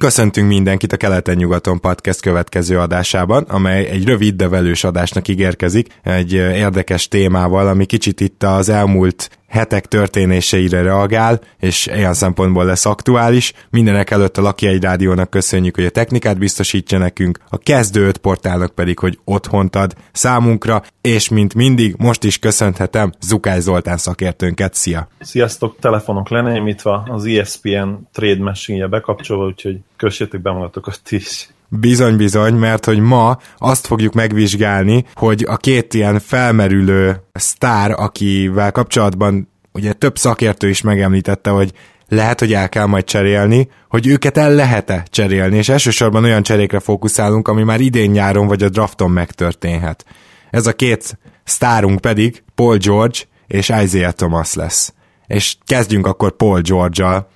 Köszöntünk 0.00 0.48
mindenkit 0.48 0.92
a 0.92 0.96
Keleten-nyugaton 0.96 1.80
podcast 1.80 2.20
következő 2.20 2.78
adásában, 2.78 3.42
amely 3.42 3.86
egy 3.86 4.04
rövid, 4.04 4.34
de 4.34 4.48
velős 4.48 4.84
adásnak 4.84 5.28
ígérkezik, 5.28 5.88
egy 6.02 6.32
érdekes 6.32 7.08
témával, 7.08 7.68
ami 7.68 7.84
kicsit 7.84 8.20
itt 8.20 8.42
az 8.42 8.68
elmúlt 8.68 9.39
hetek 9.50 9.86
történéseire 9.86 10.82
reagál, 10.82 11.40
és 11.58 11.86
ilyen 11.86 12.14
szempontból 12.14 12.64
lesz 12.64 12.86
aktuális. 12.86 13.52
Mindenek 13.70 14.10
előtt 14.10 14.36
a 14.36 14.42
Laki 14.42 14.66
egy 14.66 14.82
rádiónak 14.82 15.30
köszönjük, 15.30 15.74
hogy 15.74 15.84
a 15.84 15.90
technikát 15.90 16.38
biztosítja 16.38 16.98
nekünk, 16.98 17.38
a 17.48 17.58
kezdő 17.58 18.06
öt 18.06 18.18
portálnak 18.18 18.74
pedig, 18.74 18.98
hogy 18.98 19.18
otthont 19.24 19.76
ad 19.76 19.94
számunkra, 20.12 20.82
és 21.00 21.28
mint 21.28 21.54
mindig, 21.54 21.94
most 21.98 22.24
is 22.24 22.38
köszönhetem 22.38 23.12
Zukály 23.20 23.60
Zoltán 23.60 23.96
szakértőnket. 23.96 24.74
Szia! 24.74 25.08
Sziasztok! 25.20 25.76
Telefonok 25.80 26.28
lenémítva, 26.28 27.02
az 27.08 27.24
ESPN 27.24 27.88
Trade 28.12 28.42
Machine-je 28.42 28.86
bekapcsolva, 28.86 29.46
úgyhogy 29.46 29.78
kössétek 29.96 30.42
be 30.42 30.50
magatokat 30.50 31.00
is. 31.08 31.48
Bizony-bizony, 31.72 32.54
mert 32.54 32.84
hogy 32.84 32.98
ma 32.98 33.38
azt 33.58 33.86
fogjuk 33.86 34.12
megvizsgálni, 34.12 35.04
hogy 35.14 35.44
a 35.48 35.56
két 35.56 35.94
ilyen 35.94 36.18
felmerülő 36.18 37.22
sztár, 37.32 37.90
akivel 37.96 38.72
kapcsolatban 38.72 39.48
ugye 39.72 39.92
több 39.92 40.18
szakértő 40.18 40.68
is 40.68 40.80
megemlítette, 40.80 41.50
hogy 41.50 41.72
lehet, 42.08 42.38
hogy 42.38 42.52
el 42.52 42.68
kell 42.68 42.86
majd 42.86 43.04
cserélni, 43.04 43.68
hogy 43.88 44.06
őket 44.06 44.38
el 44.38 44.54
lehet-e 44.54 45.06
cserélni, 45.10 45.56
és 45.56 45.68
elsősorban 45.68 46.24
olyan 46.24 46.42
cserékre 46.42 46.80
fókuszálunk, 46.80 47.48
ami 47.48 47.62
már 47.62 47.80
idén 47.80 48.10
nyáron 48.10 48.46
vagy 48.46 48.62
a 48.62 48.68
drafton 48.68 49.10
megtörténhet. 49.10 50.04
Ez 50.50 50.66
a 50.66 50.72
két 50.72 51.18
sztárunk 51.44 52.00
pedig 52.00 52.42
Paul 52.54 52.76
George 52.76 53.18
és 53.46 53.68
Isaiah 53.68 54.12
Thomas 54.12 54.54
lesz. 54.54 54.92
És 55.26 55.56
kezdjünk 55.64 56.06
akkor 56.06 56.36
Paul 56.36 56.60
George-al 56.60 57.28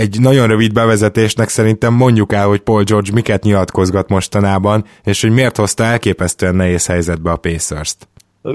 egy 0.00 0.20
nagyon 0.20 0.46
rövid 0.46 0.72
bevezetésnek 0.72 1.48
szerintem 1.48 1.94
mondjuk 1.94 2.32
el, 2.32 2.46
hogy 2.46 2.60
Paul 2.60 2.82
George 2.82 3.12
miket 3.12 3.42
nyilatkozgat 3.42 4.08
mostanában, 4.08 4.84
és 5.04 5.20
hogy 5.20 5.30
miért 5.30 5.56
hozta 5.56 5.84
elképesztően 5.84 6.54
nehéz 6.54 6.86
helyzetbe 6.86 7.30
a 7.30 7.36
Pacers-t. 7.36 8.08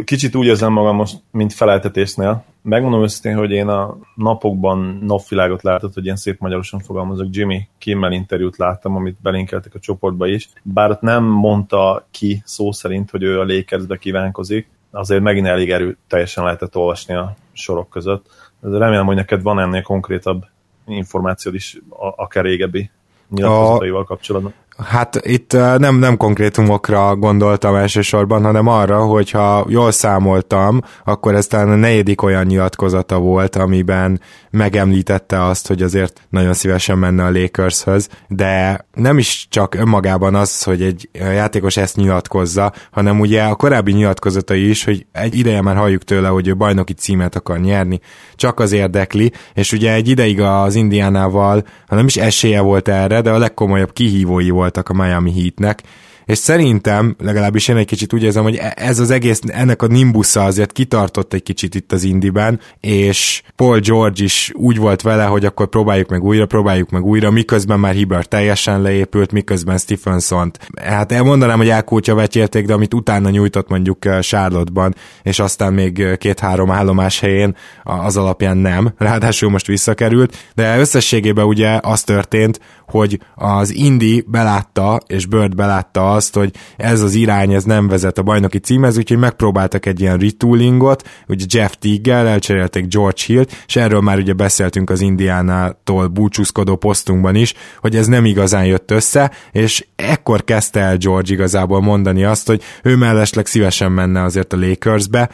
Kicsit 0.03 0.35
úgy 0.35 0.45
érzem 0.45 0.71
magam 0.71 0.95
most, 0.95 1.15
mint 1.31 1.53
feleltetésnél. 1.53 2.45
Megmondom 2.61 3.01
őszintén, 3.01 3.37
hogy 3.37 3.51
én 3.51 3.67
a 3.67 3.97
napokban 4.15 4.99
napvilágot 5.01 5.63
látott, 5.63 5.93
hogy 5.93 6.03
ilyen 6.03 6.15
szép 6.15 6.39
magyarosan 6.39 6.79
fogalmazok, 6.79 7.27
Jimmy 7.29 7.67
Kimmel 7.77 8.11
interjút 8.11 8.57
láttam, 8.57 8.95
amit 8.95 9.17
belinkeltek 9.21 9.75
a 9.75 9.79
csoportba 9.79 10.27
is. 10.27 10.49
Bár 10.63 10.89
ott 10.89 11.01
nem 11.01 11.23
mondta 11.23 12.07
ki 12.11 12.41
szó 12.45 12.71
szerint, 12.71 13.09
hogy 13.09 13.23
ő 13.23 13.39
a 13.39 13.45
Lakersbe 13.45 13.97
kívánkozik, 13.97 14.67
azért 14.91 15.21
megint 15.21 15.47
elég 15.47 15.71
erő 15.71 15.97
teljesen 16.07 16.43
lehetett 16.43 16.75
olvasni 16.75 17.13
a 17.13 17.35
sorok 17.53 17.89
között. 17.89 18.25
Remélem, 18.61 19.05
hogy 19.05 19.15
neked 19.15 19.41
van 19.41 19.59
ennél 19.59 19.81
konkrétabb 19.81 20.45
információd 20.87 21.55
is, 21.55 21.79
akár 22.15 22.43
régebbi 22.43 22.89
nyilatkozataival 23.29 24.03
kapcsolatban. 24.03 24.53
Hát 24.83 25.19
itt 25.25 25.51
nem, 25.77 25.95
nem 25.95 26.17
konkrétumokra 26.17 27.15
gondoltam 27.15 27.75
elsősorban, 27.75 28.43
hanem 28.43 28.67
arra, 28.67 29.05
hogyha 29.05 29.65
jól 29.69 29.91
számoltam, 29.91 30.81
akkor 31.03 31.35
ez 31.35 31.47
talán 31.47 31.69
a 31.69 31.75
negyedik 31.75 32.21
olyan 32.21 32.45
nyilatkozata 32.45 33.17
volt, 33.17 33.55
amiben 33.55 34.21
megemlítette 34.49 35.43
azt, 35.43 35.67
hogy 35.67 35.81
azért 35.81 36.21
nagyon 36.29 36.53
szívesen 36.53 36.97
menne 36.97 37.23
a 37.23 37.31
Lakershöz, 37.31 38.09
de 38.27 38.85
nem 38.93 39.17
is 39.17 39.47
csak 39.49 39.75
önmagában 39.75 40.35
az, 40.35 40.63
hogy 40.63 40.81
egy 40.81 41.09
játékos 41.13 41.77
ezt 41.77 41.95
nyilatkozza, 41.95 42.73
hanem 42.91 43.19
ugye 43.19 43.43
a 43.43 43.55
korábbi 43.55 43.91
nyilatkozatai 43.91 44.69
is, 44.69 44.83
hogy 44.83 45.05
egy 45.11 45.37
ideje 45.37 45.61
már 45.61 45.75
halljuk 45.75 46.03
tőle, 46.03 46.27
hogy 46.27 46.47
ő 46.47 46.55
bajnoki 46.55 46.93
címet 46.93 47.35
akar 47.35 47.59
nyerni, 47.59 47.99
csak 48.35 48.59
az 48.59 48.71
érdekli, 48.71 49.31
és 49.53 49.71
ugye 49.71 49.93
egy 49.93 50.07
ideig 50.07 50.41
az 50.41 50.75
Indiánával, 50.75 51.63
ha 51.87 51.95
nem 51.95 52.05
is 52.05 52.17
esélye 52.17 52.61
volt 52.61 52.87
erre, 52.87 53.21
de 53.21 53.31
a 53.31 53.37
legkomolyabb 53.37 53.93
kihívói 53.93 54.49
volt 54.49 54.64
voltak 54.65 54.89
a 54.89 54.93
Miami 54.93 55.31
Heatnek, 55.31 55.85
és 56.25 56.37
szerintem, 56.37 57.15
legalábbis 57.19 57.67
én 57.67 57.75
egy 57.75 57.85
kicsit 57.85 58.13
úgy 58.13 58.23
érzem, 58.23 58.43
hogy 58.43 58.55
e- 58.55 58.73
ez 58.75 58.99
az 58.99 59.11
egész, 59.11 59.39
ennek 59.47 59.81
a 59.81 59.87
nimbusza 59.87 60.43
azért 60.43 60.71
kitartott 60.71 61.33
egy 61.33 61.43
kicsit 61.43 61.75
itt 61.75 61.91
az 61.91 62.03
Indiben, 62.03 62.59
és 62.79 63.41
Paul 63.55 63.79
George 63.79 64.23
is 64.23 64.51
úgy 64.53 64.77
volt 64.77 65.01
vele, 65.01 65.23
hogy 65.23 65.45
akkor 65.45 65.67
próbáljuk 65.67 66.09
meg 66.09 66.23
újra, 66.23 66.45
próbáljuk 66.45 66.89
meg 66.89 67.03
újra, 67.03 67.31
miközben 67.31 67.79
már 67.79 67.93
Hibbert 67.93 68.29
teljesen 68.29 68.81
leépült, 68.81 69.31
miközben 69.31 69.77
Stephenson-t, 69.77 70.59
hát 70.81 71.11
elmondanám, 71.11 71.57
hogy 71.57 71.69
elkútja 71.69 72.15
vetélték, 72.15 72.65
de 72.65 72.73
amit 72.73 72.93
utána 72.93 73.29
nyújtott 73.29 73.69
mondjuk 73.69 74.05
eh, 74.05 74.19
Charlotte-ban, 74.19 74.95
és 75.23 75.39
aztán 75.39 75.73
még 75.73 75.99
eh, 75.99 76.15
két-három 76.15 76.71
állomás 76.71 77.19
helyén 77.19 77.55
az 77.83 78.17
alapján 78.17 78.57
nem, 78.57 78.93
ráadásul 78.97 79.49
most 79.49 79.67
visszakerült, 79.67 80.37
de 80.55 80.79
összességében 80.79 81.45
ugye 81.45 81.79
az 81.81 82.03
történt, 82.03 82.59
hogy 82.87 83.19
az 83.35 83.73
Indi 83.73 84.25
belátta, 84.27 84.99
és 85.07 85.25
Bird 85.25 85.55
belátta 85.55 86.13
azt, 86.15 86.35
hogy 86.35 86.51
ez 86.77 87.01
az 87.01 87.13
irány, 87.13 87.53
ez 87.53 87.63
nem 87.63 87.87
vezet 87.87 88.17
a 88.17 88.23
bajnoki 88.23 88.57
címhez, 88.57 88.97
úgyhogy 88.97 89.17
megpróbáltak 89.17 89.85
egy 89.85 90.01
ilyen 90.01 90.17
retoolingot, 90.17 91.09
ugye 91.27 91.45
Jeff 91.49 91.71
Teague-gel 91.79 92.27
elcserélték 92.27 92.87
George 92.87 93.21
Hill-t, 93.25 93.63
és 93.67 93.75
erről 93.75 94.01
már 94.01 94.17
ugye 94.17 94.33
beszéltünk 94.33 94.89
az 94.89 95.01
Indiánától 95.01 96.07
búcsúzkodó 96.07 96.75
posztunkban 96.75 97.35
is, 97.35 97.53
hogy 97.79 97.95
ez 97.95 98.07
nem 98.07 98.25
igazán 98.25 98.65
jött 98.65 98.91
össze, 98.91 99.31
és 99.51 99.85
ekkor 99.95 100.43
kezdte 100.43 100.79
el 100.79 100.97
George 100.97 101.33
igazából 101.33 101.81
mondani 101.81 102.23
azt, 102.23 102.47
hogy 102.47 102.61
ő 102.83 102.95
mellesleg 102.95 103.45
szívesen 103.45 103.91
menne 103.91 104.23
azért 104.23 104.53
a 104.53 104.57
Lakersbe, 104.57 105.29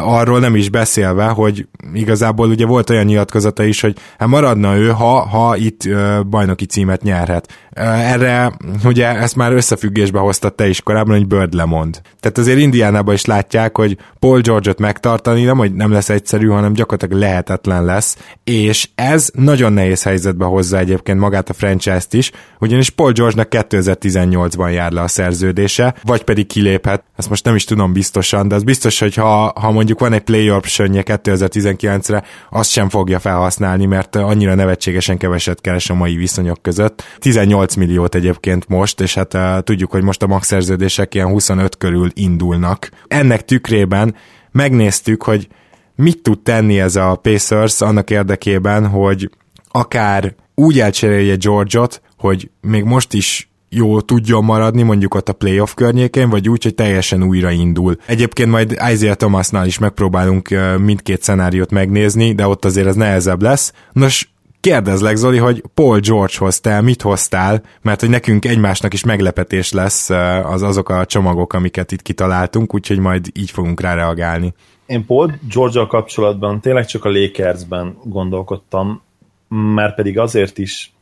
arról 0.00 0.38
nem 0.38 0.56
is 0.56 0.68
beszélve, 0.68 1.26
hogy 1.26 1.66
igazából 1.94 2.48
ugye 2.48 2.66
volt 2.66 2.90
olyan 2.90 3.04
nyilatkozata 3.04 3.64
is, 3.64 3.80
hogy 3.80 3.96
hát 4.18 4.28
maradna 4.28 4.76
ő, 4.76 4.88
ha, 4.88 5.26
ha 5.26 5.56
itt 5.56 5.88
bajnoki 6.26 6.66
címet 6.66 7.02
nyerhet. 7.02 7.52
Erre 7.74 8.52
ugye 8.84 9.06
ezt 9.06 9.36
már 9.36 9.52
összefüggésbe 9.52 10.18
hoztad 10.18 10.54
te 10.54 10.68
is 10.68 10.80
korábban, 10.80 11.16
hogy 11.16 11.26
Bird 11.26 11.54
lemond. 11.54 12.00
Tehát 12.20 12.38
azért 12.38 12.58
Indiánában 12.58 13.14
is 13.14 13.24
látják, 13.24 13.76
hogy 13.76 13.96
Paul 14.18 14.40
George-ot 14.40 14.78
megtartani 14.78 15.44
nem, 15.44 15.56
hogy 15.56 15.74
nem 15.74 15.92
lesz 15.92 16.08
egyszerű, 16.08 16.46
hanem 16.46 16.72
gyakorlatilag 16.72 17.22
lehetetlen 17.22 17.84
lesz, 17.84 18.16
és 18.44 18.88
ez 18.94 19.30
nagyon 19.34 19.72
nehéz 19.72 20.02
helyzetbe 20.02 20.44
hozza 20.44 20.78
egyébként 20.78 21.18
magát 21.18 21.48
a 21.48 21.52
franchise-t 21.52 22.12
is, 22.12 22.30
ugyanis 22.58 22.90
Paul 22.90 23.12
George-nak 23.12 23.48
2018-ban 23.50 24.72
jár 24.72 24.92
le 24.92 25.00
a 25.00 25.08
szerződése, 25.08 25.94
vagy 26.02 26.24
pedig 26.24 26.46
kiléphet, 26.46 27.04
ezt 27.16 27.28
most 27.28 27.44
nem 27.44 27.54
is 27.54 27.64
tudom 27.64 27.92
biztosan, 27.92 28.48
de 28.48 28.54
az 28.54 28.62
biztos, 28.62 28.98
hogy 28.98 29.14
ha, 29.14 29.52
ha 29.64 29.70
mondjuk 29.70 30.00
van 30.00 30.12
egy 30.12 30.22
play 30.22 30.50
optionje 30.50 31.02
2019-re, 31.06 32.24
azt 32.50 32.70
sem 32.70 32.88
fogja 32.88 33.18
felhasználni, 33.18 33.86
mert 33.86 34.16
annyira 34.16 34.54
nevetségesen 34.54 35.16
keveset 35.16 35.60
keres 35.60 35.90
a 35.90 35.94
mai 35.94 36.16
viszonyok 36.16 36.62
között. 36.62 37.02
18 37.18 37.74
milliót 37.74 38.14
egyébként 38.14 38.68
most, 38.68 39.00
és 39.00 39.14
hát 39.14 39.34
uh, 39.34 39.58
tudjuk, 39.58 39.90
hogy 39.90 40.02
most 40.02 40.22
a 40.22 40.26
max 40.26 40.46
szerződések 40.46 41.14
ilyen 41.14 41.28
25 41.28 41.76
körül 41.76 42.10
indulnak. 42.14 42.90
Ennek 43.06 43.44
tükrében 43.44 44.14
megnéztük, 44.50 45.22
hogy 45.22 45.48
mit 45.94 46.22
tud 46.22 46.42
tenni 46.42 46.80
ez 46.80 46.96
a 46.96 47.14
Pacers 47.22 47.80
annak 47.80 48.10
érdekében, 48.10 48.86
hogy 48.86 49.30
akár 49.68 50.34
úgy 50.54 50.80
elcserélje 50.80 51.34
George-ot, 51.34 52.02
hogy 52.16 52.50
még 52.60 52.84
most 52.84 53.12
is 53.12 53.48
jó 53.74 54.00
tudjon 54.00 54.44
maradni 54.44 54.82
mondjuk 54.82 55.14
ott 55.14 55.28
a 55.28 55.32
playoff 55.32 55.74
környékén, 55.74 56.30
vagy 56.30 56.48
úgy, 56.48 56.62
hogy 56.62 56.74
teljesen 56.74 57.22
újra 57.22 57.50
indul. 57.50 57.96
Egyébként 58.06 58.50
majd 58.50 58.76
Isaiah 58.92 59.14
Thomasnál 59.14 59.66
is 59.66 59.78
megpróbálunk 59.78 60.48
mindkét 60.78 61.22
szenáriót 61.22 61.70
megnézni, 61.70 62.32
de 62.32 62.46
ott 62.46 62.64
azért 62.64 62.86
ez 62.86 62.94
nehezebb 62.94 63.42
lesz. 63.42 63.72
Nos, 63.92 64.32
kérdezlek 64.60 65.16
Zoli, 65.16 65.38
hogy 65.38 65.62
Paul 65.74 65.98
George-hoz 65.98 66.60
te 66.60 66.80
mit 66.80 67.02
hoztál, 67.02 67.62
mert 67.82 68.00
hogy 68.00 68.10
nekünk 68.10 68.44
egymásnak 68.44 68.92
is 68.92 69.04
meglepetés 69.04 69.72
lesz 69.72 70.10
az 70.44 70.62
azok 70.62 70.88
a 70.88 71.04
csomagok, 71.04 71.52
amiket 71.52 71.92
itt 71.92 72.02
kitaláltunk, 72.02 72.74
úgyhogy 72.74 72.98
majd 72.98 73.26
így 73.32 73.50
fogunk 73.50 73.80
rá 73.80 73.94
reagálni. 73.94 74.54
Én 74.86 75.06
Paul 75.06 75.32
george 75.52 75.86
kapcsolatban 75.88 76.60
tényleg 76.60 76.86
csak 76.86 77.04
a 77.04 77.10
Lakersben 77.10 77.96
gondolkodtam, 78.04 79.02
már 79.48 79.94
pedig 79.94 80.18
azért 80.18 80.58
is, 80.58 80.92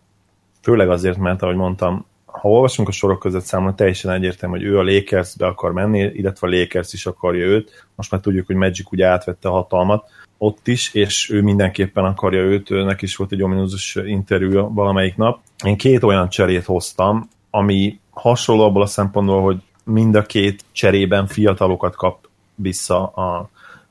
főleg 0.63 0.91
azért, 0.91 1.19
mert 1.19 1.43
ahogy 1.43 1.57
mondtam, 1.57 2.07
ha 2.33 2.49
olvasunk 2.49 2.89
a 2.89 2.93
sorok 2.93 3.19
között 3.19 3.45
számolni, 3.45 3.75
teljesen 3.77 4.11
egyértelmű, 4.11 4.59
hogy 4.59 4.67
ő 4.67 4.79
a 4.79 4.83
Lakersbe 4.83 5.47
akar 5.47 5.73
menni, 5.73 5.99
illetve 5.99 6.47
a 6.47 6.51
Lakers 6.51 6.93
is 6.93 7.07
akarja 7.07 7.45
őt. 7.45 7.87
Most 7.95 8.11
már 8.11 8.21
tudjuk, 8.21 8.47
hogy 8.47 8.57
Magic 8.57 8.93
ugye 8.93 9.07
átvette 9.07 9.49
a 9.49 9.53
hatalmat 9.53 10.11
ott 10.39 10.69
is, 10.69 10.95
és 10.95 11.31
ő 11.31 11.43
mindenképpen 11.43 12.05
akarja 12.05 12.41
őt, 12.41 12.71
őnek 12.71 13.03
is 13.03 13.17
volt 13.17 13.33
egy 13.33 13.43
ominózus 13.43 13.95
interjú 13.95 14.75
valamelyik 14.75 15.17
nap. 15.17 15.41
Én 15.65 15.77
két 15.77 16.03
olyan 16.03 16.29
cserét 16.29 16.65
hoztam, 16.65 17.29
ami 17.51 18.01
hasonló 18.11 18.65
abból 18.65 18.83
a 18.83 18.87
szempontból, 18.87 19.43
hogy 19.43 19.63
mind 19.85 20.15
a 20.15 20.23
két 20.23 20.65
cserében 20.73 21.27
fiatalokat 21.27 21.97
kap 21.97 22.29
vissza 22.55 23.07
a 23.07 23.51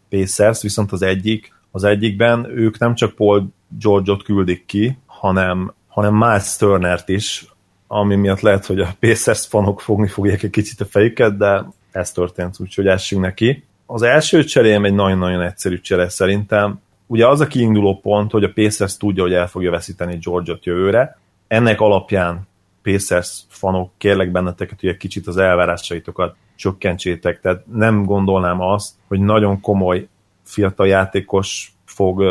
Pacers, 0.09 0.61
viszont 0.61 0.91
az 0.91 1.01
egyik, 1.01 1.53
az 1.71 1.83
egyikben 1.83 2.45
ők 2.45 2.79
nem 2.79 2.95
csak 2.95 3.15
Paul 3.15 3.47
George-ot 3.79 4.23
küldik 4.23 4.65
ki, 4.65 4.97
hanem, 5.05 5.73
hanem 5.87 6.13
Miles 6.13 6.55
Turner-t 6.57 7.09
is, 7.09 7.45
ami 7.93 8.15
miatt 8.15 8.39
lehet, 8.39 8.65
hogy 8.65 8.79
a 8.79 8.95
Pacers 8.99 9.47
fanok 9.47 9.81
fogni 9.81 10.07
fogják 10.07 10.43
egy 10.43 10.49
kicsit 10.49 10.81
a 10.81 10.85
fejüket, 10.85 11.37
de 11.37 11.65
ez 11.91 12.11
történt, 12.11 12.55
úgyhogy 12.59 12.87
essünk 12.87 13.21
neki. 13.21 13.63
Az 13.85 14.01
első 14.01 14.43
cserém 14.43 14.85
egy 14.85 14.93
nagyon-nagyon 14.93 15.41
egyszerű 15.41 15.79
csere 15.79 16.09
szerintem. 16.09 16.79
Ugye 17.07 17.27
az 17.27 17.39
a 17.39 17.47
kiinduló 17.47 17.99
pont, 17.99 18.31
hogy 18.31 18.43
a 18.43 18.51
Pacers 18.53 18.97
tudja, 18.97 19.23
hogy 19.23 19.33
el 19.33 19.47
fogja 19.47 19.71
veszíteni 19.71 20.17
George-ot 20.21 20.65
jövőre. 20.65 21.19
Ennek 21.47 21.81
alapján 21.81 22.47
Pacers 22.83 23.41
fanok, 23.47 23.91
kérlek 23.97 24.31
benneteket, 24.31 24.79
hogy 24.79 24.89
egy 24.89 24.97
kicsit 24.97 25.27
az 25.27 25.37
elvárásaitokat 25.37 26.35
csökkentsétek, 26.55 27.39
tehát 27.39 27.63
nem 27.73 28.05
gondolnám 28.05 28.61
azt, 28.61 28.93
hogy 29.07 29.19
nagyon 29.19 29.61
komoly 29.61 30.07
fiatal 30.43 30.87
játékos 30.87 31.73
fog 31.85 32.23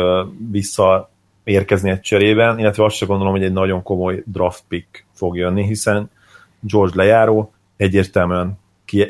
vissza 0.51 1.09
érkezni 1.43 1.89
egy 1.89 2.01
cserében, 2.01 2.59
illetve 2.59 2.83
azt 2.83 2.95
sem 2.95 3.07
gondolom, 3.07 3.33
hogy 3.33 3.43
egy 3.43 3.53
nagyon 3.53 3.83
komoly 3.83 4.23
draft 4.25 4.63
pick 4.67 5.05
fog 5.21 5.37
jönni, 5.37 5.63
hiszen 5.65 6.09
George 6.59 6.95
lejáró 6.95 7.53
egyértelműen 7.77 8.59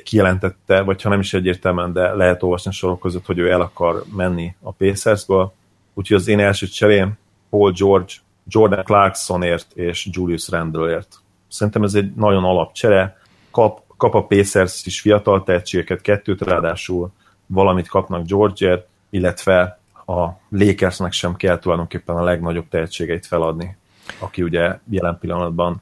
kijelentette, 0.04 0.82
vagy 0.82 1.02
ha 1.02 1.10
nem 1.10 1.20
is 1.20 1.34
egyértelműen, 1.34 1.94
de 1.94 2.14
lehet 2.14 2.44
olvasni 2.44 2.70
a 2.70 2.74
sorok 2.74 3.00
között, 3.00 3.26
hogy 3.26 3.38
ő 3.38 3.50
el 3.52 3.62
akar 3.62 4.04
menni 4.16 4.56
a 4.62 4.72
Pacersből. 4.72 5.54
Úgyhogy 5.94 6.18
az 6.18 6.28
én 6.28 6.40
első 6.40 6.68
cserém 6.68 7.18
Paul 7.50 7.72
George, 7.72 8.14
Jordan 8.48 8.84
Clarksonért 8.84 9.72
és 9.74 10.10
Julius 10.12 10.50
Randleért. 10.50 11.22
Szerintem 11.48 11.84
ez 11.84 11.94
egy 11.94 12.14
nagyon 12.16 12.44
alapcsere. 12.44 13.18
Kap, 13.52 13.84
kap 13.98 14.16
a 14.16 14.24
Pacers 14.24 14.86
is 14.86 15.02
fiatal 15.02 15.44
tehetségeket, 15.44 16.02
kettőt 16.02 16.42
ráadásul 16.42 17.12
valamit 17.46 17.88
kapnak 17.88 18.26
George-ért, 18.26 18.88
illetve 19.10 19.80
a 20.06 20.28
Lakersnek 20.50 21.12
sem 21.12 21.36
kell 21.36 21.60
tulajdonképpen 21.60 22.16
a 22.16 22.24
legnagyobb 22.24 22.68
tehetségeit 22.70 23.26
feladni, 23.26 23.78
aki 24.20 24.44
ugye 24.44 24.80
jelen 24.90 25.18
pillanatban 25.20 25.82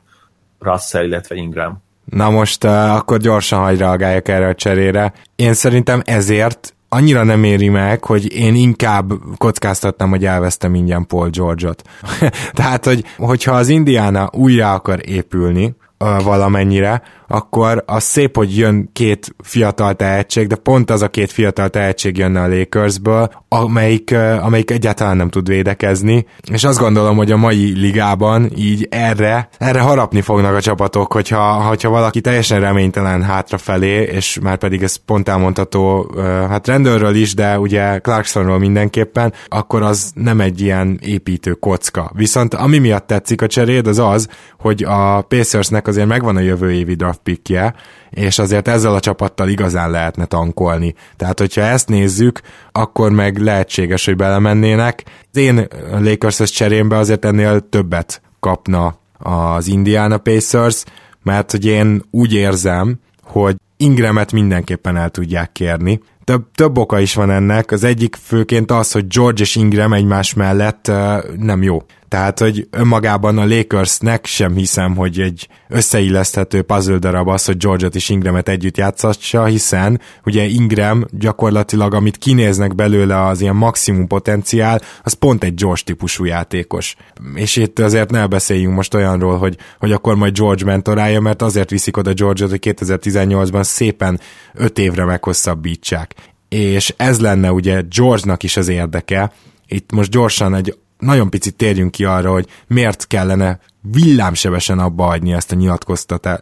Russell, 0.60 1.06
illetve 1.06 1.36
Ingram. 1.36 1.82
Na 2.06 2.30
most 2.30 2.64
uh, 2.64 2.96
akkor 2.96 3.18
gyorsan 3.18 3.60
hagy 3.60 3.78
reagáljak 3.78 4.28
erre 4.28 4.48
a 4.48 4.56
cserére. 4.56 5.14
Én 5.36 5.54
szerintem 5.54 6.02
ezért 6.06 6.74
annyira 6.90 7.24
nem 7.24 7.44
éri 7.44 7.70
meg, 7.70 8.04
hogy 8.04 8.34
én 8.34 8.56
inkább 8.56 9.12
kockáztatnám, 9.38 10.10
hogy 10.10 10.26
elvesztem 10.26 10.76
ingyen 10.76 11.08
Paul 11.08 11.30
George-ot. 11.30 11.82
Tehát, 12.54 12.86
hogy, 12.86 13.04
hogyha 13.18 13.52
az 13.52 13.68
Indiana 13.68 14.30
újra 14.34 14.74
akar 14.74 15.00
épülni, 15.06 15.76
valamennyire, 16.24 17.02
akkor 17.28 17.84
az 17.86 18.04
szép, 18.04 18.36
hogy 18.36 18.58
jön 18.58 18.90
két 18.94 19.36
fiatal 19.44 19.94
tehetség, 19.94 20.48
de 20.48 20.56
pont 20.56 20.92
az 20.92 21.02
a 21.02 21.08
két 21.08 21.32
fiatal 21.32 21.70
tehetség 21.70 22.18
jönne 22.18 22.42
a 22.42 22.48
Lakersből, 22.48 23.32
amelyik, 23.48 24.16
amelyik 24.42 24.72
egyáltalán 24.72 25.18
nem 25.18 25.30
tud 25.30 25.48
védekezni, 25.48 26.26
és 26.52 26.64
azt 26.64 26.80
gondolom, 26.80 27.18
hogy 27.18 27.32
a 27.32 27.38
mai 27.38 27.80
ligában 27.80 28.52
így 28.56 28.88
erre, 28.92 29.50
erre 29.58 29.80
harapni 29.80 30.22
fognak 30.22 30.56
a 30.56 30.62
csapatok, 30.62 31.14
hogyha, 31.14 31.54
hogyha 31.54 31.90
valaki 31.90 32.22
teljesen 32.22 32.60
reménytelen 32.60 33.24
hátrafelé, 33.24 34.02
és 34.02 34.40
már 34.42 34.58
pedig 34.58 34.84
ez 34.84 34.96
pont 34.96 35.30
elmondható, 35.30 36.12
hát 36.50 36.68
rendőrről 36.68 37.16
is, 37.16 37.34
de 37.34 37.60
ugye 37.60 38.00
Clarksonról 38.00 38.60
mindenképpen, 38.60 39.34
akkor 39.48 39.82
az 39.82 40.12
nem 40.14 40.42
egy 40.42 40.62
ilyen 40.62 41.00
építő 41.04 41.54
kocka. 41.54 42.12
Viszont 42.16 42.54
ami 42.54 42.78
miatt 42.78 43.08
tetszik 43.08 43.42
a 43.42 43.48
cseréd, 43.48 43.88
az 43.88 44.00
az, 44.00 44.28
hogy 44.60 44.84
a 44.84 45.22
Pacersnek 45.22 45.88
azért 45.90 46.08
megvan 46.08 46.36
a 46.36 46.40
jövő 46.40 46.72
évi 46.72 46.94
draft 46.94 47.20
pickje, 47.24 47.74
és 48.10 48.40
azért 48.40 48.68
ezzel 48.68 48.94
a 48.94 49.00
csapattal 49.00 49.50
igazán 49.50 49.92
lehetne 49.92 50.26
tankolni. 50.26 50.94
Tehát, 51.16 51.40
hogyha 51.40 51.62
ezt 51.62 51.90
nézzük, 51.90 52.42
akkor 52.72 53.12
meg 53.12 53.38
lehetséges, 53.38 54.06
hogy 54.06 54.16
belemennének. 54.16 55.04
Az 55.32 55.40
én 55.40 55.68
Lakers-es 56.00 56.50
cserémbe 56.52 56.98
azért 56.98 57.26
ennél 57.26 57.70
többet 57.70 58.22
kapna 58.40 59.00
az 59.20 59.68
Indiana 59.68 60.18
Pacers, 60.18 60.84
mert 61.24 61.52
hogy 61.52 61.66
én 61.66 62.04
úgy 62.12 62.34
érzem, 62.34 63.00
hogy 63.24 63.56
Ingramet 63.78 64.32
mindenképpen 64.32 64.98
el 64.98 65.10
tudják 65.10 65.52
kérni. 65.52 66.02
Több, 66.24 66.46
több 66.56 66.78
oka 66.78 67.00
is 67.00 67.16
van 67.16 67.32
ennek, 67.32 67.72
az 67.72 67.84
egyik 67.84 68.16
főként 68.24 68.72
az, 68.72 68.92
hogy 68.92 69.08
George 69.08 69.42
és 69.42 69.56
Ingram 69.56 69.94
egymás 69.94 70.34
mellett 70.34 70.88
uh, 70.88 71.36
nem 71.38 71.64
jó. 71.64 71.84
Tehát, 72.10 72.40
hogy 72.40 72.68
önmagában 72.72 73.38
a 73.38 73.46
Lakersnek 73.46 74.26
sem 74.26 74.56
hiszem, 74.56 74.96
hogy 74.96 75.20
egy 75.20 75.48
összeilleszthető 75.68 76.62
puzzle 76.62 76.98
darab 76.98 77.28
az, 77.28 77.46
hogy 77.46 77.58
George-ot 77.58 77.96
és 77.96 78.10
Ingramet 78.10 78.50
együtt 78.50 78.78
játszatsa, 78.78 79.46
hiszen 79.46 80.02
ugye 80.26 80.44
Ingram 80.44 81.06
gyakorlatilag, 81.12 81.94
amit 81.94 82.18
kinéznek 82.18 82.76
belőle 82.76 83.26
az 83.26 83.42
ilyen 83.42 83.56
maximum 83.56 84.08
potenciál, 84.08 84.82
az 85.04 85.14
pont 85.14 85.44
egy 85.44 85.54
George 85.54 85.82
típusú 85.86 86.26
játékos. 86.26 86.96
És 87.36 87.56
itt 87.56 87.80
azért 87.80 88.12
ne 88.12 88.28
beszéljünk 88.28 88.76
most 88.76 88.94
olyanról, 88.94 89.38
hogy, 89.38 89.58
hogy 89.80 89.92
akkor 89.92 90.16
majd 90.16 90.38
George 90.38 90.66
mentorálja, 90.66 91.20
mert 91.20 91.42
azért 91.42 91.70
viszik 91.70 91.98
oda 91.98 92.14
George-ot, 92.14 92.50
hogy 92.50 92.76
2018-ban 92.78 93.64
szépen 93.64 94.20
öt 94.54 94.80
évre 94.80 95.06
meghosszabbítsák. 95.06 96.16
És 96.48 96.94
ez 96.98 97.20
lenne 97.20 97.52
ugye 97.52 97.82
George-nak 97.90 98.44
is 98.44 98.58
az 98.58 98.68
érdeke, 98.68 99.32
itt 99.68 99.92
most 99.92 100.12
gyorsan 100.12 100.56
egy 100.56 100.78
nagyon 101.00 101.30
picit 101.30 101.56
térjünk 101.56 101.92
ki 101.92 102.04
arra, 102.04 102.32
hogy 102.32 102.48
miért 102.68 103.08
kellene 103.08 103.60
villámsebesen 103.82 104.80
abba 104.80 105.08
adni 105.08 105.34
ezt 105.34 105.52
a 105.52 105.56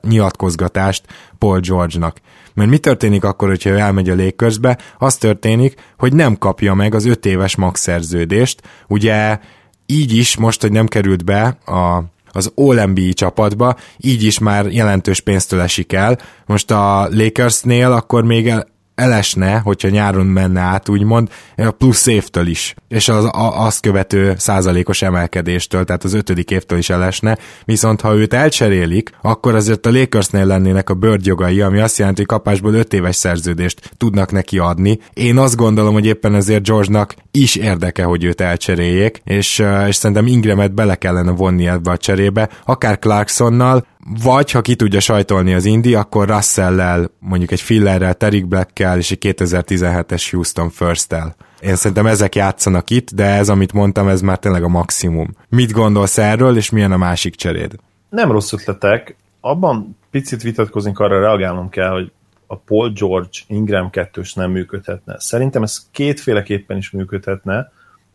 nyilatkozgatást 0.01 1.05
Paul 1.37 1.59
George-nak. 1.59 2.17
Mert 2.53 2.69
mi 2.69 2.77
történik 2.77 3.23
akkor, 3.23 3.47
hogyha 3.47 3.69
ő 3.69 3.77
elmegy 3.77 4.09
a 4.09 4.13
légközbe? 4.13 4.77
Az 4.97 5.17
történik, 5.17 5.93
hogy 5.97 6.13
nem 6.13 6.37
kapja 6.37 6.73
meg 6.73 6.95
az 6.95 7.05
öt 7.05 7.25
éves 7.25 7.55
max 7.55 7.81
szerződést. 7.81 8.61
Ugye 8.87 9.39
így 9.85 10.15
is, 10.15 10.37
most, 10.37 10.61
hogy 10.61 10.71
nem 10.71 10.87
került 10.87 11.25
be 11.25 11.45
a 11.65 12.03
az 12.31 12.51
all 12.55 12.93
csapatba, 13.13 13.75
így 13.97 14.23
is 14.23 14.39
már 14.39 14.65
jelentős 14.65 15.19
pénztől 15.19 15.61
esik 15.61 15.93
el. 15.93 16.17
Most 16.45 16.71
a 16.71 17.07
Lakersnél 17.11 17.91
akkor 17.91 18.23
még 18.23 18.53
elesne, 18.97 19.57
hogyha 19.57 19.89
nyáron 19.89 20.25
menne 20.25 20.59
át, 20.59 20.89
úgymond, 20.89 21.29
plusz 21.77 22.05
évtől 22.05 22.47
is, 22.47 22.75
és 22.87 23.07
az, 23.07 23.23
a, 23.23 23.65
azt 23.65 23.81
követő 23.81 24.33
százalékos 24.37 25.01
emelkedéstől, 25.01 25.83
tehát 25.83 26.03
az 26.03 26.13
ötödik 26.13 26.51
évtől 26.51 26.77
is 26.77 26.89
elesne, 26.89 27.37
viszont 27.65 28.01
ha 28.01 28.15
őt 28.15 28.33
elcserélik, 28.33 29.09
akkor 29.21 29.55
azért 29.55 29.85
a 29.85 29.91
Lakersnél 29.91 30.45
lennének 30.45 30.89
a 30.89 30.93
bird 30.93 31.25
jogai, 31.25 31.61
ami 31.61 31.79
azt 31.79 31.97
jelenti, 31.97 32.19
hogy 32.19 32.37
kapásból 32.37 32.73
öt 32.73 32.93
éves 32.93 33.15
szerződést 33.15 33.91
tudnak 33.97 34.31
neki 34.31 34.57
adni. 34.57 34.99
Én 35.13 35.37
azt 35.37 35.55
gondolom, 35.55 35.93
hogy 35.93 36.05
éppen 36.05 36.35
ezért 36.35 36.67
George-nak 36.67 37.15
is 37.31 37.55
érdeke, 37.55 38.03
hogy 38.03 38.23
őt 38.23 38.41
elcseréljék, 38.41 39.21
és, 39.23 39.63
és 39.87 39.95
szerintem 39.95 40.27
Ingramet 40.27 40.73
bele 40.73 40.95
kellene 40.95 41.31
vonni 41.31 41.67
ebbe 41.67 41.91
a 41.91 41.97
cserébe, 41.97 42.49
akár 42.65 42.99
Clarksonnal, 42.99 43.85
vagy 44.23 44.51
ha 44.51 44.61
ki 44.61 44.75
tudja 44.75 44.99
sajtolni 44.99 45.53
az 45.53 45.65
Indi, 45.65 45.95
akkor 45.95 46.27
Russell-lel, 46.27 47.11
mondjuk 47.19 47.51
egy 47.51 47.61
Fillerrel, 47.61 48.13
Terik 48.13 48.47
Black-kel 48.47 48.97
és 48.97 49.11
egy 49.11 49.35
2017-es 49.37 50.27
Houston 50.31 50.69
First-tel. 50.69 51.35
Én 51.61 51.75
szerintem 51.75 52.05
ezek 52.05 52.35
játszanak 52.35 52.89
itt, 52.89 53.13
de 53.13 53.25
ez, 53.25 53.49
amit 53.49 53.73
mondtam, 53.73 54.07
ez 54.07 54.21
már 54.21 54.37
tényleg 54.37 54.63
a 54.63 54.67
maximum. 54.67 55.35
Mit 55.49 55.71
gondolsz 55.71 56.17
erről, 56.17 56.57
és 56.57 56.69
milyen 56.69 56.91
a 56.91 56.97
másik 56.97 57.35
cseréd? 57.35 57.75
Nem 58.09 58.31
rossz 58.31 58.53
ötletek. 58.53 59.15
Abban 59.41 59.97
picit 60.11 60.41
vitatkozunk, 60.41 60.99
arra 60.99 61.19
reagálnom 61.19 61.69
kell, 61.69 61.89
hogy 61.89 62.11
a 62.47 62.55
Paul 62.55 62.91
George 62.91 63.37
Ingram 63.47 63.89
kettős 63.89 64.33
nem 64.33 64.51
működhetne. 64.51 65.19
Szerintem 65.19 65.63
ez 65.63 65.87
kétféleképpen 65.91 66.77
is 66.77 66.91
működhetne. 66.91 67.71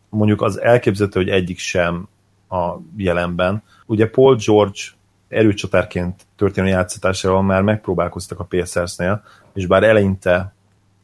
Mondjuk 0.09 0.43
az 0.43 0.61
elképzelhető, 0.61 1.21
hogy 1.21 1.29
egyik 1.29 1.59
sem 1.59 2.09
a 2.49 2.77
jelenben. 2.97 3.63
Ugye 3.87 4.07
Paul 4.07 4.37
George 4.47 4.81
erőcsatárként 5.33 6.27
történő 6.37 6.69
játszatásával 6.69 7.43
már 7.43 7.63
megpróbálkoztak 7.63 8.41
a 8.41 8.45
Pacersnél, 8.45 9.23
és 9.55 9.67
bár 9.67 9.83
eleinte 9.83 10.55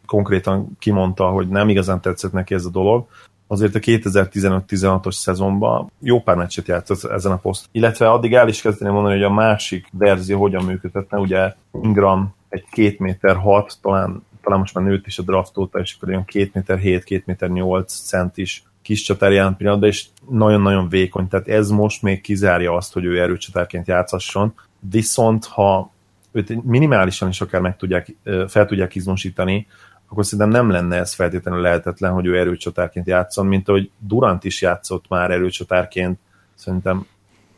konkrétan 0.07 0.77
kimondta, 0.79 1.29
hogy 1.29 1.49
nem 1.49 1.69
igazán 1.69 2.01
tetszett 2.01 2.33
neki 2.33 2.55
ez 2.55 2.65
a 2.65 2.71
dolog, 2.71 3.07
azért 3.47 3.75
a 3.75 3.79
2015-16-os 3.79 5.15
szezonban 5.15 5.91
jó 6.01 6.21
pár 6.21 6.37
meccset 6.37 6.69
játszott 6.69 7.11
ezen 7.11 7.33
a 7.33 7.37
poszt. 7.37 7.69
Illetve 7.73 8.11
addig 8.11 8.35
el 8.35 8.49
is 8.49 8.61
kezdeni 8.61 8.93
mondani, 8.93 9.15
hogy 9.15 9.25
a 9.25 9.31
másik 9.31 9.89
verzió 9.93 10.39
hogyan 10.39 10.65
működhetne, 10.65 11.19
ugye 11.19 11.55
Ingram 11.83 12.35
egy 12.49 12.65
2 12.71 12.97
méter 12.99 13.37
6, 13.37 13.75
talán, 13.83 14.23
talán 14.43 14.59
most 14.59 14.75
már 14.75 14.85
nőtt 14.85 15.07
is 15.07 15.19
a 15.19 15.23
draft 15.23 15.59
óta, 15.59 15.79
és 15.79 15.95
akkor 15.97 16.09
olyan 16.09 16.25
2 16.25 16.51
méter 16.53 16.79
7, 16.79 17.05
2 17.05 17.23
méter 17.27 17.51
8 17.51 17.93
cent 17.93 18.37
is 18.37 18.63
kis 18.89 19.03
csatár 19.03 19.33
jelen 19.33 19.57
pillanatban, 19.57 19.89
és 19.89 20.05
nagyon-nagyon 20.29 20.89
vékony, 20.89 21.29
tehát 21.29 21.49
ez 21.49 21.71
most 21.71 22.03
még 22.03 22.21
kizárja 22.21 22.73
azt, 22.73 22.93
hogy 22.93 23.05
ő 23.05 23.21
erőcsatárként 23.21 23.87
játszasson, 23.87 24.55
viszont 24.91 25.45
ha 25.45 25.91
őt 26.33 26.65
minimálisan 26.65 27.29
is 27.29 27.41
akár 27.41 27.61
meg 27.61 27.77
tudják, 27.77 28.17
fel 28.47 28.67
tudják 28.67 28.95
izmosítani, 28.95 29.67
akkor 30.09 30.25
szerintem 30.25 30.49
nem 30.49 30.71
lenne 30.71 30.97
ez 30.97 31.15
feltétlenül 31.15 31.61
lehetetlen, 31.61 32.13
hogy 32.13 32.27
ő 32.27 32.39
erőcsatárként 32.39 33.07
játszon, 33.07 33.47
mint 33.47 33.69
ahogy 33.69 33.91
Durant 33.99 34.45
is 34.45 34.63
játszott 34.63 35.05
már 35.09 35.31
erőcsatárként, 35.31 36.19
szerintem 36.55 37.07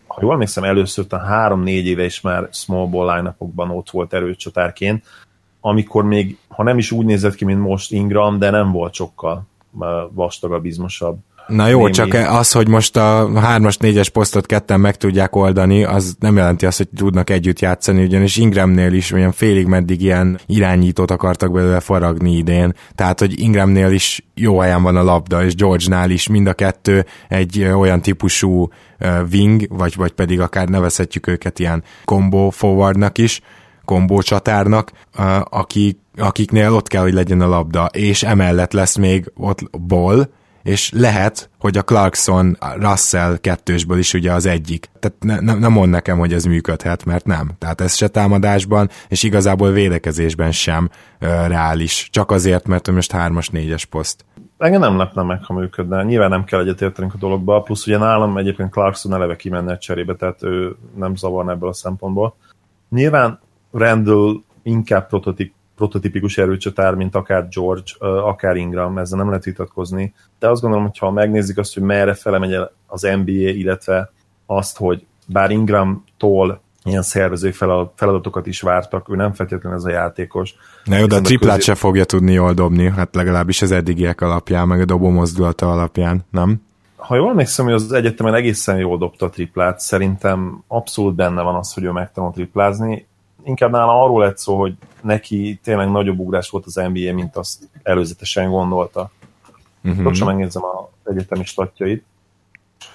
ha 0.07 0.19
jól 0.23 0.33
emlékszem, 0.33 0.65
először 0.65 1.07
a 1.09 1.17
három-négy 1.17 1.87
éve 1.87 2.05
is 2.05 2.21
már 2.21 2.49
small 2.53 2.87
ball 2.87 3.17
line 3.17 3.35
ott 3.57 3.91
volt 3.91 4.13
erőcsatárként, 4.13 5.05
amikor 5.61 6.05
még, 6.05 6.39
ha 6.49 6.63
nem 6.63 6.79
is 6.79 6.91
úgy 6.91 7.07
nézett 7.07 7.35
ki, 7.35 7.45
mint 7.45 7.61
most 7.61 7.93
Ingram, 7.93 8.39
de 8.39 8.51
nem 8.51 8.73
volt 8.73 8.95
sokkal 8.95 9.49
vastagabb, 10.13 10.65
izmosabb. 10.65 11.19
Na 11.51 11.67
jó, 11.67 11.79
némi... 11.79 11.91
csak 11.91 12.15
az, 12.15 12.53
hogy 12.53 12.69
most 12.69 12.97
a 12.97 13.29
3-as, 13.35 13.77
4-es 13.81 14.09
posztot 14.13 14.47
ketten 14.47 14.81
meg 14.81 14.97
tudják 14.97 15.37
oldani, 15.37 15.85
az 15.85 16.17
nem 16.19 16.37
jelenti 16.37 16.67
azt, 16.67 16.77
hogy 16.77 16.89
tudnak 16.97 17.31
együtt 17.31 17.61
játszani, 17.61 18.03
ugyanis 18.03 18.37
Ingramnél 18.37 18.93
is 18.93 19.13
olyan 19.13 19.33
félig 19.33 19.67
meddig 19.67 20.03
ilyen 20.03 20.39
irányítót 20.47 21.11
akartak 21.11 21.53
belőle 21.53 21.81
faragni 21.81 22.37
idén, 22.37 22.75
tehát 22.95 23.19
hogy 23.19 23.41
Ingramnél 23.41 23.91
is 23.91 24.27
jó 24.35 24.59
helyen 24.59 24.83
van 24.83 24.97
a 24.97 25.03
labda, 25.03 25.45
és 25.45 25.55
George-nál 25.55 26.11
is 26.11 26.29
mind 26.29 26.47
a 26.47 26.53
kettő 26.53 27.07
egy 27.29 27.63
olyan 27.63 28.03
típusú 28.03 28.69
wing, 29.33 29.67
vagy, 29.69 29.97
vagy 29.97 30.13
pedig 30.13 30.41
akár 30.41 30.69
nevezhetjük 30.69 31.27
őket 31.27 31.59
ilyen 31.59 31.83
combo 32.05 32.51
forwardnak 32.51 33.19
is, 33.19 33.41
kombó 33.91 34.21
csatárnak, 34.21 34.93
akik, 35.45 35.99
akiknél 36.17 36.75
ott 36.75 36.89
kell, 36.89 37.03
hogy 37.03 37.13
legyen 37.13 37.41
a 37.41 37.49
labda, 37.49 37.85
és 37.85 38.23
emellett 38.23 38.73
lesz 38.73 38.97
még 38.97 39.33
ott 39.37 39.79
ball, 39.81 40.29
és 40.63 40.93
lehet, 40.95 41.51
hogy 41.59 41.79
a 41.79 41.83
Clarkson 41.83 42.57
Russell 42.79 43.37
kettősből 43.37 43.99
is 43.99 44.15
ugye 44.15 44.33
az 44.33 44.47
egyik. 44.47 44.91
Tehát 44.99 45.17
ne, 45.21 45.41
ne, 45.41 45.59
nem 45.59 45.73
mond 45.73 45.91
nekem, 45.91 46.19
hogy 46.19 46.33
ez 46.33 46.45
működhet, 46.45 47.05
mert 47.05 47.27
nem. 47.27 47.51
Tehát 47.59 47.81
ez 47.81 47.95
se 47.95 48.09
támadásban, 48.09 48.89
és 49.09 49.23
igazából 49.23 49.71
védekezésben 49.71 50.53
sem 50.53 50.91
ö, 51.19 51.27
reális. 51.27 52.09
Csak 52.13 52.31
azért, 52.31 52.67
mert 52.67 52.91
most 52.91 53.13
hármas, 53.13 53.49
négyes 53.49 53.85
poszt. 53.85 54.25
Engem 54.59 54.81
nem 54.81 54.97
lepne 54.97 55.23
meg, 55.23 55.45
ha 55.45 55.55
működne. 55.55 56.03
Nyilván 56.03 56.31
nem 56.31 56.45
kell 56.45 56.61
egyetértenünk 56.61 57.15
a 57.15 57.19
dologba, 57.19 57.61
plusz 57.61 57.87
ugye 57.87 57.99
nálam 57.99 58.37
egyébként 58.37 58.71
Clarkson 58.71 59.15
eleve 59.15 59.37
kimenne 59.37 59.73
egy 59.73 59.79
cserébe, 59.79 60.15
tehát 60.15 60.43
ő 60.43 60.77
nem 60.97 61.17
zavarna 61.17 61.51
ebből 61.51 61.69
a 61.69 61.73
szempontból. 61.73 62.35
Nyilván 62.91 63.41
Randall 63.71 64.43
inkább 64.63 65.09
prototip, 65.09 65.53
prototipikus 65.77 66.39
erőcsatár, 66.39 66.95
mint 66.95 67.15
akár 67.15 67.49
George, 67.49 67.93
akár 68.01 68.57
Ingram, 68.57 68.99
ezzel 68.99 69.19
nem 69.19 69.29
lehet 69.29 69.45
vitatkozni. 69.45 70.15
De 70.39 70.49
azt 70.49 70.61
gondolom, 70.61 70.87
hogy 70.87 70.99
ha 70.99 71.11
megnézik 71.11 71.59
azt, 71.59 71.75
hogy 71.75 71.83
merre 71.83 72.15
fele 72.15 72.39
megy 72.39 72.57
az 72.87 73.03
NBA, 73.03 73.33
illetve 73.33 74.13
azt, 74.47 74.77
hogy 74.77 75.07
bár 75.27 75.51
Ingram-tól 75.51 76.61
ilyen 76.85 77.03
szervezői 77.03 77.53
feladatokat 77.95 78.47
is 78.47 78.61
vártak, 78.61 79.09
ő 79.09 79.17
nem 79.17 79.33
feltétlenül 79.33 79.79
ez 79.79 79.85
a 79.85 79.91
játékos. 79.91 80.55
Na 80.85 80.97
jó, 80.97 81.07
de 81.07 81.17
a 81.17 81.21
triplát 81.21 81.57
közé... 81.57 81.71
se 81.71 81.75
fogja 81.75 82.05
tudni 82.05 82.33
jól 82.33 82.53
dobni, 82.53 82.91
hát 82.91 83.15
legalábbis 83.15 83.63
az 83.63 83.71
eddigiek 83.71 84.21
alapján, 84.21 84.69
meg 84.69 84.81
a 84.81 84.85
dobó 84.85 85.09
mozdulata 85.09 85.71
alapján, 85.71 86.25
nem? 86.31 86.63
Ha 86.97 87.17
jól 87.17 87.31
emlékszem, 87.31 87.65
hogy 87.65 87.75
az 87.75 87.93
egyetemen 87.93 88.35
egészen 88.35 88.79
jól 88.79 88.99
dobta 88.99 89.27
a 89.27 89.31
triplát, 89.31 89.81
szerintem 89.81 90.65
abszolút 90.67 91.15
benne 91.15 91.43
van 91.43 91.55
az, 91.55 91.73
hogy 91.73 91.85
ő 91.85 91.91
megtanult 91.91 92.35
triplázni 92.35 93.09
inkább 93.45 93.71
nála 93.71 94.03
arról 94.03 94.21
lett 94.21 94.39
szó, 94.39 94.59
hogy 94.59 94.75
neki 95.03 95.61
tényleg 95.63 95.91
nagyobb 95.91 96.19
ugrás 96.19 96.51
volt 96.51 96.67
az 96.67 96.75
NBA, 96.75 97.15
mint 97.15 97.37
azt 97.37 97.69
előzetesen 97.83 98.51
gondolta. 98.51 99.11
Uh-huh. 99.85 100.03
Most 100.03 100.25
megnézem 100.25 100.63
az 100.65 101.13
egyetemi 101.13 101.45
statjait. 101.45 102.05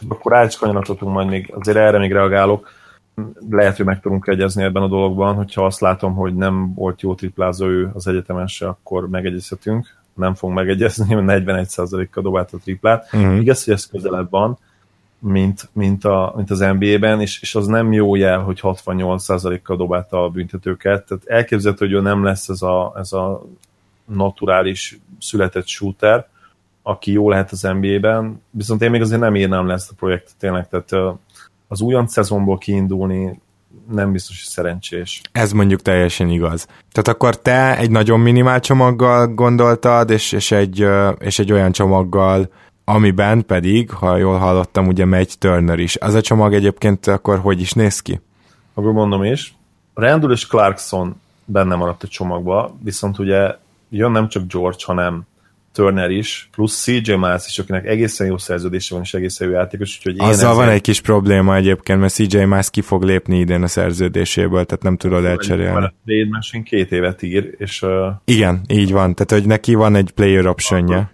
Akkor 0.08 0.36
átskanyarodhatunk 0.36 1.14
majd 1.14 1.28
még, 1.28 1.54
azért 1.58 1.78
erre 1.78 1.98
még 1.98 2.12
reagálok. 2.12 2.70
Lehet, 3.50 3.78
hogy 3.78 3.86
meg 3.86 4.00
tudunk 4.00 4.28
egyezni 4.28 4.64
ebben 4.64 4.84
a 4.84 4.88
dologban, 4.88 5.36
hogyha 5.36 5.66
azt 5.66 5.80
látom, 5.80 6.16
hogy 6.16 6.36
nem 6.36 6.74
volt 6.74 7.02
jó 7.02 7.16
triplázó 7.16 7.66
ő 7.68 7.92
az 7.94 8.08
egyetemese, 8.08 8.68
akkor 8.68 9.10
megegyezhetünk. 9.10 9.96
Nem 10.14 10.34
fogunk 10.34 10.60
megegyezni, 10.60 11.16
mert 11.16 11.44
41%-kal 11.46 12.24
dobált 12.24 12.54
a 12.54 12.58
triplát. 12.58 13.10
Uh-huh. 13.14 13.40
Igaz, 13.40 13.64
hogy 13.64 13.74
ez 13.74 13.86
közelebb 13.86 14.30
van, 14.30 14.58
mint, 15.28 15.70
mint, 15.74 16.06
a, 16.06 16.34
mint 16.36 16.52
az 16.52 16.60
NBA-ben, 16.60 17.22
és, 17.22 17.42
és 17.42 17.56
az 17.56 17.68
nem 17.68 17.94
jó 17.94 18.16
jel, 18.16 18.40
hogy 18.40 18.60
68%-kal 18.62 19.78
dobálta 19.78 20.24
a 20.24 20.30
büntetőket. 20.30 21.06
Tehát 21.06 21.26
elképzelhető, 21.26 21.86
hogy 21.86 21.94
ő 21.94 22.02
nem 22.02 22.24
lesz 22.24 22.50
ez 22.50 22.62
a, 22.62 22.94
ez 22.98 23.14
a 23.14 23.46
naturális 24.06 25.00
született 25.20 25.68
shooter, 25.68 26.28
aki 26.82 27.12
jó 27.12 27.30
lehet 27.30 27.52
az 27.52 27.62
NBA-ben, 27.62 28.42
viszont 28.50 28.82
én 28.82 28.90
még 28.90 29.02
azért 29.02 29.22
nem 29.22 29.36
írnám 29.36 29.68
le 29.68 29.74
ezt 29.74 29.92
a 29.92 29.96
projektet 29.98 30.36
tényleg, 30.38 30.68
tehát 30.68 31.18
az 31.68 31.82
újonc 31.82 32.12
szezonból 32.12 32.58
kiindulni 32.58 33.40
nem 33.92 34.12
biztos, 34.12 34.44
hogy 34.44 34.52
szerencsés. 34.52 35.22
Ez 35.32 35.52
mondjuk 35.52 35.82
teljesen 35.82 36.30
igaz. 36.30 36.66
Tehát 36.66 37.08
akkor 37.08 37.42
te 37.42 37.78
egy 37.78 37.92
nagyon 37.92 38.20
minimál 38.20 38.60
csomaggal 38.60 39.28
gondoltad, 39.28 40.10
és, 40.10 40.32
és, 40.32 40.52
egy, 40.52 40.86
és 41.20 41.40
egy 41.40 41.52
olyan 41.52 41.72
csomaggal, 41.72 42.50
amiben 42.86 43.46
pedig, 43.46 43.90
ha 43.90 44.18
jól 44.18 44.38
hallottam, 44.38 44.88
ugye 44.88 45.06
megy 45.06 45.36
Turner 45.40 45.80
is. 45.80 45.96
Az 45.96 46.14
a 46.14 46.22
csomag 46.22 46.54
egyébként 46.54 47.08
akkor 47.08 47.40
hogy 47.40 47.62
is 47.62 47.72
néz 47.72 48.00
ki? 48.00 48.22
Akkor 48.74 48.92
mondom 48.92 49.24
is. 49.24 49.56
Randall 49.94 50.32
és 50.32 50.48
Clarkson 50.48 51.22
benne 51.46 51.76
maradt 51.76 52.04
a 52.04 52.08
csomagba, 52.08 52.76
viszont 52.84 53.20
ugye 53.20 53.56
jön 53.90 54.12
nem 54.12 54.28
csak 54.28 54.48
George, 54.48 54.78
hanem 54.86 55.24
Turner 55.74 56.10
is, 56.10 56.50
plusz 56.52 56.82
CJ 56.82 57.14
Miles 57.14 57.46
is, 57.48 57.60
akinek 57.60 57.86
egészen 57.86 58.28
jó 58.28 58.38
szerződése 58.38 58.94
van, 58.94 59.04
és 59.04 59.14
egészen 59.14 59.48
jó 59.48 59.54
játékos, 59.54 59.98
úgyhogy 59.98 60.16
Azzal 60.20 60.32
ezért... 60.32 60.54
van 60.54 60.70
egy 60.70 60.82
kis 60.82 61.02
probléma 61.02 61.56
egyébként, 61.56 62.00
mert 62.00 62.14
CJ 62.14 62.38
Miles 62.38 62.70
ki 62.70 62.82
fog 62.82 63.04
lépni 63.04 63.40
idén 63.40 63.64
a 63.64 63.68
szerződéséből, 63.68 64.66
tehát 64.66 64.84
nem 64.84 64.98
tudod 64.98 65.26
elcserélni. 65.26 65.86
A 65.86 65.94
trade 66.06 66.28
machine 66.30 66.64
két 66.64 66.92
évet 66.92 67.22
ír, 67.22 67.56
és... 67.58 67.82
Uh... 67.82 67.90
Igen, 68.26 68.62
így 68.68 68.92
van, 68.92 69.16
tehát 69.16 69.32
hogy 69.32 69.46
neki 69.46 69.74
van 69.74 69.96
egy 69.96 70.12
player 70.12 70.48
optionja 70.48 71.14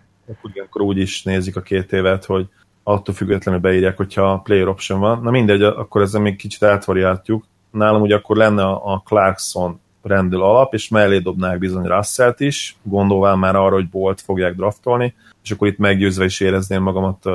akkor 0.63 0.82
úgy 0.82 0.98
is 0.98 1.24
nézik 1.24 1.56
a 1.56 1.62
két 1.62 1.92
évet, 1.92 2.25
hogy 2.25 2.48
attól 2.84 3.16
függetlenül 3.16 3.62
beírják, 3.62 3.98
hogyha 3.98 4.42
player 4.44 4.68
option 4.68 5.00
van. 5.00 5.22
Na 5.22 5.32
mindegy, 5.32 5.62
akkor 5.62 6.01
ezzel 6.01 6.22
még 6.22 6.36
kicsit 6.36 6.63
átvariáltjuk. 6.63 7.46
Nálam 7.72 8.01
ugye 8.01 8.16
akkor 8.16 8.36
lenne 8.36 8.63
a 8.63 9.01
Clarkson 9.06 9.80
rendül 10.04 10.42
alap, 10.42 10.74
és 10.74 10.88
mellé 10.88 11.20
dobnák 11.20 11.60
bizony 11.60 11.86
Russellt 11.86 12.40
is, 12.40 12.78
gondolván 12.84 13.40
már 13.40 13.56
arra, 13.56 13.74
hogy 13.74 13.90
Bolt 13.90 14.22
fogják 14.22 14.56
draftolni, 14.56 15.16
és 15.44 15.51
akkor 15.51 15.68
itt 15.68 15.78
meggyőzve 15.78 16.25
is 16.25 16.40
érezném 16.40 16.82
magamat 16.82 17.25
uh, 17.25 17.34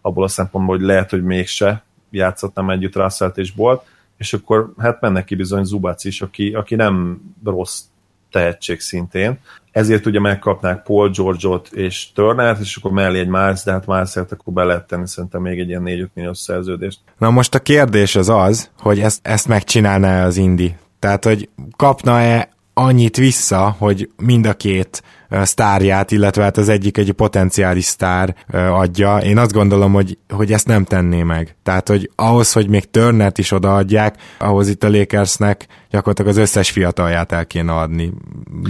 abból 0.00 0.24
a 0.24 0.28
szempontból, 0.28 0.76
hogy 0.76 0.86
lehet, 0.86 1.10
hogy 1.10 1.22
mégse 1.22 1.84
játszhatnám 2.10 2.70
együtt 2.70 2.96
Russellt 2.96 3.38
és 3.38 3.52
Bolt, 3.52 3.82
és 4.16 4.32
akkor 4.32 4.72
hát 4.78 5.00
mennek 5.00 5.24
ki 5.24 5.34
bizony 5.34 5.64
Zubac 5.64 6.04
is, 6.04 6.22
aki, 6.22 6.54
aki 6.54 6.74
nem 6.74 7.20
rossz 7.44 7.82
tehetség 8.30 8.80
szintén, 8.80 9.38
ezért 9.78 10.06
ugye 10.06 10.20
megkapnák 10.20 10.82
Paul 10.82 11.10
George-ot 11.10 11.68
és 11.72 12.12
Turnert, 12.12 12.60
és 12.60 12.76
akkor 12.76 12.90
mellé 12.90 13.18
egy 13.18 13.28
Miles, 13.28 13.62
de 13.62 13.72
hát 13.72 13.86
miles 13.86 14.16
akkor 14.16 14.52
be 14.52 14.64
lehet 14.64 14.86
tenni 14.86 15.06
szerintem 15.08 15.42
még 15.42 15.58
egy 15.58 15.68
ilyen 15.68 15.82
4-5 15.84 16.06
milliós 16.14 16.38
szerződést. 16.38 17.00
Na 17.18 17.30
most 17.30 17.54
a 17.54 17.58
kérdés 17.58 18.16
az 18.16 18.28
az, 18.28 18.70
hogy 18.78 19.00
ezt, 19.00 19.20
ezt 19.22 19.48
megcsinálná 19.48 20.26
az 20.26 20.36
Indi. 20.36 20.74
Tehát, 20.98 21.24
hogy 21.24 21.48
kapna-e 21.76 22.48
annyit 22.78 23.16
vissza, 23.16 23.74
hogy 23.78 24.10
mind 24.16 24.46
a 24.46 24.54
két 24.54 25.02
sztárját, 25.30 26.10
illetve 26.10 26.42
hát 26.42 26.56
az 26.56 26.68
egyik 26.68 26.98
egy 26.98 27.12
potenciális 27.12 27.84
sztár 27.84 28.34
adja. 28.52 29.16
Én 29.16 29.38
azt 29.38 29.52
gondolom, 29.52 29.92
hogy, 29.92 30.18
hogy 30.28 30.52
ezt 30.52 30.66
nem 30.66 30.84
tenné 30.84 31.22
meg. 31.22 31.56
Tehát, 31.62 31.88
hogy 31.88 32.10
ahhoz, 32.14 32.52
hogy 32.52 32.68
még 32.68 32.90
Turnert 32.90 33.38
is 33.38 33.52
odaadják, 33.52 34.16
ahhoz 34.38 34.68
itt 34.68 34.84
a 34.84 34.90
Lakersnek 34.90 35.66
gyakorlatilag 35.90 36.30
az 36.30 36.36
összes 36.36 36.70
fiatalját 36.70 37.32
el 37.32 37.46
kéne 37.46 37.72
adni. 37.72 38.12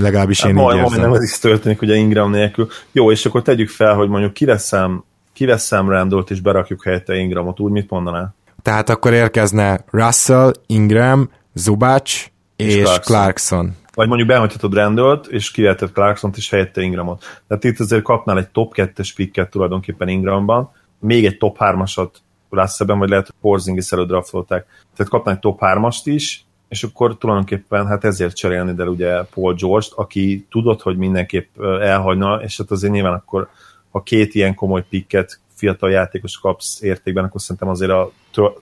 Legalábbis 0.01 0.45
én 0.45 0.57
hát, 0.57 0.73
így 0.73 0.79
érzem. 0.79 1.01
nem 1.01 1.13
ez 1.13 1.23
is 1.23 1.39
történik, 1.39 1.83
ugye 1.83 1.95
Ingram 1.95 2.31
nélkül. 2.31 2.69
Jó, 2.93 3.11
és 3.11 3.27
akkor 3.27 3.43
tegyük 3.43 3.69
fel, 3.69 3.95
hogy 3.95 4.09
mondjuk 4.09 4.33
kiveszem, 4.33 5.05
kiveszem 5.33 5.89
Randollt 5.89 6.31
és 6.31 6.41
berakjuk 6.41 6.85
helyette 6.85 7.15
Ingramot, 7.15 7.61
úgy 7.61 7.73
mit 7.73 7.91
mondaná? 7.91 8.35
Tehát 8.63 8.89
akkor 8.89 9.13
érkezne 9.13 9.85
Russell, 9.91 10.53
Ingram, 10.67 11.31
Zubac 11.55 12.27
és, 12.57 12.75
és 12.75 12.83
Clarkson. 12.83 13.01
Clarkson 13.01 13.77
vagy 13.99 14.09
mondjuk 14.09 14.29
behagyhatod 14.29 14.75
Randall-t, 14.75 15.27
és 15.27 15.51
kivehetett 15.51 15.93
Clarkson-t, 15.93 16.37
és 16.37 16.51
helyette 16.51 16.81
Ingramot. 16.81 17.43
Tehát 17.47 17.65
itt 17.65 17.79
azért 17.79 18.03
kapnál 18.03 18.39
egy 18.39 18.49
top 18.49 18.73
2-es 18.77 19.11
picket 19.17 19.51
tulajdonképpen 19.51 20.09
Ingramban, 20.09 20.71
még 20.99 21.25
egy 21.25 21.39
top 21.39 21.57
3-asat 21.61 22.11
Russellben, 22.51 22.99
vagy 22.99 23.09
lehet, 23.09 23.27
hogy 23.27 23.35
Porzingis 23.41 23.93
előtt 23.93 24.07
draftolták. 24.07 24.67
Tehát 24.97 25.13
kapnál 25.13 25.35
egy 25.35 25.41
top 25.41 25.59
3-ast 25.61 26.01
is, 26.05 26.45
és 26.69 26.83
akkor 26.83 27.19
tulajdonképpen 27.19 27.87
hát 27.87 28.05
ezért 28.05 28.37
cserélni 28.37 28.75
de 28.75 28.85
ugye 28.85 29.23
Paul 29.23 29.55
George-t, 29.55 29.93
aki 29.95 30.47
tudott, 30.51 30.83
hogy 30.83 30.97
mindenképp 30.97 31.61
elhagyna, 31.81 32.41
és 32.43 32.57
hát 32.57 32.71
azért 32.71 32.93
nyilván 32.93 33.15
akkor 33.15 33.49
ha 33.91 34.03
két 34.03 34.35
ilyen 34.35 34.55
komoly 34.55 34.85
picket 34.89 35.41
fiatal 35.59 35.91
játékos 35.91 36.39
kapsz 36.39 36.83
értékben, 36.83 37.25
akkor 37.25 37.41
szerintem 37.41 37.69
azért 37.69 37.91
a 37.91 38.11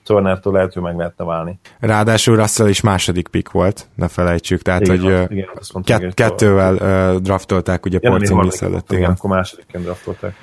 Turner-től 0.05 0.53
lehet, 0.53 0.73
hogy 0.73 0.83
meg 0.83 0.97
lehetne 0.97 1.25
válni. 1.25 1.59
Ráadásul 1.81 2.37
Russell 2.37 2.69
is 2.69 2.81
második 2.81 3.29
pick 3.29 3.51
volt, 3.51 3.87
ne 3.95 4.09
felejtsük, 4.09 4.63
tehát 4.63 4.81
igen, 4.81 5.01
hogy 5.01 5.31
igen, 5.31 5.49
mondtam, 5.73 5.99
kett, 6.01 6.15
kettővel 6.15 6.75
uh, 6.75 7.21
draftolták 7.21 7.85
ugye 7.85 7.99
Porzingis 7.99 8.61
előtt. 8.61 8.93
Igen, 8.93 9.11
akkor 9.11 9.31
másodikken 9.31 9.83
draftolták. 9.83 10.37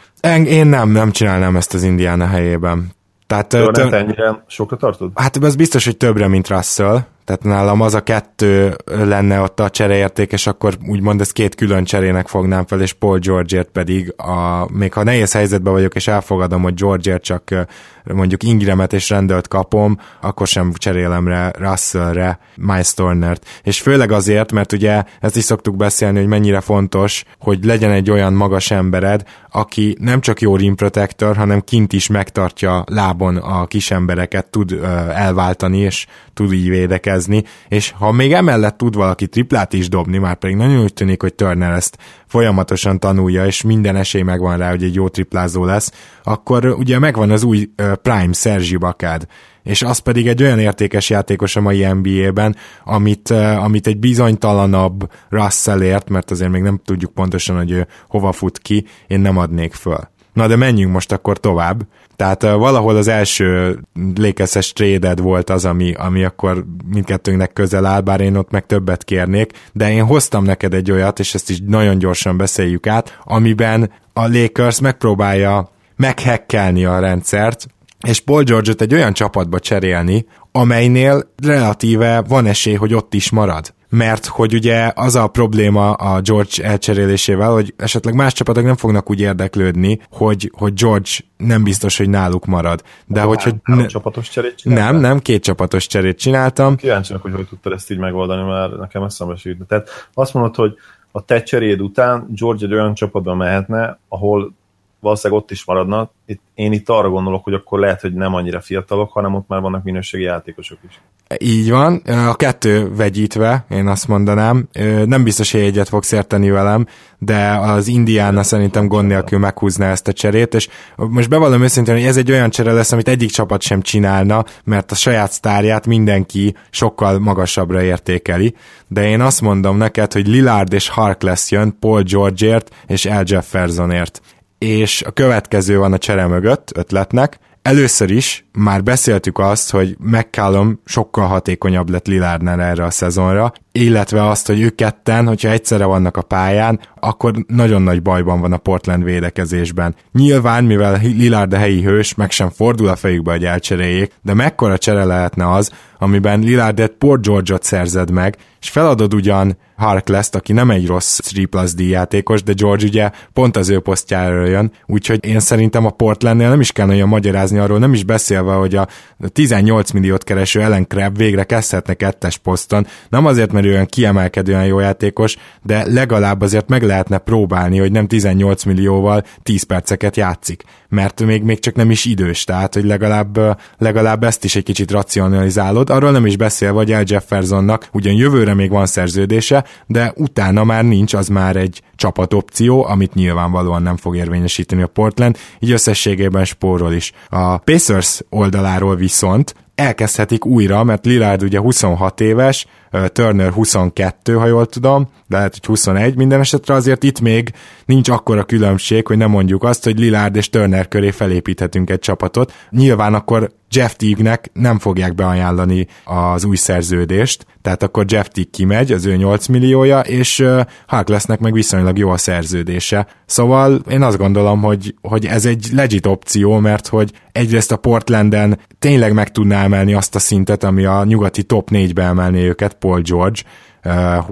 Én 0.46 0.68
nem, 0.68 0.90
nem 0.90 1.12
csinálnám 1.12 1.56
ezt 1.56 1.74
az 1.74 1.84
Indiana 1.84 2.28
helyében. 2.28 2.92
Tehát, 3.28 3.48
Turner 3.48 3.90
tör... 3.90 3.94
ennyire 3.94 4.44
sokra 4.48 4.78
tartod? 4.78 5.12
Hát 5.16 5.44
ez 5.44 5.56
biztos, 5.56 5.86
hogy 5.86 5.98
többre, 5.98 6.28
mint 6.28 6.48
Russell, 6.48 7.00
Tehát 7.26 7.44
nálam 7.44 7.82
az 7.82 7.94
a 7.94 8.04
kettő 8.04 8.76
lenne 8.86 9.40
ott 9.40 9.60
a 9.60 9.70
csereérték, 9.70 10.32
és 10.32 10.48
akkor 10.48 10.78
úgymond 10.88 11.22
ez 11.22 11.32
két 11.32 11.56
külön 11.56 11.84
cserének 11.84 12.28
fognám 12.28 12.66
fel, 12.66 12.82
és 12.82 12.94
Paul 12.94 13.20
George-ért 13.20 13.70
pedig, 13.70 14.14
a, 14.18 14.68
még 14.72 14.94
ha 14.94 15.04
nehéz 15.04 15.32
helyzetben 15.32 15.74
vagyok, 15.74 15.96
és 15.96 16.08
elfogadom, 16.08 16.62
hogy 16.62 16.74
George-ért 16.74 17.24
csak 17.24 17.68
mondjuk 18.04 18.44
Ingramet 18.44 18.94
és 18.94 19.10
rendelt 19.10 19.48
kapom, 19.48 19.98
akkor 20.22 20.48
sem 20.48 20.72
cserélem 20.74 21.28
rá 21.28 21.52
Russellre 21.58 22.40
Miles 22.56 22.94
Turner-t. 22.94 23.46
És 23.64 23.82
főleg 23.82 24.12
azért, 24.12 24.52
mert 24.52 24.72
ugye 24.72 25.04
ezt 25.20 25.36
is 25.36 25.44
szoktuk 25.44 25.76
beszélni, 25.76 26.18
hogy 26.20 26.28
mennyire 26.28 26.62
fontos, 26.62 27.24
hogy 27.40 27.66
legyen 27.66 27.92
egy 27.92 28.12
olyan 28.12 28.34
magas 28.34 28.72
embered, 28.72 29.24
aki 29.52 29.98
nem 30.00 30.22
csak 30.22 30.42
jó 30.42 30.56
rim 30.56 30.76
protector, 30.76 31.36
hanem 31.36 31.62
kint 31.62 31.94
is 31.94 32.08
megtartja 32.08 32.84
lábon 32.88 33.38
a 33.38 33.66
kis 33.66 33.92
embereket, 33.92 34.46
tud 34.46 34.80
elváltani, 35.14 35.78
és 35.78 36.06
tud 36.34 36.54
így 36.54 36.70
védekezni, 36.70 37.44
és 37.68 37.92
ha 37.92 38.12
még 38.12 38.34
emellett 38.34 38.78
tud 38.78 38.96
valaki 38.96 39.28
triplát 39.28 39.74
is 39.74 39.90
dobni, 39.90 40.18
már 40.18 40.36
pedig 40.36 40.56
nagyon 40.56 40.84
úgy 40.84 40.94
tűnik, 40.94 41.22
hogy 41.22 41.34
Turner 41.34 41.74
ezt 41.74 41.98
folyamatosan 42.28 43.00
tanulja, 43.00 43.46
és 43.46 43.62
minden 43.62 43.96
esély 43.96 44.22
megvan 44.22 44.58
rá, 44.58 44.70
hogy 44.70 44.84
egy 44.84 44.96
jó 44.96 45.08
triplázó 45.08 45.66
lesz, 45.66 45.92
akkor 46.24 46.66
ugye 46.66 47.00
megvan 47.00 47.32
az 47.32 47.44
új 47.44 47.70
Prime 48.02 48.34
Sergi 48.34 48.78
Bakád, 48.78 49.28
és 49.64 49.82
az 49.82 49.98
pedig 49.98 50.28
egy 50.28 50.44
olyan 50.44 50.60
értékes 50.60 51.10
játékos 51.10 51.56
a 51.56 51.62
mai 51.62 51.86
NBA-ben, 51.86 52.56
amit, 52.84 53.30
amit 53.60 53.88
egy 53.88 54.00
bizonytalanabb 54.00 55.12
Russellért, 55.30 56.10
mert 56.10 56.32
azért 56.32 56.52
még 56.52 56.62
nem 56.62 56.82
tudjuk 56.86 57.14
pontosan, 57.14 57.58
hogy 57.58 57.88
hova 58.08 58.32
fut 58.32 58.58
ki, 58.58 58.86
én 59.08 59.20
nem 59.20 59.38
adnék 59.38 59.74
föl. 59.74 60.12
Na 60.34 60.48
de 60.48 60.56
menjünk 60.56 60.94
most 60.94 61.12
akkor 61.12 61.38
tovább. 61.38 61.82
Tehát 62.16 62.44
uh, 62.44 62.52
valahol 62.52 62.96
az 62.96 63.08
első 63.08 63.80
lékezes 64.16 64.74
tréded 64.74 65.20
volt 65.20 65.50
az, 65.50 65.66
ami, 65.66 65.94
ami 65.94 66.24
akkor 66.24 66.66
mindkettőnknek 66.86 67.54
közel 67.54 67.86
áll, 67.86 68.02
bár 68.02 68.22
én 68.22 68.36
ott 68.36 68.52
meg 68.52 68.66
többet 68.66 69.04
kérnék, 69.04 69.52
de 69.74 69.92
én 69.92 70.04
hoztam 70.04 70.44
neked 70.44 70.74
egy 70.74 70.92
olyat, 70.92 71.20
és 71.20 71.34
ezt 71.34 71.50
is 71.50 71.60
nagyon 71.66 71.98
gyorsan 71.98 72.38
beszéljük 72.38 72.88
át, 72.88 73.20
amiben 73.24 73.92
a 74.14 74.28
Lakers 74.28 74.80
megpróbálja 74.80 75.70
meghekkelni 75.96 76.86
a 76.86 77.00
rendszert, 77.00 77.68
és 78.08 78.20
Paul 78.20 78.44
George-ot 78.44 78.82
egy 78.82 78.94
olyan 78.94 79.14
csapatba 79.14 79.60
cserélni, 79.60 80.26
amelynél 80.52 81.34
relatíve 81.44 82.22
van 82.22 82.46
esély, 82.46 82.76
hogy 82.76 82.94
ott 82.94 83.14
is 83.14 83.30
marad 83.30 83.74
mert 83.94 84.26
hogy 84.26 84.54
ugye 84.54 84.92
az 84.96 85.16
a 85.16 85.28
probléma 85.28 85.92
a 85.92 86.22
George 86.22 86.64
elcserélésével, 86.64 87.52
hogy 87.52 87.74
esetleg 87.78 88.16
más 88.16 88.34
csapatok 88.34 88.64
nem 88.64 88.76
fognak 88.76 89.10
úgy 89.10 89.20
érdeklődni, 89.20 90.00
hogy, 90.12 90.52
hogy 90.58 90.74
George 90.74 91.10
nem 91.38 91.64
biztos, 91.64 91.98
hogy 91.98 92.10
náluk 92.10 92.46
marad. 92.46 92.84
De 93.06 93.22
Akkor 93.22 93.36
hogyha... 93.36 93.50
három, 93.50 93.62
három 93.64 93.88
csapatos 93.88 94.30
cserét 94.30 94.56
csináltál? 94.56 94.92
Nem, 94.92 95.02
nem, 95.02 95.20
két 95.20 95.44
csapatos 95.44 95.88
cserét 95.88 96.18
csináltam. 96.18 96.76
Kíváncsiak, 96.76 97.22
hogy 97.22 97.34
hogy 97.34 97.48
tudtad 97.48 97.74
ezt 97.74 97.92
így 97.92 97.98
megoldani, 97.98 98.44
mert 98.50 98.78
nekem 98.78 99.04
eszembe 99.04 99.36
se. 99.36 99.56
Tehát 99.68 99.90
azt 100.14 100.34
mondod, 100.34 100.56
hogy 100.56 100.74
a 101.12 101.26
te 101.26 101.44
cseréd 101.44 101.82
után 101.82 102.28
George 102.30 102.66
egy 102.66 102.74
olyan 102.74 102.94
csapatba 102.94 103.36
mehetne, 103.36 104.00
ahol 104.08 104.54
valószínűleg 105.04 105.44
ott 105.44 105.52
is 105.52 105.66
maradna. 105.66 106.12
Itt, 106.26 106.42
én 106.54 106.72
itt 106.72 106.90
arra 106.90 107.10
gondolok, 107.10 107.44
hogy 107.44 107.54
akkor 107.54 107.80
lehet, 107.80 108.02
hogy 108.02 108.14
nem 108.14 108.34
annyira 108.34 108.62
fiatalok, 108.62 109.12
hanem 109.12 109.36
ott 109.36 109.48
már 109.48 109.62
vannak 109.62 109.84
minőségi 109.84 110.24
játékosok 110.24 110.78
is. 110.88 111.02
Így 111.38 111.70
van, 111.70 111.96
a 112.06 112.36
kettő 112.36 112.96
vegyítve, 112.96 113.66
én 113.70 113.88
azt 113.88 114.08
mondanám. 114.08 114.68
Nem 115.06 115.24
biztos, 115.24 115.52
hogy 115.52 115.62
egyet 115.62 115.90
fogsz 115.90 116.12
érteni 116.12 116.50
velem, 116.50 116.86
de 117.18 117.48
az 117.50 117.88
Indiana 117.88 118.44
szerintem 118.44 118.88
gond 118.88 119.08
nélkül 119.08 119.40
meghúzná 119.40 119.92
ezt 119.92 120.08
a 120.08 120.14
cserét, 120.14 120.54
és 120.54 120.68
most 120.96 121.30
bevallom 121.30 121.62
őszintén, 121.62 121.94
hogy 121.94 122.04
ez 122.04 122.18
egy 122.18 122.32
olyan 122.32 122.50
csere 122.50 122.72
lesz, 122.72 122.92
amit 122.92 123.08
egyik 123.08 123.30
csapat 123.30 123.62
sem 123.62 123.82
csinálna, 123.82 124.44
mert 124.64 124.92
a 124.92 124.96
saját 124.96 125.32
sztárját 125.32 125.88
mindenki 125.88 126.56
sokkal 126.70 127.20
magasabbra 127.20 127.82
értékeli, 127.82 128.56
de 128.88 129.08
én 129.08 129.22
azt 129.22 129.42
mondom 129.42 129.78
neked, 129.78 130.14
hogy 130.14 130.28
Lillard 130.28 130.74
és 130.74 130.90
Harkless 130.90 131.52
jön 131.52 131.78
Paul 131.80 132.02
Georgeért 132.02 132.76
és 132.88 133.06
Al 133.06 133.24
Jeffersonért 133.26 134.22
és 134.64 135.02
a 135.02 135.12
következő 135.12 135.78
van 135.78 135.94
a 135.94 135.98
csere 135.98 136.28
mögött 136.28 136.72
ötletnek. 136.76 137.40
Először 137.62 138.12
is 138.12 138.46
már 138.52 138.84
beszéltük 138.84 139.40
azt, 139.40 139.72
hogy 139.72 139.96
McCallum 140.00 140.82
sokkal 140.86 141.28
hatékonyabb 141.28 141.90
lett 141.90 142.08
Lillardnál 142.08 142.62
erre 142.62 142.84
a 142.84 142.92
szezonra, 142.92 143.54
illetve 143.72 144.28
azt, 144.28 144.48
hogy 144.48 144.62
ők 144.62 144.76
ketten, 144.76 145.28
hogyha 145.28 145.50
egyszerre 145.50 145.86
vannak 145.86 146.18
a 146.18 146.22
pályán, 146.22 146.80
akkor 147.04 147.34
nagyon 147.48 147.82
nagy 147.82 148.02
bajban 148.02 148.40
van 148.40 148.54
a 148.54 148.58
Portland 148.58 149.04
védekezésben. 149.04 149.96
Nyilván, 150.12 150.64
mivel 150.64 151.00
Lillard 151.02 151.54
a 151.54 151.58
helyi 151.58 151.82
hős, 151.82 152.16
meg 152.16 152.32
sem 152.32 152.50
fordul 152.50 152.88
a 152.88 152.96
fejükbe, 152.96 153.32
hogy 153.32 153.46
elcseréljék, 153.46 154.12
de 154.22 154.34
mekkora 154.34 154.78
csere 154.78 155.04
lehetne 155.04 155.52
az, 155.52 155.72
amiben 155.98 156.40
Lillardet 156.40 156.92
Port 156.92 157.26
George-ot 157.26 157.64
szerzed 157.64 158.12
meg, 158.12 158.38
és 158.62 158.70
feladod 158.70 159.14
ugyan 159.14 159.58
Harkless-t, 159.76 160.36
aki 160.36 160.54
nem 160.54 160.70
egy 160.70 160.88
rossz 160.88 161.20
3 161.34 161.50
plus 161.50 161.74
D 161.74 161.80
játékos, 161.80 162.44
de 162.44 162.54
George 162.56 162.86
ugye 162.86 163.12
pont 163.34 163.58
az 163.58 163.70
ő 163.70 163.80
posztjára 163.80 164.46
jön, 164.46 164.72
úgyhogy 164.86 165.26
én 165.26 165.40
szerintem 165.40 165.86
a 165.86 165.90
Portlandnél 165.90 166.50
nem 166.50 166.60
is 166.60 166.72
kell 166.72 166.86
nagyon 166.86 167.08
magyarázni 167.08 167.58
arról, 167.58 167.80
nem 167.80 167.94
is 167.94 168.04
beszélve, 168.04 168.54
hogy 168.54 168.76
a 168.76 168.88
18 169.32 169.92
milliót 169.92 170.24
kereső 170.24 170.62
Ellen 170.62 170.88
Crab 170.88 171.18
végre 171.18 171.44
kezdhetne 171.44 171.94
kettes 171.94 172.38
poszton, 172.38 172.88
nem 173.10 173.26
azért, 173.26 173.52
mert 173.52 173.66
ő 173.66 173.70
olyan 173.70 173.86
kiemelkedően 173.86 174.66
jó 174.66 174.80
játékos, 174.80 175.36
de 175.64 175.86
legalább 175.92 176.42
azért 176.42 176.70
meg 176.70 176.84
lehetne 176.94 177.18
próbálni, 177.18 177.80
hogy 177.80 177.92
nem 177.92 178.08
18 178.08 178.64
millióval 178.64 179.24
10 179.44 179.64
perceket 179.64 180.16
játszik, 180.16 180.64
mert 180.90 181.26
még, 181.26 181.44
még 181.44 181.60
csak 181.60 181.76
nem 181.76 181.92
is 181.92 182.06
idős, 182.06 182.44
tehát 182.44 182.74
hogy 182.74 182.84
legalább, 182.84 183.58
legalább 183.78 184.24
ezt 184.24 184.44
is 184.44 184.56
egy 184.56 184.64
kicsit 184.64 184.92
racionalizálod, 184.92 185.90
arról 185.90 186.12
nem 186.12 186.26
is 186.26 186.38
beszélve, 186.38 186.78
hogy 186.78 186.92
El 186.92 187.04
Jeffersonnak 187.06 187.88
ugyan 187.92 188.14
jövőre 188.14 188.54
még 188.54 188.70
van 188.70 188.86
szerződése, 188.86 189.66
de 189.88 190.14
utána 190.16 190.64
már 190.64 190.84
nincs, 190.84 191.14
az 191.14 191.28
már 191.28 191.56
egy 191.56 191.82
csapatopció, 191.96 192.86
amit 192.86 193.14
nyilvánvalóan 193.14 193.82
nem 193.82 193.98
fog 193.98 194.16
érvényesíteni 194.16 194.82
a 194.82 194.88
Portland, 194.88 195.38
így 195.60 195.72
összességében 195.72 196.46
spórol 196.46 196.94
is. 196.94 197.12
A 197.30 197.58
Pacers 197.58 198.22
oldaláról 198.30 198.96
viszont 198.96 199.56
elkezdhetik 199.76 200.46
újra, 200.46 200.84
mert 200.84 201.06
Lillard 201.06 201.44
ugye 201.44 201.60
26 201.60 202.22
éves, 202.22 202.66
Turner 203.08 203.52
22, 203.52 204.34
ha 204.34 204.46
jól 204.46 204.66
tudom, 204.66 205.08
de 205.28 205.36
lehet, 205.36 205.54
hogy 205.54 205.66
21 205.66 206.16
minden 206.16 206.40
esetre, 206.40 206.74
azért 206.74 207.04
itt 207.04 207.20
még 207.20 207.52
nincs 207.86 208.10
akkora 208.10 208.44
különbség, 208.44 209.08
hogy 209.08 209.18
nem 209.18 209.30
mondjuk 209.30 209.64
azt, 209.64 209.84
hogy 209.84 210.00
Lillard 210.00 210.36
és 210.36 210.50
Turner 210.50 210.88
köré 210.88 211.12
felépíthetünk 211.12 211.90
egy 211.90 212.00
csapatot. 212.00 212.54
Nyilván 212.70 213.14
akkor 213.14 213.52
Jeff 213.74 213.94
Teague-nek 213.94 214.50
nem 214.54 214.80
fogják 214.80 215.16
beajánlani 215.16 215.88
az 216.04 216.44
új 216.44 216.56
szerződést, 216.56 217.46
tehát 217.62 217.84
akkor 217.84 218.06
Jeff 218.08 218.28
Teague 218.28 218.52
kimegy, 218.52 218.92
az 218.92 219.06
ő 219.06 219.16
8 219.16 219.48
milliója, 219.48 220.00
és 220.00 220.40
uh, 220.40 220.62
Hark 220.88 221.08
lesznek 221.10 221.40
meg 221.40 221.54
viszonylag 221.54 221.98
jó 221.98 222.10
a 222.10 222.18
szerződése. 222.18 223.08
Szóval 223.26 223.82
én 223.90 224.02
azt 224.02 224.18
gondolom, 224.18 224.62
hogy, 224.62 224.96
hogy 225.02 225.26
ez 225.26 225.46
egy 225.46 225.68
legit 225.72 226.06
opció, 226.06 226.60
mert 226.60 226.88
hogy 226.88 227.12
egyrészt 227.32 227.72
a 227.72 227.78
Portlanden 227.78 228.60
tényleg 228.80 229.14
meg 229.14 229.32
tudná 229.32 229.64
emelni 229.64 229.94
azt 229.94 230.16
a 230.16 230.20
szintet, 230.20 230.64
ami 230.64 230.86
a 230.86 231.04
nyugati 231.04 231.44
top 231.44 231.70
4-be 231.72 232.04
emelné 232.04 232.48
őket, 232.48 232.74
Paul 232.84 233.02
George, 233.02 233.40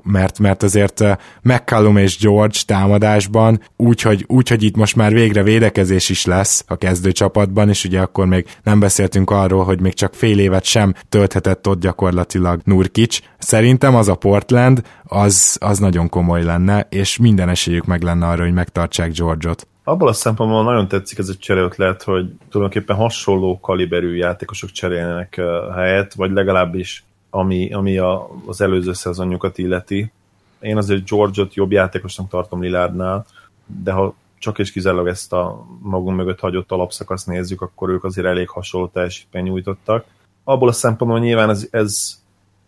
mert, 0.03 0.39
mert 0.39 0.63
azért 0.63 1.03
McCallum 1.41 1.97
és 1.97 2.19
George 2.19 2.57
támadásban, 2.65 3.61
úgyhogy 3.77 4.25
úgy, 4.27 4.49
hogy 4.49 4.63
itt 4.63 4.75
most 4.75 4.95
már 4.95 5.13
végre 5.13 5.43
védekezés 5.43 6.09
is 6.09 6.25
lesz 6.25 6.63
a 6.67 6.75
kezdőcsapatban, 6.75 7.69
és 7.69 7.85
ugye 7.85 7.99
akkor 7.99 8.25
még 8.25 8.45
nem 8.63 8.79
beszéltünk 8.79 9.29
arról, 9.29 9.63
hogy 9.63 9.81
még 9.81 9.93
csak 9.93 10.13
fél 10.13 10.39
évet 10.39 10.63
sem 10.63 10.93
tölthetett 11.09 11.67
ott 11.67 11.79
gyakorlatilag 11.79 12.61
Nurkic. 12.63 13.19
Szerintem 13.37 13.95
az 13.95 14.07
a 14.07 14.15
Portland, 14.15 14.81
az, 15.03 15.57
az 15.59 15.79
nagyon 15.79 16.09
komoly 16.09 16.43
lenne, 16.43 16.87
és 16.89 17.17
minden 17.17 17.49
esélyük 17.49 17.85
meg 17.85 18.01
lenne 18.01 18.27
arra, 18.27 18.43
hogy 18.43 18.53
megtartsák 18.53 19.11
George-ot 19.11 19.65
abból 19.83 20.07
a 20.07 20.13
szempontból 20.13 20.63
nagyon 20.63 20.87
tetszik 20.87 21.17
ez 21.17 21.29
a 21.29 21.35
cseréötlet, 21.39 22.03
hogy 22.03 22.25
tulajdonképpen 22.49 22.95
hasonló 22.95 23.59
kaliberű 23.59 24.15
játékosok 24.15 24.71
cserélnek 24.71 25.41
helyet, 25.75 26.13
vagy 26.13 26.31
legalábbis 26.31 27.03
ami, 27.33 27.73
ami 27.73 27.97
a, 27.97 28.29
az 28.45 28.61
előző 28.61 28.93
szezonjukat 28.93 29.57
illeti. 29.57 30.11
Én 30.59 30.77
azért 30.77 31.09
George-ot 31.09 31.53
jobb 31.53 31.71
játékosnak 31.71 32.29
tartom 32.29 32.61
Lilárdnál, 32.61 33.25
de 33.65 33.91
ha 33.91 34.15
csak 34.37 34.59
és 34.59 34.71
kizárólag 34.71 35.07
ezt 35.07 35.33
a 35.33 35.65
magunk 35.81 36.17
mögött 36.17 36.39
hagyott 36.39 36.71
alapszakaszt 36.71 37.27
nézzük, 37.27 37.61
akkor 37.61 37.89
ők 37.89 38.03
azért 38.03 38.27
elég 38.27 38.49
hasonló 38.49 38.87
teljesítmény 38.87 39.43
nyújtottak. 39.43 40.05
Abból 40.43 40.67
a 40.67 40.71
szempontból 40.71 41.19
nyilván 41.19 41.49
ez, 41.49 41.67
ez 41.71 42.19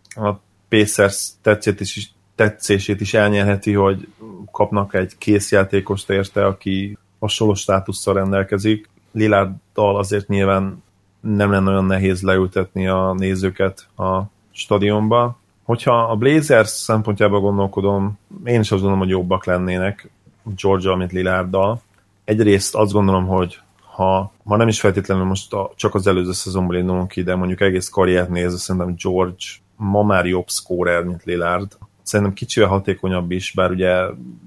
a 0.08 0.32
Pacers 0.68 1.28
tetszét 1.42 1.80
is, 1.80 2.12
tetszését 2.34 3.00
is 3.00 3.14
elnyerheti, 3.14 3.72
hogy 3.72 4.08
kapnak 4.50 4.94
egy 4.94 5.18
készjátékost 5.18 6.10
érte, 6.10 6.46
aki 6.46 6.98
hasonló 7.18 7.54
státusszal 7.54 8.14
rendelkezik. 8.14 8.88
Lilárdal 9.12 9.96
azért 9.98 10.28
nyilván 10.28 10.82
nem 11.20 11.50
lenne 11.50 11.70
olyan 11.70 11.84
nehéz 11.84 12.22
leültetni 12.22 12.88
a 12.88 13.12
nézőket 13.12 13.88
a 13.96 14.22
stadionba. 14.54 15.38
Hogyha 15.62 16.02
a 16.02 16.16
Blazers 16.16 16.68
szempontjából 16.68 17.40
gondolkodom, 17.40 18.18
én 18.44 18.60
is 18.60 18.70
azt 18.70 18.82
gondolom, 18.82 18.98
hogy 18.98 19.08
jobbak 19.08 19.44
lennének 19.44 20.10
Georgia, 20.42 20.94
mint 20.94 21.12
Lillarddal. 21.12 21.82
Egyrészt 22.24 22.74
azt 22.74 22.92
gondolom, 22.92 23.26
hogy 23.26 23.60
ha, 23.94 24.32
ha 24.44 24.56
nem 24.56 24.68
is 24.68 24.80
feltétlenül 24.80 25.24
most 25.24 25.52
a, 25.52 25.70
csak 25.76 25.94
az 25.94 26.06
előző 26.06 26.32
szezonból 26.32 26.76
indulunk 26.76 27.08
ki, 27.08 27.22
de 27.22 27.34
mondjuk 27.34 27.60
egész 27.60 27.88
karriert 27.88 28.28
nézve, 28.28 28.58
szerintem 28.58 28.94
George 29.02 29.44
ma 29.76 30.02
már 30.02 30.26
jobb 30.26 30.48
scorer, 30.48 31.04
mint 31.04 31.24
Lillard. 31.24 31.76
Szerintem 32.02 32.34
kicsivel 32.34 32.68
hatékonyabb 32.68 33.30
is, 33.30 33.52
bár 33.52 33.70
ugye 33.70 33.94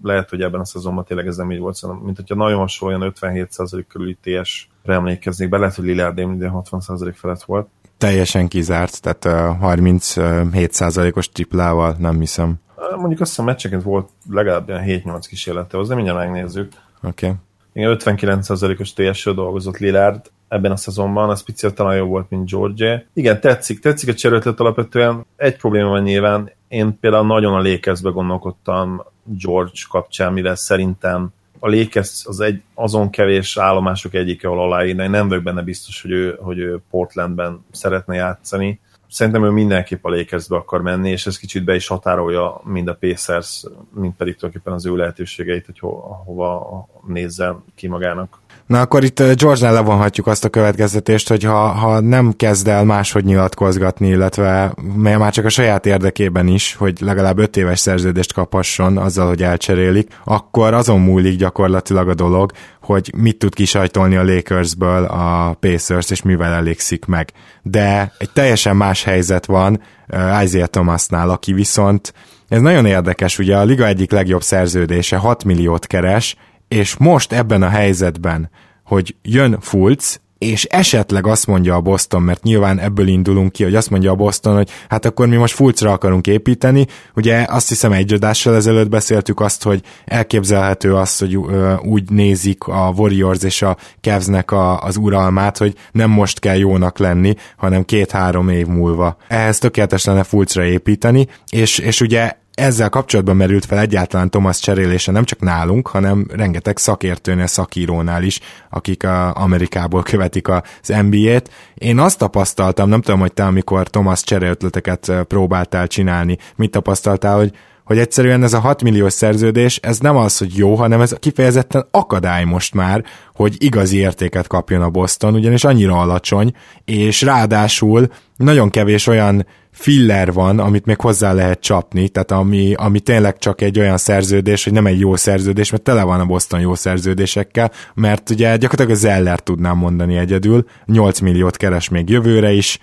lehet, 0.04 0.30
hogy 0.30 0.42
ebben 0.42 0.60
a 0.60 0.66
szezonban 0.66 1.06
tényleg 1.06 1.28
ez 1.28 1.38
nem 1.38 1.52
így 1.52 1.60
volt, 1.60 1.76
szerintem, 1.76 2.06
mint 2.06 2.18
hogyha 2.18 2.36
nagyon 2.36 2.60
hasonlóan 2.60 3.14
57% 3.22 3.84
körüli 3.88 4.18
TS-re 4.22 4.94
emlékeznék 4.94 5.50
be, 5.50 5.58
lehet, 5.58 5.76
hogy 5.76 5.86
Lillard 5.86 6.18
minden 6.18 6.52
60% 6.54 7.14
felett 7.16 7.44
volt. 7.44 7.68
Teljesen 7.98 8.48
kizárt, 8.48 9.02
tehát 9.02 9.58
37%-os 9.62 11.30
triplával 11.30 11.96
nem 12.00 12.20
hiszem. 12.20 12.56
Mondjuk 12.96 13.22
azt 13.22 13.40
a 13.40 13.44
meccseket 13.44 13.84
volt 13.84 14.10
legalább 14.30 14.70
ilyen 14.70 15.04
7-8 15.06 15.26
kísérlete, 15.28 15.78
az 15.78 15.88
nem 15.88 15.98
mindjárt 15.98 16.20
megnézzük. 16.20 16.72
Oké. 17.04 17.26
Okay. 17.26 17.38
Igen, 17.74 17.98
59%-os 18.00 18.94
TS-ről 18.94 19.34
dolgozott 19.34 19.78
Lillard 19.78 20.32
ebben 20.48 20.72
a 20.72 20.76
szezonban, 20.76 21.30
az 21.30 21.44
picit 21.44 21.74
talán 21.74 21.96
jobb 21.96 22.10
volt, 22.10 22.30
mint 22.30 22.50
George. 22.50 23.06
Igen, 23.14 23.42
tetszik, 23.42 23.80
tetszik 23.80 24.10
a 24.10 24.14
cserőtlet 24.14 24.60
alapvetően. 24.60 25.26
Egy 25.36 25.58
probléma 25.58 25.90
van 25.90 26.02
nyilván, 26.02 26.52
én 26.68 27.00
például 27.00 27.26
nagyon 27.26 27.54
a 27.54 27.62
Lakersbe 27.62 28.10
gondolkodtam 28.10 29.04
George 29.24 29.80
kapcsán, 29.90 30.34
mivel 30.34 30.56
szerintem 30.56 31.30
a 31.60 31.70
Lakers 31.70 32.26
az 32.26 32.40
egy, 32.40 32.62
azon 32.74 33.10
kevés 33.10 33.58
állomások 33.58 34.14
egyike, 34.14 34.48
ahol 34.48 34.62
aláírna. 34.62 35.08
nem 35.08 35.28
vagyok 35.28 35.44
benne 35.44 35.62
biztos, 35.62 36.02
hogy 36.02 36.12
ő, 36.12 36.38
hogy 36.42 36.58
ő 36.58 36.82
Portlandben 36.90 37.66
szeretne 37.72 38.16
játszani 38.16 38.80
szerintem 39.10 39.44
ő 39.44 39.50
mindenképp 39.50 40.06
a 40.06 40.10
Lakersbe 40.10 40.56
akar 40.56 40.82
menni, 40.82 41.10
és 41.10 41.26
ez 41.26 41.38
kicsit 41.38 41.64
be 41.64 41.76
is 41.76 41.88
határolja 41.88 42.62
mind 42.64 42.88
a 42.88 42.96
Pacers, 42.96 43.64
mind 43.94 44.14
pedig 44.14 44.36
tulajdonképpen 44.36 44.74
az 44.74 44.86
ő 44.86 44.96
lehetőségeit, 44.96 45.66
hogy 45.66 45.80
ho- 45.80 46.04
hova 46.26 46.88
nézzen 47.08 47.64
ki 47.76 47.88
magának. 47.88 48.40
Na 48.68 48.82
akkor 48.82 49.04
itt 49.04 49.24
George-nál 49.36 49.74
levonhatjuk 49.74 50.28
azt 50.28 50.46
a 50.46 50.50
következtetést, 50.50 51.30
hogy 51.30 51.44
ha, 51.44 51.68
ha 51.68 52.00
nem 52.00 52.34
kezd 52.38 52.68
el 52.68 52.84
máshogy 52.84 53.24
nyilatkozgatni, 53.24 54.08
illetve 54.08 54.74
már 54.96 55.32
csak 55.32 55.46
a 55.46 55.50
saját 55.50 55.86
érdekében 55.86 56.48
is, 56.48 56.76
hogy 56.76 57.02
legalább 57.02 57.38
öt 57.38 57.58
éves 57.58 57.80
szerződést 57.80 58.34
kaphasson 58.34 58.98
azzal, 58.98 59.28
hogy 59.28 59.44
elcserélik, 59.44 60.20
akkor 60.24 60.74
azon 60.74 61.00
múlik 61.00 61.38
gyakorlatilag 61.38 62.10
a 62.10 62.14
dolog, 62.14 62.52
hogy 62.82 63.14
mit 63.18 63.38
tud 63.38 63.54
kisajtolni 63.54 64.16
a 64.16 64.24
Lakersből 64.24 65.04
a 65.04 65.54
Pacers, 65.60 66.10
és 66.10 66.22
mivel 66.22 66.54
elégszik 66.54 67.06
meg. 67.06 67.32
De 67.62 68.12
egy 68.18 68.30
teljesen 68.34 68.76
más 68.76 69.04
helyzet 69.04 69.46
van 69.46 69.82
uh, 70.08 70.44
Isaiah 70.44 70.68
Thomasnál, 70.68 71.30
aki 71.30 71.54
viszont 71.54 72.14
ez 72.48 72.62
nagyon 72.62 72.86
érdekes, 72.86 73.40
ugye 73.40 73.58
a 73.58 73.64
liga 73.64 73.86
egyik 73.86 74.12
legjobb 74.12 74.42
szerződése 74.42 75.18
6 75.18 75.44
milliót 75.44 75.88
keres, 75.88 76.36
és 76.68 76.96
most 76.98 77.34
ebben 77.34 77.64
a 77.64 77.70
helyzetben, 77.70 78.50
hogy 78.84 79.16
jön 79.22 79.58
Fulc, 79.60 80.16
és 80.38 80.64
esetleg 80.64 81.28
azt 81.28 81.48
mondja 81.48 81.76
a 81.76 81.82
Boston, 81.82 82.22
mert 82.22 82.44
nyilván 82.44 82.80
ebből 82.80 83.08
indulunk 83.08 83.52
ki, 83.52 83.64
hogy 83.64 83.76
azt 83.76 83.90
mondja 83.90 84.12
a 84.12 84.16
Boston, 84.16 84.56
hogy 84.56 84.70
hát 84.90 85.06
akkor 85.06 85.28
mi 85.28 85.36
most 85.36 85.54
Fulcra 85.54 85.92
akarunk 85.92 86.28
építeni. 86.28 86.86
Ugye 87.16 87.46
azt 87.50 87.70
hiszem 87.70 87.92
egy 87.92 88.14
adással 88.14 88.56
ezelőtt 88.56 88.90
beszéltük 88.90 89.40
azt, 89.40 89.64
hogy 89.64 89.82
elképzelhető 90.06 90.96
az, 90.96 91.18
hogy 91.18 91.36
úgy 91.82 92.10
nézik 92.10 92.64
a 92.64 92.94
Warriors 92.96 93.44
és 93.44 93.62
a 93.62 93.78
Cavsnek 94.02 94.52
a, 94.52 94.82
az 94.82 94.98
uralmát, 94.98 95.58
hogy 95.58 95.76
nem 95.92 96.10
most 96.10 96.40
kell 96.40 96.58
jónak 96.58 96.98
lenni, 96.98 97.36
hanem 97.58 97.86
két-három 97.86 98.50
év 98.50 98.66
múlva. 98.66 99.18
Ehhez 99.28 99.60
tökéletes 99.60 100.06
lenne 100.06 100.24
Fulcra 100.24 100.64
építeni, 100.64 101.28
és, 101.50 101.78
és 101.78 102.02
ugye 102.02 102.32
ezzel 102.58 102.90
kapcsolatban 102.90 103.36
merült 103.36 103.66
fel 103.66 103.80
egyáltalán 103.80 104.30
Thomas 104.30 104.60
cserélése 104.60 105.12
nem 105.12 105.24
csak 105.24 105.40
nálunk, 105.40 105.88
hanem 105.88 106.28
rengeteg 106.34 106.78
szakértőnél, 106.78 107.48
szakírónál 107.48 108.24
is, 108.24 108.40
akik 108.70 109.04
a 109.04 109.36
Amerikából 109.36 110.04
követik 110.04 110.48
az 110.48 110.88
NBA-t. 110.88 111.50
Én 111.74 112.00
azt 112.00 112.18
tapasztaltam, 112.18 112.90
nem 112.90 113.02
tudom, 113.02 113.20
hogy 113.20 113.34
te 113.34 113.46
amikor 113.46 113.88
Thomas 113.88 114.24
cseréletleteket 114.24 115.12
próbáltál 115.28 115.88
csinálni, 115.88 116.38
mit 116.56 116.72
tapasztaltál, 116.72 117.38
hogy 117.38 117.52
hogy 117.88 117.98
egyszerűen 117.98 118.44
ez 118.44 118.54
a 118.54 118.60
6 118.60 118.84
milliós 118.84 119.14
szerződés, 119.14 119.78
ez 119.78 120.00
nem 120.00 120.16
az, 120.16 120.38
hogy 120.38 120.56
jó, 120.56 120.76
hanem 120.76 121.02
ez 121.02 121.14
kifejezetten 121.20 121.88
akadály 121.92 122.44
most 122.44 122.74
már, 122.74 123.04
hogy 123.34 123.56
igazi 123.58 123.98
értéket 123.98 124.48
kapjon 124.48 124.82
a 124.82 124.90
Boston, 124.90 125.34
ugyanis 125.34 125.64
annyira 125.64 126.00
alacsony, 126.00 126.54
és 126.86 127.22
ráadásul 127.22 128.08
nagyon 128.36 128.70
kevés 128.70 129.08
olyan 129.08 129.46
filler 129.72 130.34
van, 130.34 130.60
amit 130.60 130.86
még 130.86 131.00
hozzá 131.00 131.34
lehet 131.34 131.60
csapni, 131.60 132.10
tehát 132.10 132.32
ami, 132.32 132.74
ami 132.74 133.00
tényleg 133.00 133.38
csak 133.38 133.62
egy 133.62 133.80
olyan 133.80 133.98
szerződés, 133.98 134.64
hogy 134.64 134.74
nem 134.74 134.86
egy 134.86 135.00
jó 135.00 135.16
szerződés, 135.16 135.72
mert 135.72 135.84
tele 135.84 136.04
van 136.04 136.20
a 136.20 136.26
Boston 136.26 136.60
jó 136.60 136.76
szerződésekkel, 136.76 137.72
mert 137.94 138.30
ugye 138.30 138.58
gyakorlatilag 138.58 138.92
az 138.92 139.00
Zeller 139.00 139.40
tudnám 139.40 139.78
mondani 139.78 140.18
egyedül, 140.18 140.66
8 140.86 141.20
milliót 141.20 141.58
keres 141.58 141.90
még 141.90 142.10
jövőre 142.10 142.52
is, 142.52 142.80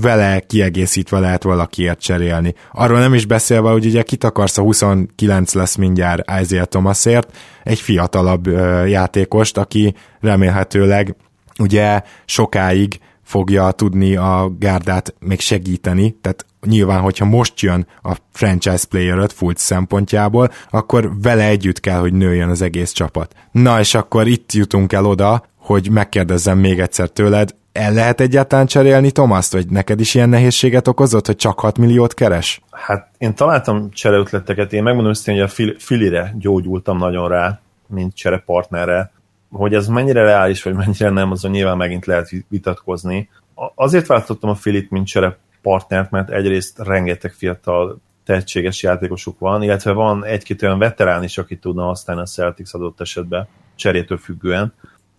vele 0.00 0.40
kiegészítve 0.40 1.18
lehet 1.18 1.42
valakiért 1.42 2.00
cserélni. 2.00 2.54
Arról 2.72 2.98
nem 2.98 3.14
is 3.14 3.26
beszélve, 3.26 3.70
hogy 3.70 3.86
ugye 3.86 4.02
kit 4.02 4.24
akarsz 4.24 4.58
a 4.58 4.62
29 4.62 5.54
lesz 5.54 5.76
mindjárt 5.76 6.30
Isaiah 6.40 6.66
Thomasért, 6.66 7.36
egy 7.62 7.80
fiatalabb 7.80 8.46
játékost, 8.86 9.58
aki 9.58 9.94
remélhetőleg 10.20 11.16
ugye 11.58 12.02
sokáig 12.24 13.00
fogja 13.22 13.70
tudni 13.70 14.16
a 14.16 14.52
gárdát 14.58 15.14
még 15.20 15.40
segíteni, 15.40 16.16
tehát 16.20 16.46
nyilván, 16.66 17.00
hogyha 17.00 17.24
most 17.24 17.60
jön 17.60 17.86
a 18.02 18.16
franchise 18.32 18.86
player 18.88 19.30
Fulc 19.34 19.62
szempontjából, 19.62 20.50
akkor 20.70 21.10
vele 21.22 21.44
együtt 21.44 21.80
kell, 21.80 21.98
hogy 21.98 22.12
nőjön 22.12 22.48
az 22.48 22.62
egész 22.62 22.90
csapat. 22.90 23.34
Na 23.52 23.80
és 23.80 23.94
akkor 23.94 24.26
itt 24.26 24.52
jutunk 24.52 24.92
el 24.92 25.04
oda, 25.04 25.50
hogy 25.72 25.90
megkérdezzem 25.90 26.58
még 26.58 26.80
egyszer 26.80 27.08
tőled, 27.08 27.54
el 27.72 27.92
lehet 27.92 28.20
egyáltalán 28.20 28.66
cserélni 28.66 29.10
Tomaszt, 29.10 29.52
vagy 29.52 29.70
neked 29.70 30.00
is 30.00 30.14
ilyen 30.14 30.28
nehézséget 30.28 30.88
okozott, 30.88 31.26
hogy 31.26 31.36
csak 31.36 31.60
6 31.60 31.78
milliót 31.78 32.14
keres? 32.14 32.60
Hát 32.70 33.08
én 33.18 33.34
találtam 33.34 33.90
csereötleteket, 33.90 34.72
én 34.72 34.82
megmondom 34.82 35.12
hogy 35.24 35.40
a 35.40 35.48
Filire 35.78 36.34
gyógyultam 36.38 36.98
nagyon 36.98 37.28
rá, 37.28 37.60
mint 37.86 38.14
cserepartnerre, 38.14 39.12
hogy 39.50 39.74
ez 39.74 39.86
mennyire 39.86 40.22
reális, 40.22 40.62
vagy 40.62 40.74
mennyire 40.74 41.10
nem, 41.10 41.30
azon 41.30 41.50
nyilván 41.50 41.76
megint 41.76 42.06
lehet 42.06 42.30
vitatkozni. 42.48 43.28
Azért 43.74 44.06
váltottam 44.06 44.50
a 44.50 44.54
Filit, 44.54 44.90
mint 44.90 45.06
csere 45.06 45.38
partnert, 45.62 46.10
mert 46.10 46.30
egyrészt 46.30 46.78
rengeteg 46.78 47.32
fiatal 47.32 48.00
tehetséges 48.24 48.82
játékosuk 48.82 49.38
van, 49.38 49.62
illetve 49.62 49.92
van 49.92 50.24
egy-két 50.24 50.62
olyan 50.62 50.78
veterán 50.78 51.22
is, 51.22 51.38
aki 51.38 51.56
tudna 51.56 51.84
használni 51.84 52.22
a 52.22 52.26
Celtics 52.26 52.74
adott 52.74 53.00
esetben, 53.00 53.48
cserétől 53.74 54.18
függően. 54.18 54.72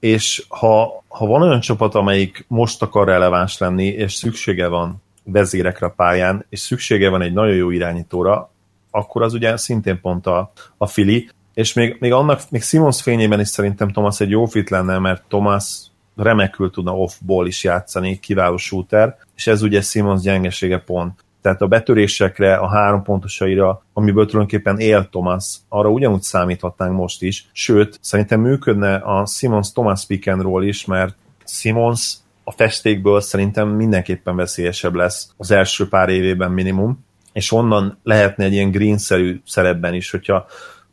És 0.04 0.46
ha, 0.48 1.04
ha 1.08 1.26
van 1.26 1.42
olyan 1.42 1.60
csapat, 1.60 1.96
amelyik 1.96 2.46
most 2.48 2.82
akar 2.82 3.08
releváns 3.08 3.58
lenni, 3.58 3.86
és 3.86 4.14
szüksége 4.14 4.68
van 4.68 5.02
vezérekre 5.24 5.86
a 5.86 5.94
pályán, 5.96 6.46
és 6.50 6.60
szüksége 6.60 7.10
van 7.10 7.22
egy 7.22 7.34
nagyon 7.34 7.56
jó 7.56 7.70
irányítóra, 7.70 8.52
akkor 8.92 9.22
az 9.22 9.34
ugye 9.34 9.58
szintén 9.58 10.02
pont 10.02 10.28
a, 10.28 10.52
a 10.78 10.88
Fili, 10.88 11.30
és 11.54 11.74
még, 11.74 11.98
még 12.00 12.12
annak, 12.12 12.42
még 12.50 12.64
Simons 12.64 13.02
fényében 13.02 13.40
is 13.40 13.48
szerintem 13.48 13.90
Thomas 13.90 14.20
egy 14.20 14.30
jó 14.30 14.46
fit 14.46 14.70
lenne, 14.70 14.98
mert 14.98 15.24
Thomas 15.28 15.82
remekül 16.16 16.72
tudna 16.72 16.98
off-ból 16.98 17.48
is 17.48 17.64
játszani, 17.64 18.20
kiváló 18.20 18.58
shooter, 18.58 19.18
és 19.36 19.48
ez 19.48 19.62
ugye 19.62 19.82
Simons 19.82 20.22
gyengesége 20.22 20.78
pont. 20.78 21.23
Tehát 21.44 21.62
a 21.62 21.68
betörésekre, 21.68 22.56
a 22.56 22.68
három 22.68 23.04
pontosaira, 23.04 23.84
amiből 23.94 24.26
tulajdonképpen 24.26 24.80
él 24.80 25.10
Thomas, 25.10 25.58
arra 25.70 25.90
ugyanúgy 25.90 26.22
számíthatnánk 26.22 26.96
most 26.98 27.22
is. 27.22 27.50
Sőt, 27.52 27.98
szerintem 28.02 28.42
működne 28.42 28.96
a 28.96 29.26
Simons-Thomas 29.26 30.06
pick 30.06 30.28
and 30.28 30.42
roll 30.42 30.64
is, 30.64 30.86
mert 30.86 31.16
Simons 31.46 32.16
a 32.44 32.52
festékből 32.52 33.22
szerintem 33.22 33.70
mindenképpen 33.70 34.36
veszélyesebb 34.36 34.96
lesz 34.96 35.30
az 35.38 35.52
első 35.52 35.88
pár 35.88 36.10
évében 36.10 36.52
minimum, 36.52 37.06
és 37.34 37.52
onnan 37.52 38.00
lehetne 38.04 38.44
egy 38.44 38.54
ilyen 38.54 38.72
green-szerű 38.72 39.42
szerepben 39.46 39.94
is, 39.94 40.12
hogyha 40.12 40.46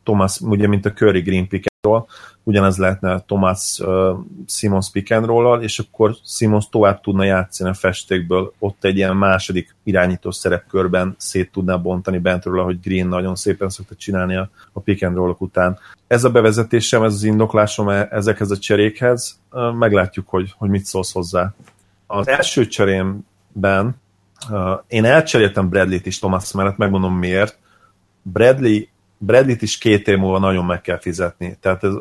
Thomas, 0.03 0.41
ugye 0.41 0.69
mint 0.69 0.87
a 0.87 0.93
Curry 0.93 1.21
Green 1.21 1.49
pick 1.49 1.65
and 1.65 1.71
ugyanez 2.43 2.77
lehetne 2.77 3.21
Thomas 3.27 3.79
uh, 3.79 4.19
Simons 4.47 4.91
pick 4.91 5.11
and 5.11 5.27
roll 5.27 5.63
és 5.63 5.79
akkor 5.79 6.17
Simons 6.25 6.69
tovább 6.69 7.01
tudna 7.01 7.25
játszani 7.25 7.71
a 7.71 7.75
festékből, 7.75 8.53
ott 8.59 8.85
egy 8.85 8.97
ilyen 8.97 9.17
második 9.17 9.77
irányító 9.83 10.31
szerepkörben 10.31 11.15
szét 11.19 11.53
tudná 11.53 11.77
bontani 11.77 12.19
bentről, 12.19 12.61
ahogy 12.61 12.81
Green 12.81 13.07
nagyon 13.07 13.35
szépen 13.35 13.69
szokta 13.69 13.95
csinálni 13.95 14.37
a, 14.37 14.51
a 14.73 14.81
pick 14.81 15.03
and 15.03 15.17
roll 15.17 15.37
után. 15.39 15.79
Ez 16.07 16.25
a 16.25 16.31
bevezetésem, 16.31 17.03
ez 17.03 17.13
az 17.13 17.23
indoklásom 17.23 17.89
e, 17.89 18.09
ezekhez 18.11 18.51
a 18.51 18.59
cserékhez, 18.59 19.41
uh, 19.53 19.75
meglátjuk, 19.75 20.29
hogy, 20.29 20.55
hogy 20.57 20.71
mit 20.71 20.85
szólsz 20.85 21.13
hozzá. 21.13 21.55
Az 22.07 22.29
első 22.29 22.67
cserémben 22.67 23.97
uh, 24.51 24.81
én 24.87 25.05
elcseréltem 25.05 25.69
Bradley-t 25.69 26.07
is 26.07 26.19
Thomas 26.19 26.53
mellett, 26.53 26.77
megmondom 26.77 27.15
miért. 27.15 27.59
Bradley 28.23 28.81
Bradley-t 29.23 29.63
is 29.63 29.79
két 29.79 30.09
év 30.09 30.19
múlva 30.19 30.39
nagyon 30.39 30.65
meg 30.65 30.81
kell 30.81 30.99
fizetni. 30.99 31.57
Tehát 31.61 31.85
ez, 31.85 31.93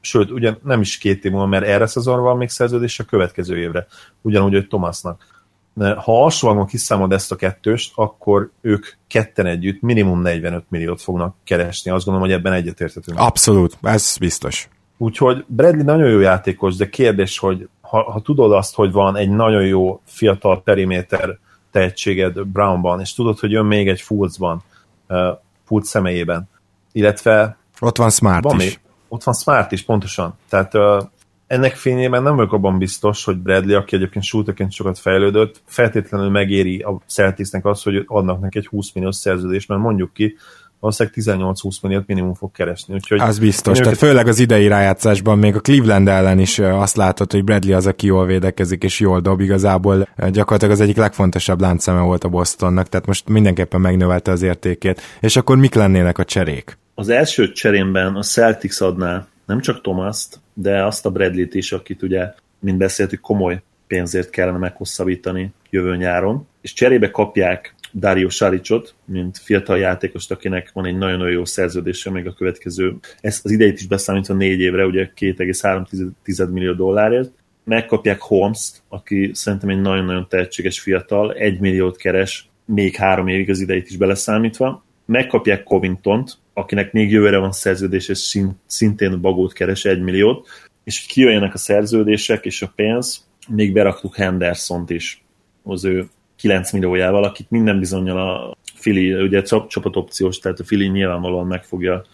sőt, 0.00 0.30
ugyan 0.30 0.58
nem 0.64 0.80
is 0.80 0.98
két 0.98 1.24
év 1.24 1.30
múlva, 1.30 1.46
mert 1.46 1.66
erre 1.66 1.86
szezonra 1.86 2.22
van 2.22 2.36
még 2.36 2.48
szerződés 2.48 2.98
a 2.98 3.04
következő 3.04 3.58
évre. 3.58 3.86
Ugyanúgy, 4.20 4.52
hogy 4.52 4.68
Thomasnak. 4.68 5.36
Ha 5.78 6.22
alsóhangon 6.24 6.66
kiszámod 6.66 7.12
ezt 7.12 7.32
a 7.32 7.36
kettőst, 7.36 7.92
akkor 7.94 8.50
ők 8.60 8.86
ketten 9.06 9.46
együtt 9.46 9.80
minimum 9.80 10.20
45 10.20 10.64
milliót 10.68 11.02
fognak 11.02 11.34
keresni. 11.44 11.90
Azt 11.90 12.04
gondolom, 12.04 12.28
hogy 12.28 12.38
ebben 12.38 12.52
egyetértetünk. 12.52 13.18
Abszolút, 13.18 13.78
ez 13.82 14.16
biztos. 14.18 14.68
Úgyhogy 14.96 15.44
Bradley 15.46 15.84
nagyon 15.84 16.08
jó 16.08 16.20
játékos, 16.20 16.76
de 16.76 16.88
kérdés, 16.88 17.38
hogy 17.38 17.68
ha, 17.80 18.10
ha 18.10 18.20
tudod 18.20 18.52
azt, 18.52 18.74
hogy 18.74 18.92
van 18.92 19.16
egy 19.16 19.30
nagyon 19.30 19.66
jó 19.66 20.00
fiatal 20.04 20.62
periméter 20.62 21.38
tehetséged 21.70 22.46
Brownban, 22.46 23.00
és 23.00 23.14
tudod, 23.14 23.38
hogy 23.38 23.50
jön 23.50 23.66
még 23.66 23.88
egy 23.88 24.00
Fultzban, 24.00 24.62
uh, 25.08 25.18
Fultz 25.64 25.88
személyében, 25.88 26.48
illetve 26.92 27.56
ott 27.80 27.96
van 27.96 28.10
Smart 28.10 28.44
van 28.44 28.60
is. 28.60 28.64
Még, 28.64 28.80
ott 29.08 29.22
van 29.22 29.34
Smart 29.34 29.72
is, 29.72 29.82
pontosan. 29.82 30.38
Tehát 30.48 30.74
uh, 30.74 31.02
ennek 31.46 31.76
fényében 31.76 32.22
nem 32.22 32.36
vagyok 32.36 32.52
abban 32.52 32.78
biztos, 32.78 33.24
hogy 33.24 33.36
Bradley, 33.36 33.76
aki 33.76 33.96
egyébként 33.96 34.24
shooterként 34.24 34.72
sokat 34.72 34.98
fejlődött, 34.98 35.62
feltétlenül 35.66 36.30
megéri 36.30 36.80
a 36.80 37.00
Celticsnek 37.06 37.64
az, 37.64 37.82
hogy 37.82 38.04
adnak 38.06 38.40
neki 38.40 38.58
egy 38.58 38.66
20 38.66 38.92
milliós 38.92 39.16
szerződést, 39.16 39.68
mert 39.68 39.80
mondjuk 39.80 40.12
ki, 40.12 40.36
valószínűleg 40.80 41.18
18-20 41.54 41.82
milliót 41.82 42.06
minimum 42.06 42.34
fog 42.34 42.50
keresni. 42.52 42.94
Úgyhogy 42.94 43.20
az 43.20 43.38
biztos, 43.38 43.72
őket... 43.72 43.82
tehát 43.82 43.98
főleg 43.98 44.26
az 44.26 44.38
idei 44.38 44.68
rájátszásban 44.68 45.38
még 45.38 45.54
a 45.54 45.60
Cleveland 45.60 46.08
ellen 46.08 46.38
is 46.38 46.58
azt 46.58 46.96
látod, 46.96 47.32
hogy 47.32 47.44
Bradley 47.44 47.76
az, 47.76 47.86
aki 47.86 48.06
jól 48.06 48.26
védekezik 48.26 48.82
és 48.82 49.00
jól 49.00 49.20
dob, 49.20 49.40
igazából 49.40 50.08
gyakorlatilag 50.30 50.74
az 50.74 50.80
egyik 50.80 50.96
legfontosabb 50.96 51.60
láncszeme 51.60 52.00
volt 52.00 52.24
a 52.24 52.28
Bostonnak, 52.28 52.88
tehát 52.88 53.06
most 53.06 53.28
mindenképpen 53.28 53.80
megnövelte 53.80 54.30
az 54.30 54.42
értékét. 54.42 55.00
És 55.20 55.36
akkor 55.36 55.56
mik 55.56 55.74
lennének 55.74 56.18
a 56.18 56.24
cserék? 56.24 56.78
Az 56.94 57.08
első 57.08 57.52
cserémben 57.52 58.14
a 58.14 58.22
Celtics 58.22 58.80
adná 58.80 59.26
nem 59.46 59.60
csak 59.60 59.80
Thomas-t, 59.80 60.40
de 60.54 60.84
azt 60.84 61.06
a 61.06 61.10
Bradley-t 61.10 61.54
is, 61.54 61.72
akit 61.72 62.02
ugye, 62.02 62.32
mint 62.58 62.78
beszéltük, 62.78 63.20
komoly 63.20 63.62
pénzért 63.86 64.30
kellene 64.30 64.58
meghosszabbítani 64.58 65.52
jövő 65.70 65.96
nyáron, 65.96 66.46
és 66.60 66.72
cserébe 66.72 67.10
kapják 67.10 67.74
Dario 67.94 68.28
Saricot, 68.28 68.94
mint 69.04 69.38
fiatal 69.38 69.78
játékos, 69.78 70.30
akinek 70.30 70.70
van 70.72 70.86
egy 70.86 70.96
nagyon-nagyon 70.96 71.32
jó 71.32 71.44
szerződése 71.44 72.10
még 72.10 72.26
a 72.26 72.32
következő, 72.32 72.96
ezt 73.20 73.44
az 73.44 73.50
idejét 73.50 73.78
is 73.78 73.86
beszámítva 73.86 74.34
négy 74.34 74.60
évre, 74.60 74.86
ugye 74.86 75.10
2,3 75.16 76.50
millió 76.50 76.72
dollárért, 76.72 77.30
megkapják 77.64 78.20
Holmes-t, 78.20 78.82
aki 78.88 79.30
szerintem 79.34 79.68
egy 79.68 79.80
nagyon-nagyon 79.80 80.28
tehetséges 80.28 80.80
fiatal, 80.80 81.32
egy 81.32 81.60
milliót 81.60 81.96
keres, 81.96 82.48
még 82.64 82.96
három 82.96 83.28
évig 83.28 83.50
az 83.50 83.60
idejét 83.60 83.88
is 83.88 83.96
beleszámítva, 83.96 84.84
megkapják 85.04 85.62
Covington-t, 85.62 86.38
akinek 86.52 86.92
még 86.92 87.10
jövőre 87.10 87.38
van 87.38 87.52
szerződés, 87.52 88.08
és 88.08 88.38
szintén 88.66 89.20
bagót 89.20 89.52
keres, 89.52 89.84
egy 89.84 90.00
milliót, 90.00 90.48
és 90.84 90.98
hogy 90.98 91.14
kijöjjenek 91.14 91.54
a 91.54 91.58
szerződések 91.58 92.44
és 92.44 92.62
a 92.62 92.72
pénz, 92.76 93.26
még 93.48 93.72
beraktuk 93.72 94.16
Henderson-t 94.16 94.90
is 94.90 95.24
az 95.62 95.84
ő 95.84 96.08
9 96.38 96.72
milliójával, 96.72 97.24
akit 97.24 97.50
minden 97.50 97.78
bizonyal 97.78 98.18
a 98.18 98.56
Fili, 98.74 99.14
ugye 99.14 99.42
csapatopciós, 99.42 100.38
tehát 100.38 100.60
a 100.60 100.64
Fili 100.64 100.86
nyilvánvalóan 100.86 101.46
meg 101.46 101.64
fogja, 101.64 102.04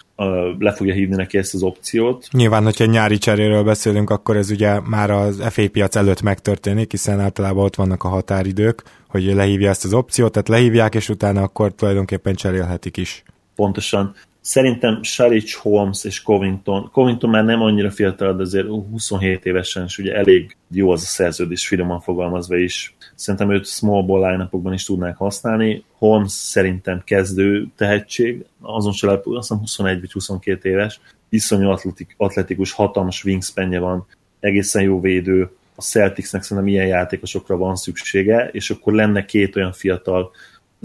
le 0.58 0.72
fogja 0.72 0.94
hívni 0.94 1.16
neki 1.16 1.38
ezt 1.38 1.54
az 1.54 1.62
opciót. 1.62 2.28
Nyilván, 2.32 2.64
hogyha 2.64 2.84
nyári 2.84 3.18
cseréről 3.18 3.62
beszélünk, 3.62 4.10
akkor 4.10 4.36
ez 4.36 4.50
ugye 4.50 4.80
már 4.80 5.10
az 5.10 5.42
FA 5.48 5.68
piac 5.72 5.96
előtt 5.96 6.22
megtörténik, 6.22 6.90
hiszen 6.90 7.20
általában 7.20 7.64
ott 7.64 7.74
vannak 7.74 8.04
a 8.04 8.08
határidők, 8.08 8.82
hogy 9.08 9.24
lehívja 9.24 9.68
ezt 9.68 9.84
az 9.84 9.94
opciót, 9.94 10.32
tehát 10.32 10.48
lehívják, 10.48 10.94
és 10.94 11.08
utána 11.08 11.42
akkor 11.42 11.72
tulajdonképpen 11.72 12.34
cserélhetik 12.34 12.96
is. 12.96 13.22
Pontosan. 13.54 14.14
Szerintem 14.46 15.02
Saric, 15.02 15.54
Holmes 15.54 16.04
és 16.04 16.22
Covington, 16.22 16.88
Covington 16.92 17.30
már 17.30 17.44
nem 17.44 17.62
annyira 17.62 17.90
fiatal, 17.90 18.36
de 18.36 18.42
azért 18.42 18.66
27 18.66 19.46
évesen, 19.46 19.84
és 19.84 19.98
ugye 19.98 20.14
elég 20.14 20.56
jó 20.70 20.90
az 20.90 21.02
a 21.02 21.06
szerződés, 21.06 21.66
finoman 21.66 22.00
fogalmazva 22.00 22.56
is. 22.56 22.96
Szerintem 23.14 23.52
őt 23.52 23.66
small 23.66 24.02
ball 24.02 24.30
line 24.30 24.74
is 24.74 24.84
tudnák 24.84 25.16
használni. 25.16 25.84
Holmes 25.98 26.32
szerintem 26.32 27.02
kezdő 27.04 27.66
tehetség, 27.76 28.44
azon 28.60 28.92
se 28.92 29.10
azt 29.10 29.24
hiszem 29.24 29.58
21 29.58 30.00
vagy 30.00 30.12
22 30.12 30.68
éves, 30.68 31.00
iszonyú 31.28 31.68
atletik, 31.68 32.14
atletikus, 32.16 32.72
hatalmas 32.72 33.24
wingspanje 33.24 33.78
van, 33.78 34.06
egészen 34.40 34.82
jó 34.82 35.00
védő, 35.00 35.50
a 35.74 35.82
Celticsnek 35.82 36.42
szerintem 36.42 36.72
ilyen 36.72 36.86
játékosokra 36.86 37.56
van 37.56 37.76
szüksége, 37.76 38.48
és 38.52 38.70
akkor 38.70 38.92
lenne 38.92 39.24
két 39.24 39.56
olyan 39.56 39.72
fiatal 39.72 40.30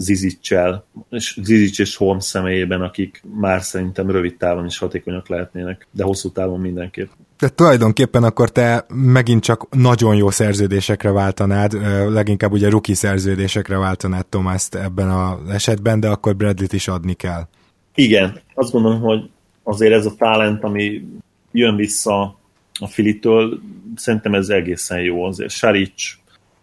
Zizicsel, 0.00 0.84
és 1.10 1.38
Zizics 1.42 1.78
és 1.78 1.96
Holmes 1.96 2.24
személyében, 2.24 2.80
akik 2.80 3.22
már 3.40 3.62
szerintem 3.62 4.10
rövid 4.10 4.36
távon 4.36 4.66
is 4.66 4.78
hatékonyak 4.78 5.28
lehetnének, 5.28 5.86
de 5.90 6.04
hosszú 6.04 6.30
távon 6.30 6.60
mindenképp. 6.60 7.10
De 7.38 7.48
tulajdonképpen 7.48 8.22
akkor 8.22 8.50
te 8.50 8.86
megint 8.94 9.42
csak 9.42 9.66
nagyon 9.70 10.16
jó 10.16 10.30
szerződésekre 10.30 11.10
váltanád, 11.10 11.72
leginkább 12.12 12.52
ugye 12.52 12.68
rookie 12.68 12.94
szerződésekre 12.94 13.78
váltanád 13.78 14.26
Tomászt 14.26 14.74
ebben 14.74 15.10
az 15.10 15.50
esetben, 15.50 16.00
de 16.00 16.08
akkor 16.08 16.36
Bradley-t 16.36 16.72
is 16.72 16.88
adni 16.88 17.14
kell. 17.14 17.48
Igen, 17.94 18.40
azt 18.54 18.72
gondolom, 18.72 19.00
hogy 19.00 19.30
azért 19.62 19.92
ez 19.92 20.06
a 20.06 20.14
talent, 20.18 20.64
ami 20.64 21.08
jön 21.52 21.76
vissza 21.76 22.38
a 22.80 22.86
Filitől, 22.86 23.60
szerintem 23.96 24.34
ez 24.34 24.48
egészen 24.48 25.00
jó. 25.00 25.24
Azért 25.24 25.50
Saric, 25.50 26.02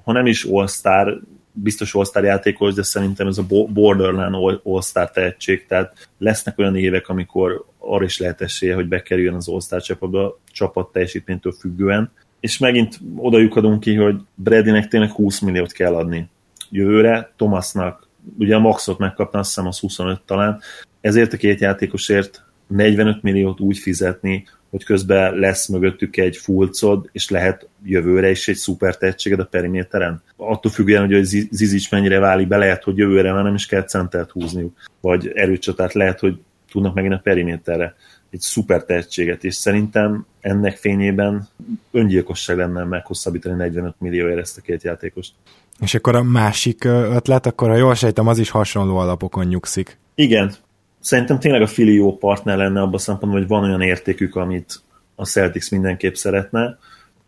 ha 0.03 0.11
nem 0.11 0.25
is 0.25 0.43
all-star, 0.43 1.21
biztos 1.63 1.95
all 1.95 2.23
játékos, 2.23 2.73
de 2.73 2.83
szerintem 2.83 3.27
ez 3.27 3.37
a 3.37 3.45
borderline 3.67 4.59
all-star 4.63 5.11
tehetség, 5.11 5.65
tehát 5.65 6.07
lesznek 6.17 6.57
olyan 6.57 6.75
évek, 6.75 7.07
amikor 7.09 7.65
arra 7.77 8.03
is 8.03 8.19
lehet 8.19 8.41
esélye, 8.41 8.75
hogy 8.75 8.87
bekerüljön 8.87 9.33
az 9.33 9.47
all 9.47 9.79
csapatba, 9.79 10.39
csapat 10.51 10.91
teljesítménytől 10.91 11.51
függően, 11.51 12.11
és 12.39 12.57
megint 12.57 12.99
oda 13.15 13.37
ki, 13.79 13.95
hogy 13.95 14.15
Bradynek 14.35 14.87
tényleg 14.87 15.11
20 15.11 15.39
milliót 15.39 15.71
kell 15.71 15.95
adni 15.95 16.29
jövőre, 16.69 17.31
Thomasnak 17.35 18.07
ugye 18.37 18.55
a 18.55 18.59
maxot 18.59 18.97
megkapna, 18.97 19.39
azt 19.39 19.47
hiszem 19.47 19.67
az 19.67 19.79
25 19.79 20.21
talán, 20.25 20.59
ezért 21.01 21.33
a 21.33 21.37
két 21.37 21.59
játékosért 21.59 22.43
45 22.67 23.21
milliót 23.21 23.59
úgy 23.59 23.77
fizetni, 23.77 24.45
hogy 24.69 24.83
közben 24.83 25.35
lesz 25.35 25.67
mögöttük 25.67 26.17
egy 26.17 26.37
fulcod, 26.37 27.09
és 27.11 27.29
lehet 27.29 27.67
jövőre 27.83 28.29
is 28.29 28.47
egy 28.47 28.55
szuper 28.55 28.97
tehetséged 28.97 29.39
a 29.39 29.45
periméteren. 29.45 30.21
Attól 30.35 30.71
függően, 30.71 31.05
hogy 31.05 31.23
Zizics 31.51 31.91
mennyire 31.91 32.19
válik 32.19 32.47
be, 32.47 32.57
lehet, 32.57 32.83
hogy 32.83 32.97
jövőre 32.97 33.33
már 33.33 33.43
nem 33.43 33.55
is 33.55 33.65
kell 33.65 33.83
centert 33.83 34.31
húzniuk, 34.31 34.77
vagy 35.01 35.31
erőcsatát 35.35 35.93
lehet, 35.93 36.19
hogy 36.19 36.39
tudnak 36.71 36.93
megint 36.93 37.13
a 37.13 37.19
periméterre 37.23 37.95
egy 38.29 38.39
szuper 38.39 38.83
tehetséget, 38.83 39.43
és 39.43 39.55
szerintem 39.55 40.25
ennek 40.39 40.77
fényében 40.77 41.47
öngyilkosság 41.91 42.57
lenne 42.57 42.83
meghosszabbítani 42.83 43.55
45 43.55 43.95
millióért 43.99 44.39
ezt 44.39 44.57
a 44.57 44.61
két 44.61 44.83
játékost. 44.83 45.33
És 45.79 45.93
akkor 45.93 46.15
a 46.15 46.23
másik 46.23 46.83
ötlet, 46.83 47.45
akkor 47.45 47.69
ha 47.69 47.75
jól 47.75 47.95
sejtem, 47.95 48.27
az 48.27 48.39
is 48.39 48.49
hasonló 48.49 48.97
alapokon 48.97 49.45
nyugszik. 49.45 49.97
Igen, 50.15 50.53
Szerintem 50.99 51.39
tényleg 51.39 51.61
a 51.61 51.67
Fili 51.67 51.93
jó 51.93 52.17
partner 52.17 52.57
lenne 52.57 52.81
abban 52.81 52.93
a 52.93 52.97
szempontból, 52.97 53.39
hogy 53.39 53.49
van 53.49 53.63
olyan 53.63 53.81
értékük, 53.81 54.35
amit 54.35 54.81
a 55.15 55.25
Celtics 55.25 55.71
mindenképp 55.71 56.13
szeretne. 56.13 56.77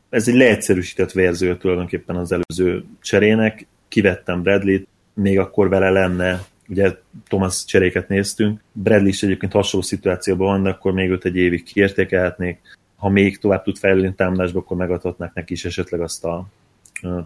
Ez 0.09 0.27
egy 0.27 0.35
leegyszerűsített 0.35 1.11
verzió 1.11 1.53
tulajdonképpen 1.53 2.15
az 2.15 2.31
előző 2.31 2.85
cserének. 3.01 3.67
Kivettem 3.87 4.41
Bradley-t, 4.41 4.87
még 5.13 5.39
akkor 5.39 5.69
vele 5.69 5.89
lenne, 5.89 6.45
ugye 6.67 6.95
Thomas 7.27 7.65
cseréket 7.65 8.07
néztünk, 8.07 8.61
Bradley 8.71 9.07
is 9.07 9.23
egyébként 9.23 9.51
hasonló 9.51 9.85
szituációban 9.85 10.47
van, 10.47 10.63
de 10.63 10.69
akkor 10.69 10.93
még 10.93 11.09
őt 11.09 11.25
egy 11.25 11.35
évig 11.35 11.63
kiértékelhetnék. 11.63 12.59
Ha 12.95 13.09
még 13.09 13.37
tovább 13.37 13.63
tud 13.63 13.77
fejlődni 13.77 14.13
támadásba, 14.15 14.59
akkor 14.59 14.77
megadhatnák 14.77 15.33
neki 15.33 15.53
is 15.53 15.65
esetleg 15.65 16.01
azt 16.01 16.25
a 16.25 16.47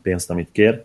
pénzt, 0.02 0.30
amit 0.30 0.50
kér. 0.52 0.84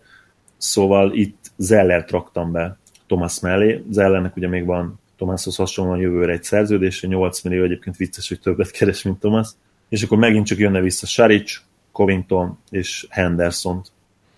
Szóval 0.57 1.13
itt 1.13 1.51
Zellert 1.55 2.11
raktam 2.11 2.51
be 2.51 2.77
Thomas 3.07 3.39
mellé. 3.39 3.83
Zellernek 3.89 4.35
ugye 4.35 4.47
még 4.47 4.65
van 4.65 4.99
Tomáshoz 5.19 5.55
hasonlóan 5.55 5.99
jövőre 5.99 6.31
egy 6.31 6.43
szerződésre, 6.43 7.07
8 7.07 7.41
millió 7.41 7.63
egyébként 7.63 7.97
vicces, 7.97 8.27
hogy 8.27 8.39
többet 8.39 8.71
keres, 8.71 9.01
mint 9.03 9.19
Tomás. 9.19 9.49
És 9.89 10.03
akkor 10.03 10.17
megint 10.17 10.45
csak 10.45 10.57
jönne 10.57 10.81
vissza 10.81 11.05
Saric, 11.05 11.61
Covington 11.91 12.57
és 12.69 13.07
Henderson 13.09 13.81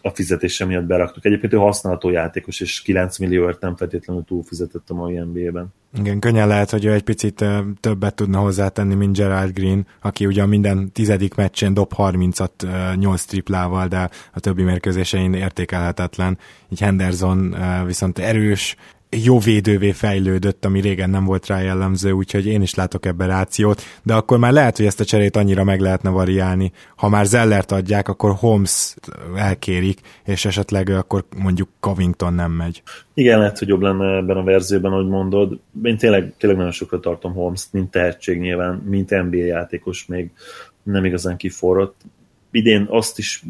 a 0.02 0.10
fizetése 0.10 0.66
miatt 0.66 0.84
beraktuk. 0.84 1.26
Egyébként 1.26 1.54
ő 1.54 1.58
használható 1.58 2.10
játékos, 2.10 2.60
és 2.60 2.82
9 2.82 3.18
millióért 3.18 3.62
nem 3.62 3.76
feltétlenül 3.76 4.24
túlfizetett 4.28 4.90
a 4.90 4.94
mai 4.94 5.18
NBA-ben. 5.18 5.74
Igen, 5.98 6.20
könnyen 6.20 6.48
lehet, 6.48 6.70
hogy 6.70 6.86
ő 6.86 6.94
egy 6.94 7.04
picit 7.04 7.46
többet 7.80 8.16
tudna 8.16 8.40
hozzátenni, 8.40 8.94
mint 8.94 9.18
Gerard 9.18 9.54
Green, 9.54 9.88
aki 10.02 10.26
ugye 10.26 10.46
minden 10.46 10.92
tizedik 10.92 11.36
meccsen 11.36 11.74
dob 11.74 11.92
30-at 11.98 12.96
8 12.96 13.24
triplával, 13.24 13.88
de 13.88 14.10
a 14.34 14.40
többi 14.40 14.64
mérkőzésein 14.64 15.34
értékelhetetlen. 15.34 16.38
Így 16.70 16.80
Henderson 16.80 17.56
viszont 17.86 18.20
erős, 18.20 18.76
jó 19.18 19.40
védővé 19.40 19.92
fejlődött, 19.92 20.66
ami 20.66 20.82
régen 20.82 21.10
nem 21.10 21.26
volt 21.26 21.48
rá 21.48 21.62
jellemző, 21.62 22.12
úgyhogy 22.12 22.46
én 22.46 22.62
is 22.62 22.76
látok 22.76 23.06
ebben 23.06 23.28
rációt, 23.28 23.82
de 24.04 24.14
akkor 24.14 24.38
már 24.38 24.52
lehet, 24.52 24.78
hogy 24.78 24.86
ezt 24.86 25.00
a 25.00 25.06
cserét 25.06 25.36
annyira 25.36 25.64
meg 25.64 25.80
lehetne 25.80 26.10
variálni. 26.10 26.72
Ha 26.96 27.10
már 27.10 27.26
Zellert 27.26 27.72
adják, 27.72 28.08
akkor 28.08 28.36
Holmes 28.40 28.96
elkérik, 29.36 30.00
és 30.26 30.46
esetleg 30.46 30.90
akkor 30.90 31.26
mondjuk 31.38 31.70
Covington 31.80 32.34
nem 32.34 32.52
megy. 32.52 32.84
Igen, 33.14 33.40
lehet, 33.40 33.60
hogy 33.60 33.68
jobb 33.68 33.82
lenne 33.82 34.16
ebben 34.16 34.38
a 34.38 34.44
verzióban, 34.44 34.92
ahogy 34.92 35.08
mondod. 35.08 35.60
Én 35.84 35.98
tényleg, 35.98 36.34
tényleg 36.38 36.58
nagyon 36.58 36.74
sokra 36.74 37.00
tartom 37.00 37.34
Holmes, 37.34 37.68
mint 37.72 37.92
tehetség 37.92 38.40
nyilván, 38.40 38.76
mint 38.76 39.10
NBA 39.10 39.38
játékos 39.38 40.06
még 40.06 40.32
nem 40.84 41.06
igazán 41.06 41.38
kiforrott. 41.38 42.02
Idén 42.52 42.86
azt 42.90 43.18
is 43.18 43.44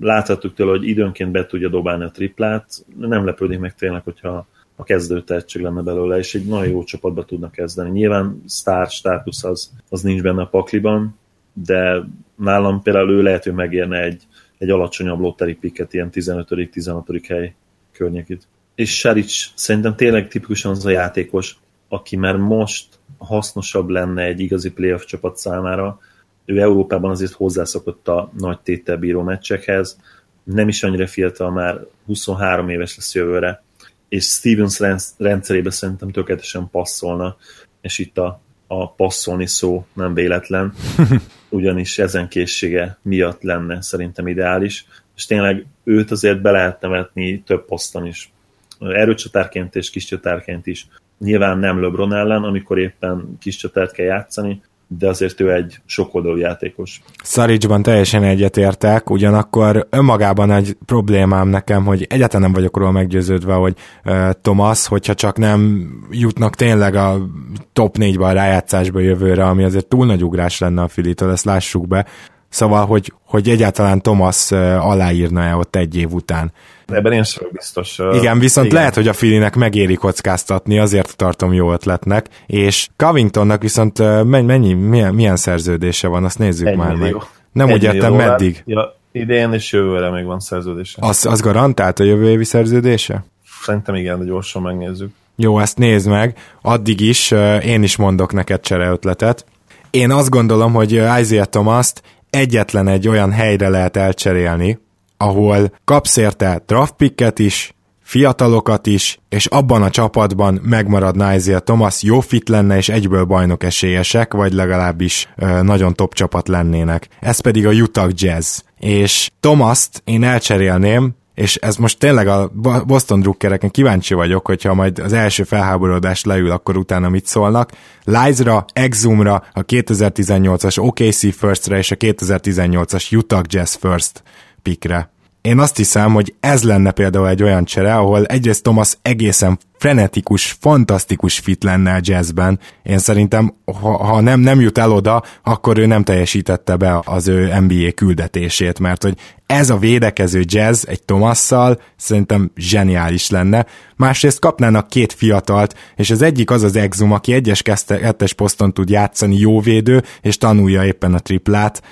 láthattuk 0.00 0.54
tőle, 0.54 0.70
hogy 0.70 0.88
időnként 0.88 1.30
be 1.30 1.46
tudja 1.46 1.68
dobálni 1.68 2.04
a 2.04 2.10
triplát. 2.10 2.84
Nem 2.98 3.24
lepődik 3.24 3.58
meg 3.58 3.74
tényleg, 3.74 4.02
hogyha 4.02 4.46
a 4.80 4.84
kezdő 4.84 5.22
tehetség 5.22 5.62
lenne 5.62 5.82
belőle, 5.82 6.18
és 6.18 6.34
egy 6.34 6.46
nagyon 6.46 6.68
jó 6.68 6.84
csapatba 6.84 7.24
tudnak 7.24 7.52
kezdeni. 7.52 7.90
Nyilván 7.90 8.42
sztár 8.46 8.86
státusz 8.86 9.44
az, 9.44 9.72
az 9.88 10.00
nincs 10.02 10.22
benne 10.22 10.42
a 10.42 10.46
pakliban, 10.46 11.18
de 11.52 12.04
nálam 12.36 12.82
például 12.82 13.10
ő 13.10 13.22
lehet, 13.22 13.44
hogy 13.44 13.52
megérne 13.52 14.02
egy, 14.02 14.22
egy 14.58 14.70
alacsonyabb 14.70 15.20
lottery 15.20 15.54
picket, 15.54 15.94
ilyen 15.94 16.10
15.-16. 16.12 17.22
hely 17.28 17.54
környékét. 17.92 18.46
És 18.74 18.98
Saric 18.98 19.50
szerintem 19.54 19.96
tényleg 19.96 20.28
tipikusan 20.28 20.70
az 20.70 20.86
a 20.86 20.90
játékos, 20.90 21.58
aki 21.88 22.16
már 22.16 22.36
most 22.36 22.86
hasznosabb 23.18 23.88
lenne 23.88 24.22
egy 24.22 24.40
igazi 24.40 24.72
playoff 24.72 25.04
csapat 25.04 25.36
számára. 25.36 26.00
Ő 26.44 26.60
Európában 26.60 27.10
azért 27.10 27.32
hozzászokott 27.32 28.08
a 28.08 28.30
nagy 28.38 28.58
tételbíró 28.60 29.22
meccsekhez, 29.22 30.00
nem 30.42 30.68
is 30.68 30.82
annyira 30.82 31.06
fiatal, 31.06 31.50
már 31.50 31.86
23 32.06 32.68
éves 32.68 32.96
lesz 32.96 33.14
jövőre, 33.14 33.62
és 34.08 34.24
Stevens 34.24 34.80
rendszerébe 35.18 35.70
szerintem 35.70 36.10
tökéletesen 36.10 36.68
passzolna, 36.70 37.36
és 37.80 37.98
itt 37.98 38.18
a, 38.18 38.40
a 38.66 38.92
passzolni 38.92 39.46
szó 39.46 39.86
nem 39.92 40.14
véletlen, 40.14 40.72
ugyanis 41.48 41.98
ezen 41.98 42.28
készsége 42.28 42.98
miatt 43.02 43.42
lenne 43.42 43.82
szerintem 43.82 44.28
ideális, 44.28 44.86
és 45.16 45.26
tényleg 45.26 45.66
őt 45.84 46.10
azért 46.10 46.40
be 46.40 46.50
lehetne 46.50 46.88
vetni 46.88 47.42
több 47.46 47.64
poszton 47.64 48.06
is. 48.06 48.32
Erőcsatárként 48.80 49.76
és 49.76 49.90
kiscsatárként 49.90 50.66
is. 50.66 50.88
Nyilván 51.18 51.58
nem 51.58 51.82
LeBron 51.82 52.14
ellen, 52.14 52.42
amikor 52.44 52.78
éppen 52.78 53.36
kiscsatárt 53.40 53.92
kell 53.92 54.06
játszani, 54.06 54.62
de 54.88 55.08
azért 55.08 55.40
ő 55.40 55.52
egy 55.52 55.80
sokoldalú 55.86 56.36
játékos. 56.36 57.00
Szaricsban 57.22 57.82
teljesen 57.82 58.22
egyetértek, 58.22 59.10
ugyanakkor 59.10 59.86
önmagában 59.90 60.50
egy 60.50 60.76
problémám 60.86 61.48
nekem, 61.48 61.84
hogy 61.84 62.06
egyáltalán 62.08 62.42
nem 62.42 62.52
vagyok 62.52 62.76
róla 62.76 62.90
meggyőződve, 62.90 63.54
hogy 63.54 63.74
uh, 64.04 64.30
Thomas, 64.42 64.86
hogyha 64.86 65.14
csak 65.14 65.38
nem 65.38 65.90
jutnak 66.10 66.54
tényleg 66.54 66.94
a 66.94 67.28
top 67.72 67.96
4-be 67.98 68.24
a 68.24 68.32
rájátszásba 68.32 69.00
jövőre, 69.00 69.44
ami 69.44 69.64
azért 69.64 69.86
túl 69.86 70.06
nagy 70.06 70.24
ugrás 70.24 70.58
lenne 70.58 70.82
a 70.82 70.88
Filitől, 70.88 71.30
ezt 71.30 71.44
lássuk 71.44 71.88
be, 71.88 72.06
Szóval, 72.48 72.86
hogy, 72.86 73.12
hogy 73.24 73.48
egyáltalán 73.48 74.02
Thomas 74.02 74.52
aláírna-e 74.80 75.54
ott 75.54 75.76
egy 75.76 75.96
év 75.96 76.12
után. 76.12 76.52
Ebben 76.86 77.12
én 77.12 77.22
sem 77.22 77.48
biztos. 77.52 77.98
Igen, 78.12 78.38
viszont 78.38 78.66
igen. 78.66 78.78
lehet, 78.78 78.94
hogy 78.94 79.08
a 79.08 79.12
Filinek 79.12 79.54
megéri 79.54 79.94
kockáztatni, 79.94 80.78
azért 80.78 81.16
tartom 81.16 81.52
jó 81.52 81.72
ötletnek, 81.72 82.26
és 82.46 82.88
Covingtonnak 82.96 83.62
viszont 83.62 83.98
mennyi, 84.24 84.72
milyen, 84.72 85.14
milyen 85.14 85.36
szerződése 85.36 86.08
van, 86.08 86.24
azt 86.24 86.38
nézzük 86.38 86.66
egy 86.66 86.76
már 86.76 86.94
millió. 86.94 87.16
meg. 87.16 87.26
Nem 87.52 87.70
úgy 87.70 87.82
értem, 87.82 88.14
meddig. 88.14 88.62
Ja, 88.66 88.96
idén 89.12 89.52
és 89.52 89.72
jövőre 89.72 90.10
még 90.10 90.24
van 90.24 90.40
szerződése. 90.40 90.98
Az, 91.00 91.26
az 91.26 91.40
garantált 91.40 91.98
a 92.00 92.04
jövő 92.04 92.30
évi 92.30 92.44
szerződése? 92.44 93.24
Szerintem 93.62 93.94
igen, 93.94 94.18
de 94.18 94.24
gyorsan 94.24 94.62
megnézzük. 94.62 95.10
Jó, 95.36 95.58
ezt 95.58 95.78
nézd 95.78 96.08
meg. 96.08 96.36
Addig 96.62 97.00
is 97.00 97.30
én 97.64 97.82
is 97.82 97.96
mondok 97.96 98.32
neked 98.32 98.60
csereötletet. 98.60 99.44
Én 99.90 100.10
azt 100.10 100.30
gondolom, 100.30 100.72
hogy 100.72 100.92
Isaiah 100.92 101.46
Thomas-t 101.46 102.02
egyetlen 102.30 102.88
egy 102.88 103.08
olyan 103.08 103.32
helyre 103.32 103.68
lehet 103.68 103.96
elcserélni, 103.96 104.78
ahol 105.16 105.72
kapsz 105.84 106.16
érte 106.16 106.62
draftpicket 106.66 107.38
is, 107.38 107.72
fiatalokat 108.02 108.86
is, 108.86 109.18
és 109.28 109.46
abban 109.46 109.82
a 109.82 109.90
csapatban 109.90 110.60
megmaradna 110.62 111.34
Isaiah 111.34 111.60
Thomas, 111.60 112.02
jó 112.02 112.20
fit 112.20 112.48
lenne, 112.48 112.76
és 112.76 112.88
egyből 112.88 113.24
bajnok 113.24 113.62
esélyesek, 113.64 114.32
vagy 114.34 114.52
legalábbis 114.52 115.28
ö, 115.36 115.62
nagyon 115.62 115.94
top 115.94 116.14
csapat 116.14 116.48
lennének. 116.48 117.08
Ez 117.20 117.40
pedig 117.40 117.66
a 117.66 117.70
Utah 117.70 118.10
Jazz. 118.12 118.58
És 118.78 119.30
Thomas-t 119.40 120.02
én 120.04 120.24
elcserélném 120.24 121.16
és 121.38 121.56
ez 121.56 121.76
most 121.76 121.98
tényleg 121.98 122.28
a 122.28 122.50
Boston 122.86 123.20
Druckereken 123.20 123.70
kíváncsi 123.70 124.14
vagyok, 124.14 124.46
hogyha 124.46 124.74
majd 124.74 124.98
az 124.98 125.12
első 125.12 125.42
felháborodás 125.42 126.24
leül, 126.24 126.50
akkor 126.50 126.76
utána 126.76 127.08
mit 127.08 127.26
szólnak. 127.26 127.72
Lize-ra, 128.04 128.64
Exumra, 128.72 129.44
a 129.52 129.64
2018-as 129.64 130.78
OKC 130.78 131.36
First-re 131.36 131.78
és 131.78 131.90
a 131.90 131.96
2018-as 131.96 133.16
Utah 133.16 133.42
Jazz 133.46 133.74
First 133.74 134.22
pickre. 134.62 135.10
Én 135.40 135.58
azt 135.58 135.76
hiszem, 135.76 136.12
hogy 136.12 136.34
ez 136.40 136.62
lenne 136.62 136.90
például 136.90 137.28
egy 137.28 137.42
olyan 137.42 137.64
csere, 137.64 137.94
ahol 137.94 138.24
egyrészt 138.24 138.62
Thomas 138.62 138.98
egészen 139.02 139.58
frenetikus, 139.78 140.56
fantasztikus 140.60 141.38
fit 141.38 141.64
lenne 141.64 141.94
a 141.94 142.00
jazzben. 142.00 142.58
Én 142.82 142.98
szerintem, 142.98 143.54
ha, 143.80 144.04
ha 144.04 144.20
nem, 144.20 144.40
nem 144.40 144.60
jut 144.60 144.78
el 144.78 144.92
oda, 144.92 145.22
akkor 145.42 145.78
ő 145.78 145.86
nem 145.86 146.04
teljesítette 146.04 146.76
be 146.76 147.02
az 147.04 147.28
ő 147.28 147.58
NBA 147.60 147.92
küldetését, 147.94 148.78
mert 148.78 149.02
hogy 149.02 149.18
ez 149.46 149.70
a 149.70 149.78
védekező 149.78 150.42
jazz 150.44 150.84
egy 150.86 151.02
Tomasszal 151.02 151.80
szerintem 151.96 152.50
zseniális 152.56 153.30
lenne. 153.30 153.66
Másrészt 153.96 154.38
kapnának 154.38 154.88
két 154.88 155.12
fiatalt, 155.12 155.74
és 155.96 156.10
az 156.10 156.22
egyik 156.22 156.50
az 156.50 156.62
az 156.62 156.76
Exum, 156.76 157.12
aki 157.12 157.32
egyes 157.32 157.62
kettes 157.62 158.32
poszton 158.32 158.72
tud 158.72 158.90
játszani, 158.90 159.38
jó 159.38 159.60
védő, 159.60 160.02
és 160.20 160.38
tanulja 160.38 160.84
éppen 160.84 161.14
a 161.14 161.18
triplát. 161.18 161.82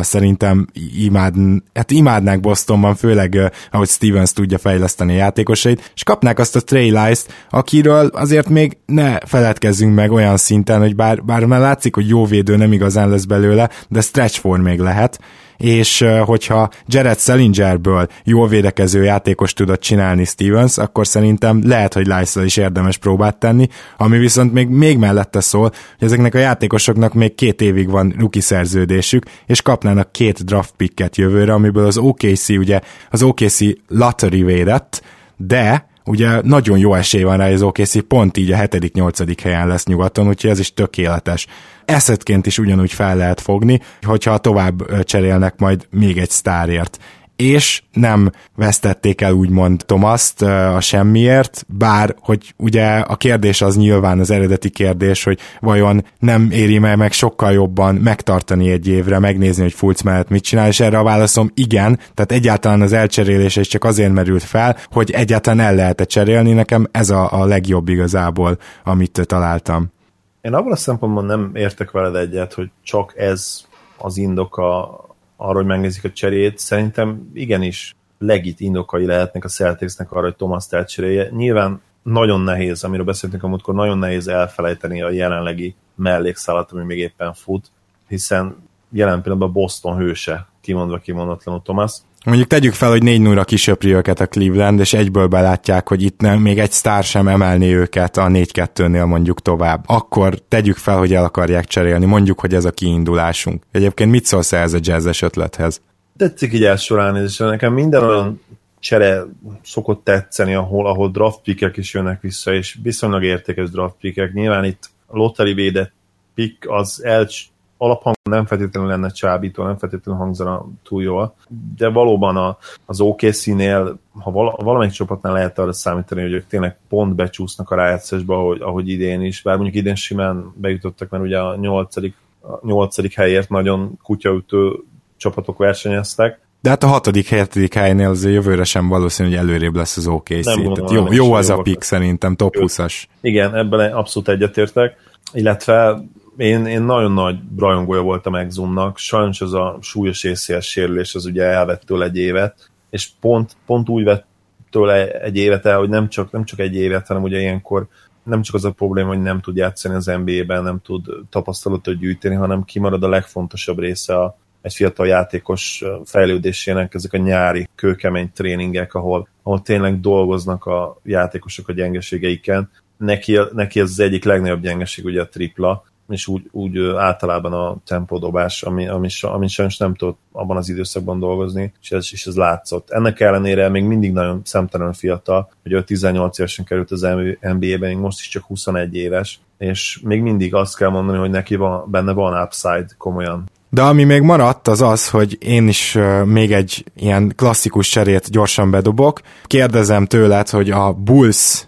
Szerintem 0.00 0.66
imád, 0.98 1.34
hát 1.74 1.90
imádnák 1.90 2.40
Bostonban, 2.40 2.94
főleg 2.94 3.52
ahogy 3.70 3.88
Stevens 3.88 4.32
tudja 4.32 4.58
fejleszteni 4.58 5.12
a 5.12 5.16
játékosait, 5.16 5.90
és 5.94 6.02
kapnák 6.02 6.38
azt 6.38 6.56
a 6.56 6.60
Trey 6.60 6.90
Lice-t, 6.90 7.33
akiről 7.50 8.06
azért 8.06 8.48
még 8.48 8.76
ne 8.86 9.18
feledkezzünk 9.26 9.94
meg 9.94 10.12
olyan 10.12 10.36
szinten, 10.36 10.80
hogy 10.80 10.96
bár, 10.96 11.24
bár 11.24 11.44
már 11.44 11.60
látszik, 11.60 11.94
hogy 11.94 12.08
jó 12.08 12.26
védő 12.26 12.56
nem 12.56 12.72
igazán 12.72 13.08
lesz 13.08 13.24
belőle, 13.24 13.70
de 13.88 14.00
stretch 14.00 14.40
for 14.40 14.58
még 14.58 14.78
lehet, 14.78 15.18
és 15.56 16.04
hogyha 16.24 16.70
Jared 16.86 17.18
Selingerből 17.18 18.06
jól 18.24 18.48
védekező 18.48 19.02
játékos 19.02 19.52
tudott 19.52 19.80
csinálni 19.80 20.24
Stevens, 20.24 20.78
akkor 20.78 21.06
szerintem 21.06 21.68
lehet, 21.68 21.94
hogy 21.94 22.06
lice 22.06 22.44
is 22.44 22.56
érdemes 22.56 22.96
próbát 22.96 23.36
tenni, 23.36 23.68
ami 23.96 24.18
viszont 24.18 24.52
még, 24.52 24.68
még 24.68 24.98
mellette 24.98 25.40
szól, 25.40 25.70
hogy 25.98 26.06
ezeknek 26.06 26.34
a 26.34 26.38
játékosoknak 26.38 27.14
még 27.14 27.34
két 27.34 27.60
évig 27.60 27.90
van 27.90 28.14
ruki 28.18 28.40
szerződésük, 28.40 29.24
és 29.46 29.62
kapnának 29.62 30.12
két 30.12 30.44
draft 30.44 30.74
picket 30.76 31.16
jövőre, 31.16 31.52
amiből 31.52 31.86
az 31.86 31.98
OKC 31.98 32.48
ugye 32.48 32.80
az 33.10 33.22
OKC 33.22 33.58
lottery 33.88 34.42
védett, 34.42 35.02
de 35.36 35.88
ugye 36.04 36.40
nagyon 36.42 36.78
jó 36.78 36.94
esély 36.94 37.22
van 37.22 37.36
rá, 37.36 37.44
hogy 37.44 37.54
az 37.54 37.62
OKC 37.62 38.06
pont 38.06 38.36
így 38.36 38.52
a 38.52 38.56
7.-8. 38.56 39.36
helyen 39.42 39.68
lesz 39.68 39.86
nyugaton, 39.86 40.28
úgyhogy 40.28 40.50
ez 40.50 40.58
is 40.58 40.74
tökéletes. 40.74 41.46
Eszetként 41.84 42.46
is 42.46 42.58
ugyanúgy 42.58 42.92
fel 42.92 43.16
lehet 43.16 43.40
fogni, 43.40 43.80
hogyha 44.02 44.38
tovább 44.38 45.04
cserélnek 45.04 45.58
majd 45.58 45.86
még 45.90 46.18
egy 46.18 46.30
sztárért 46.30 46.98
és 47.44 47.82
nem 47.92 48.30
vesztették 48.56 49.20
el 49.20 49.32
úgymond 49.32 49.82
Tomaszt 49.86 50.42
a 50.42 50.80
semmiért, 50.80 51.66
bár 51.68 52.14
hogy 52.20 52.54
ugye 52.56 52.86
a 52.98 53.16
kérdés 53.16 53.62
az 53.62 53.76
nyilván 53.76 54.20
az 54.20 54.30
eredeti 54.30 54.70
kérdés, 54.70 55.24
hogy 55.24 55.38
vajon 55.60 56.04
nem 56.18 56.48
éri 56.50 56.78
meg, 56.78 56.96
meg 56.96 57.12
sokkal 57.12 57.52
jobban 57.52 57.94
megtartani 57.94 58.70
egy 58.70 58.88
évre, 58.88 59.18
megnézni, 59.18 59.62
hogy 59.62 59.72
Fulc 59.72 60.02
mellett 60.02 60.28
mit 60.28 60.42
csinál, 60.42 60.68
és 60.68 60.80
erre 60.80 60.98
a 60.98 61.02
válaszom 61.02 61.50
igen, 61.54 61.98
tehát 62.14 62.32
egyáltalán 62.32 62.80
az 62.80 62.92
elcserélés 62.92 63.56
is 63.56 63.68
csak 63.68 63.84
azért 63.84 64.12
merült 64.12 64.42
fel, 64.42 64.76
hogy 64.90 65.10
egyáltalán 65.10 65.60
el 65.60 65.74
lehet-e 65.74 66.04
cserélni, 66.04 66.52
nekem 66.52 66.88
ez 66.90 67.10
a, 67.10 67.32
a 67.32 67.44
legjobb 67.44 67.88
igazából, 67.88 68.58
amit 68.84 69.20
találtam. 69.26 69.92
Én 70.40 70.54
abban 70.54 70.72
a 70.72 70.76
szempontból 70.76 71.24
nem 71.24 71.50
értek 71.54 71.90
veled 71.90 72.14
egyet, 72.14 72.54
hogy 72.54 72.70
csak 72.82 73.14
ez 73.16 73.64
az 73.98 74.16
indoka 74.16 74.98
arra, 75.44 75.56
hogy 75.56 75.66
megnézik 75.66 76.04
a 76.04 76.10
cserét, 76.10 76.58
szerintem 76.58 77.30
igenis 77.34 77.94
legit 78.18 78.60
indokai 78.60 79.06
lehetnek 79.06 79.44
a 79.44 79.48
Celticsnek 79.48 80.12
arra, 80.12 80.22
hogy 80.22 80.36
Thomas 80.36 80.64
elcserélje. 80.70 81.28
Nyilván 81.30 81.80
nagyon 82.02 82.40
nehéz, 82.40 82.84
amiről 82.84 83.04
beszéltünk 83.04 83.42
a 83.42 83.48
múltkor, 83.48 83.74
nagyon 83.74 83.98
nehéz 83.98 84.28
elfelejteni 84.28 85.02
a 85.02 85.10
jelenlegi 85.10 85.74
mellékszálat, 85.94 86.72
ami 86.72 86.84
még 86.84 86.98
éppen 86.98 87.32
fut, 87.34 87.70
hiszen 88.08 88.56
jelen 88.90 89.22
pillanatban 89.22 89.52
Boston 89.52 89.96
hőse, 89.96 90.46
kimondva 90.60 90.98
kimondatlanul 90.98 91.62
Thomas. 91.62 91.92
Mondjuk 92.24 92.48
tegyük 92.48 92.72
fel, 92.72 92.90
hogy 92.90 93.02
4 93.02 93.20
0 93.20 93.44
kisöpri 93.44 93.94
őket 93.94 94.20
a 94.20 94.26
Cleveland, 94.26 94.80
és 94.80 94.92
egyből 94.92 95.26
belátják, 95.26 95.88
hogy 95.88 96.02
itt 96.02 96.20
nem, 96.20 96.40
még 96.40 96.58
egy 96.58 96.70
sztár 96.72 97.04
sem 97.04 97.28
emelni 97.28 97.74
őket 97.74 98.16
a 98.16 98.26
4-2-nél 98.26 99.06
mondjuk 99.06 99.42
tovább. 99.42 99.84
Akkor 99.86 100.38
tegyük 100.48 100.76
fel, 100.76 100.98
hogy 100.98 101.14
el 101.14 101.24
akarják 101.24 101.64
cserélni, 101.64 102.04
mondjuk, 102.04 102.40
hogy 102.40 102.54
ez 102.54 102.64
a 102.64 102.70
kiindulásunk. 102.70 103.62
Egyébként 103.70 104.10
mit 104.10 104.24
szólsz 104.24 104.52
ez 104.52 104.72
a 104.72 104.78
jazzes 104.80 105.22
ötlethez? 105.22 105.80
Tetszik 106.16 106.52
így 106.52 106.64
első 106.64 106.94
ránézésre. 106.94 107.46
Nekem 107.46 107.72
minden 107.72 108.02
olyan 108.02 108.40
csere 108.80 109.22
szokott 109.64 110.04
tetszeni, 110.04 110.54
ahol, 110.54 110.86
ahol 110.86 111.10
draft 111.10 111.40
pickek 111.42 111.76
is 111.76 111.94
jönnek 111.94 112.20
vissza, 112.20 112.54
és 112.54 112.78
viszonylag 112.82 113.24
értékes 113.24 113.70
draft 113.70 113.94
pickek. 114.00 114.32
Nyilván 114.32 114.64
itt 114.64 114.90
lottery 115.08 115.52
védett 115.52 115.92
pick 116.34 116.70
az 116.70 117.00
el, 117.04 117.28
alaphang 117.76 118.16
nem 118.22 118.46
feltétlenül 118.46 118.90
lenne 118.90 119.08
csábító, 119.08 119.64
nem 119.64 119.76
feltétlenül 119.76 120.20
hangzana 120.20 120.66
túl 120.82 121.02
jól, 121.02 121.34
de 121.76 121.88
valóban 121.88 122.36
a, 122.36 122.58
az 122.86 123.00
OKC-nél, 123.00 123.98
ha 124.12 124.30
vala, 124.30 124.56
valamelyik 124.62 124.92
csapatnál 124.92 125.32
lehet 125.32 125.58
arra 125.58 125.72
számítani, 125.72 126.22
hogy 126.22 126.32
ők 126.32 126.46
tényleg 126.46 126.78
pont 126.88 127.14
becsúsznak 127.14 127.70
a 127.70 127.74
rájátszásba, 127.74 128.36
ahogy, 128.36 128.60
ahogy 128.60 128.88
idén 128.88 129.22
is, 129.22 129.42
bár 129.42 129.54
mondjuk 129.54 129.76
idén 129.76 129.94
simán 129.94 130.52
bejutottak, 130.56 131.08
mert 131.08 131.24
ugye 131.24 131.38
a 131.38 131.56
nyolcadik, 131.56 132.14
a 132.40 132.66
nyolcadik 132.66 133.14
helyért 133.14 133.48
nagyon 133.48 133.98
kutyaütő 134.02 134.72
csapatok 135.16 135.58
versenyeztek, 135.58 136.42
de 136.64 136.70
hát 136.70 136.82
a 136.82 136.86
hatodik, 136.86 137.28
hetedik 137.28 137.74
helynél 137.74 138.08
az 138.08 138.24
jövőre 138.24 138.64
sem 138.64 138.88
valószínű, 138.88 139.28
hogy 139.28 139.38
előrébb 139.38 139.74
lesz 139.74 139.96
az 139.96 140.06
OKC. 140.06 140.44
Nem 140.44 140.62
gondolom, 140.62 140.92
jó, 140.92 141.12
jó 141.12 141.32
az 141.32 141.50
a 141.50 141.56
pick 141.56 141.82
szerintem, 141.82 142.36
top 142.36 142.54
20-as. 142.58 143.02
Igen, 143.20 143.54
ebben 143.54 143.92
abszolút 143.92 144.28
egyetértek. 144.28 144.96
Illetve 145.32 146.04
én, 146.36 146.66
én 146.66 146.82
nagyon 146.82 147.12
nagy 147.12 147.38
rajongója 147.58 148.02
voltam 148.02 148.34
Exumnak, 148.34 148.98
sajnos 148.98 149.40
az 149.40 149.52
a 149.52 149.78
súlyos 149.80 150.24
ACS 150.24 150.66
sérülés 150.66 151.14
az 151.14 151.24
ugye 151.24 151.42
elvett 151.42 151.82
tőle 151.82 152.04
egy 152.04 152.16
évet, 152.16 152.70
és 152.90 153.08
pont, 153.20 153.56
pont 153.66 153.88
úgy 153.88 154.04
vett 154.04 154.26
tőle 154.70 155.20
egy 155.20 155.36
évet 155.36 155.66
el, 155.66 155.78
hogy 155.78 155.88
nem 155.88 156.08
csak, 156.08 156.30
nem 156.30 156.44
csak 156.44 156.58
egy 156.58 156.74
évet, 156.74 157.06
hanem 157.06 157.22
ugye 157.22 157.40
ilyenkor 157.40 157.86
nem 158.22 158.42
csak 158.42 158.54
az 158.54 158.64
a 158.64 158.70
probléma, 158.70 159.08
hogy 159.08 159.22
nem 159.22 159.40
tud 159.40 159.56
játszani 159.56 159.94
az 159.94 160.06
NBA-ben, 160.06 160.62
nem 160.62 160.80
tud 160.80 161.06
tapasztalatot 161.30 161.98
gyűjteni, 161.98 162.34
hanem 162.34 162.64
kimarad 162.64 163.02
a 163.02 163.08
legfontosabb 163.08 163.78
része 163.78 164.18
a, 164.18 164.36
egy 164.62 164.74
fiatal 164.74 165.06
játékos 165.06 165.84
fejlődésének 166.04 166.94
ezek 166.94 167.12
a 167.12 167.16
nyári, 167.16 167.68
kőkemény 167.74 168.30
tréningek, 168.34 168.94
ahol, 168.94 169.28
ahol 169.42 169.62
tényleg 169.62 170.00
dolgoznak 170.00 170.64
a 170.64 171.00
játékosok 171.02 171.68
a 171.68 171.72
gyengeségeiken. 171.72 172.70
Neki, 172.96 173.38
neki 173.52 173.80
ez 173.80 173.90
az 173.90 174.00
egyik 174.00 174.24
legnagyobb 174.24 174.60
gyengeség 174.60 175.04
ugye 175.04 175.20
a 175.20 175.28
tripla, 175.28 175.84
és 176.08 176.26
úgy, 176.26 176.48
úgy 176.50 176.78
általában 176.96 177.52
a 177.52 177.76
tempódobás, 177.86 178.62
ami, 178.62 178.88
ami, 178.88 179.08
ami 179.20 179.48
sajnos 179.48 179.76
nem 179.76 179.94
tudott 179.94 180.18
abban 180.32 180.56
az 180.56 180.68
időszakban 180.68 181.18
dolgozni, 181.18 181.72
és 181.82 181.90
ez, 181.90 182.08
és 182.12 182.26
ez 182.26 182.36
látszott. 182.36 182.90
Ennek 182.90 183.20
ellenére 183.20 183.68
még 183.68 183.84
mindig 183.84 184.12
nagyon 184.12 184.40
szemtelen 184.44 184.92
fiatal, 184.92 185.50
hogy 185.62 185.72
ő 185.72 185.82
18 185.82 186.38
évesen 186.38 186.64
került 186.64 186.90
az 186.90 187.00
NBA-ben, 187.40 187.78
még 187.78 187.96
most 187.96 188.20
is 188.20 188.28
csak 188.28 188.44
21 188.44 188.94
éves, 188.94 189.40
és 189.58 190.00
még 190.02 190.22
mindig 190.22 190.54
azt 190.54 190.76
kell 190.76 190.88
mondani, 190.90 191.18
hogy 191.18 191.30
neki 191.30 191.56
van, 191.56 191.90
benne 191.90 192.12
van 192.12 192.42
upside 192.42 192.86
komolyan. 192.98 193.44
De 193.70 193.82
ami 193.82 194.04
még 194.04 194.22
maradt, 194.22 194.68
az 194.68 194.80
az, 194.80 195.08
hogy 195.08 195.36
én 195.40 195.68
is 195.68 195.98
még 196.24 196.52
egy 196.52 196.84
ilyen 196.96 197.32
klasszikus 197.36 197.88
cserét 197.88 198.30
gyorsan 198.30 198.70
bedobok. 198.70 199.20
Kérdezem 199.44 200.06
tőled, 200.06 200.48
hogy 200.48 200.70
a 200.70 200.92
Bulls 200.92 201.66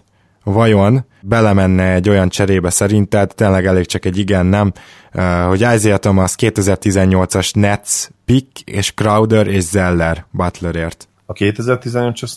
vajon 0.51 1.05
belemenne 1.21 1.93
egy 1.93 2.09
olyan 2.09 2.29
cserébe 2.29 2.69
szerinted, 2.69 3.35
tényleg 3.35 3.65
elég 3.65 3.85
csak 3.85 4.05
egy 4.05 4.17
igen, 4.17 4.45
nem, 4.45 4.73
hogy 5.47 5.59
Isaiah 5.59 5.97
Thomas 5.97 6.33
2018-as 6.37 7.55
Nets 7.55 8.07
pick, 8.25 8.59
és 8.65 8.93
Crowder 8.93 9.47
és 9.47 9.63
Zeller 9.63 10.25
Butlerért. 10.31 11.07
A 11.25 11.33
2018-as 11.33 12.31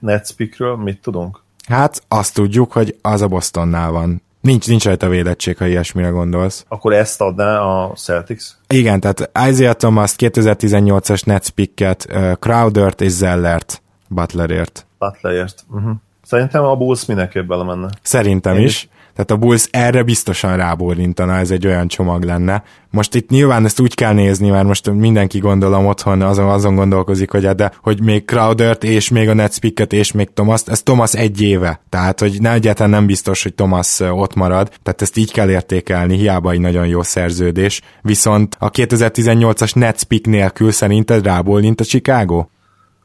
Nets 0.00 0.32
pickről 0.32 0.76
mit 0.76 1.00
tudunk? 1.02 1.42
Hát 1.68 2.02
azt 2.08 2.34
tudjuk, 2.34 2.72
hogy 2.72 2.96
az 3.02 3.22
a 3.22 3.28
Bostonnál 3.28 3.90
van. 3.90 4.22
Nincs, 4.40 4.68
nincs 4.68 4.84
rajta 4.84 5.08
védettség, 5.08 5.56
ha 5.56 5.66
ilyesmire 5.66 6.08
gondolsz. 6.08 6.64
Akkor 6.68 6.92
ezt 6.92 7.20
adná 7.20 7.60
a 7.60 7.92
Celtics? 7.96 8.44
Igen, 8.68 9.00
tehát 9.00 9.30
Isaiah 9.48 9.74
Thomas 9.74 10.14
2018-as 10.18 11.24
Nets 11.24 11.48
picket, 11.48 12.06
Crowdert 12.38 13.00
és 13.00 13.10
Zellert 13.10 13.82
Butlerért. 14.08 14.86
Butlerért. 14.98 15.64
Uh-huh. 15.70 15.92
Szerintem 16.24 16.64
a 16.64 16.74
Bulls 16.76 17.04
mindenképp 17.04 17.48
menne. 17.48 17.88
Szerintem 18.02 18.56
Én 18.56 18.64
is. 18.64 18.70
is. 18.70 18.88
Tehát 19.14 19.30
a 19.30 19.36
Bulls 19.36 19.68
erre 19.70 20.02
biztosan 20.02 20.56
rábólintana, 20.56 21.36
ez 21.36 21.50
egy 21.50 21.66
olyan 21.66 21.88
csomag 21.88 22.22
lenne. 22.22 22.62
Most 22.90 23.14
itt 23.14 23.28
nyilván 23.28 23.64
ezt 23.64 23.80
úgy 23.80 23.94
kell 23.94 24.12
nézni, 24.12 24.50
mert 24.50 24.66
most 24.66 24.90
mindenki 24.90 25.38
gondolom 25.38 25.86
otthon 25.86 26.22
azon, 26.22 26.48
azon 26.48 26.74
gondolkozik, 26.74 27.30
hogy 27.30 27.48
de 27.48 27.72
hogy 27.82 28.02
még 28.02 28.24
Crowdert 28.24 28.84
és 28.84 29.08
még 29.08 29.28
a 29.28 29.34
Nets 29.34 29.58
picket 29.58 29.92
és 29.92 30.12
még 30.12 30.32
Thomas, 30.34 30.62
ez 30.66 30.82
Thomas 30.82 31.14
egy 31.14 31.42
éve. 31.42 31.80
Tehát, 31.88 32.20
hogy 32.20 32.36
ne 32.40 32.52
egyáltalán 32.52 32.90
nem 32.90 33.06
biztos, 33.06 33.42
hogy 33.42 33.54
Thomas 33.54 34.00
ott 34.00 34.34
marad. 34.34 34.70
Tehát 34.82 35.02
ezt 35.02 35.16
így 35.16 35.32
kell 35.32 35.50
értékelni, 35.50 36.16
hiába 36.16 36.50
egy 36.50 36.60
nagyon 36.60 36.86
jó 36.86 37.02
szerződés. 37.02 37.80
Viszont 38.02 38.56
a 38.58 38.70
2018-as 38.70 39.74
Nets 39.74 40.02
pick 40.02 40.26
nélkül 40.26 40.70
szerinted 40.70 41.24
rábólint 41.24 41.80
a 41.80 41.84
Chicago? 41.84 42.44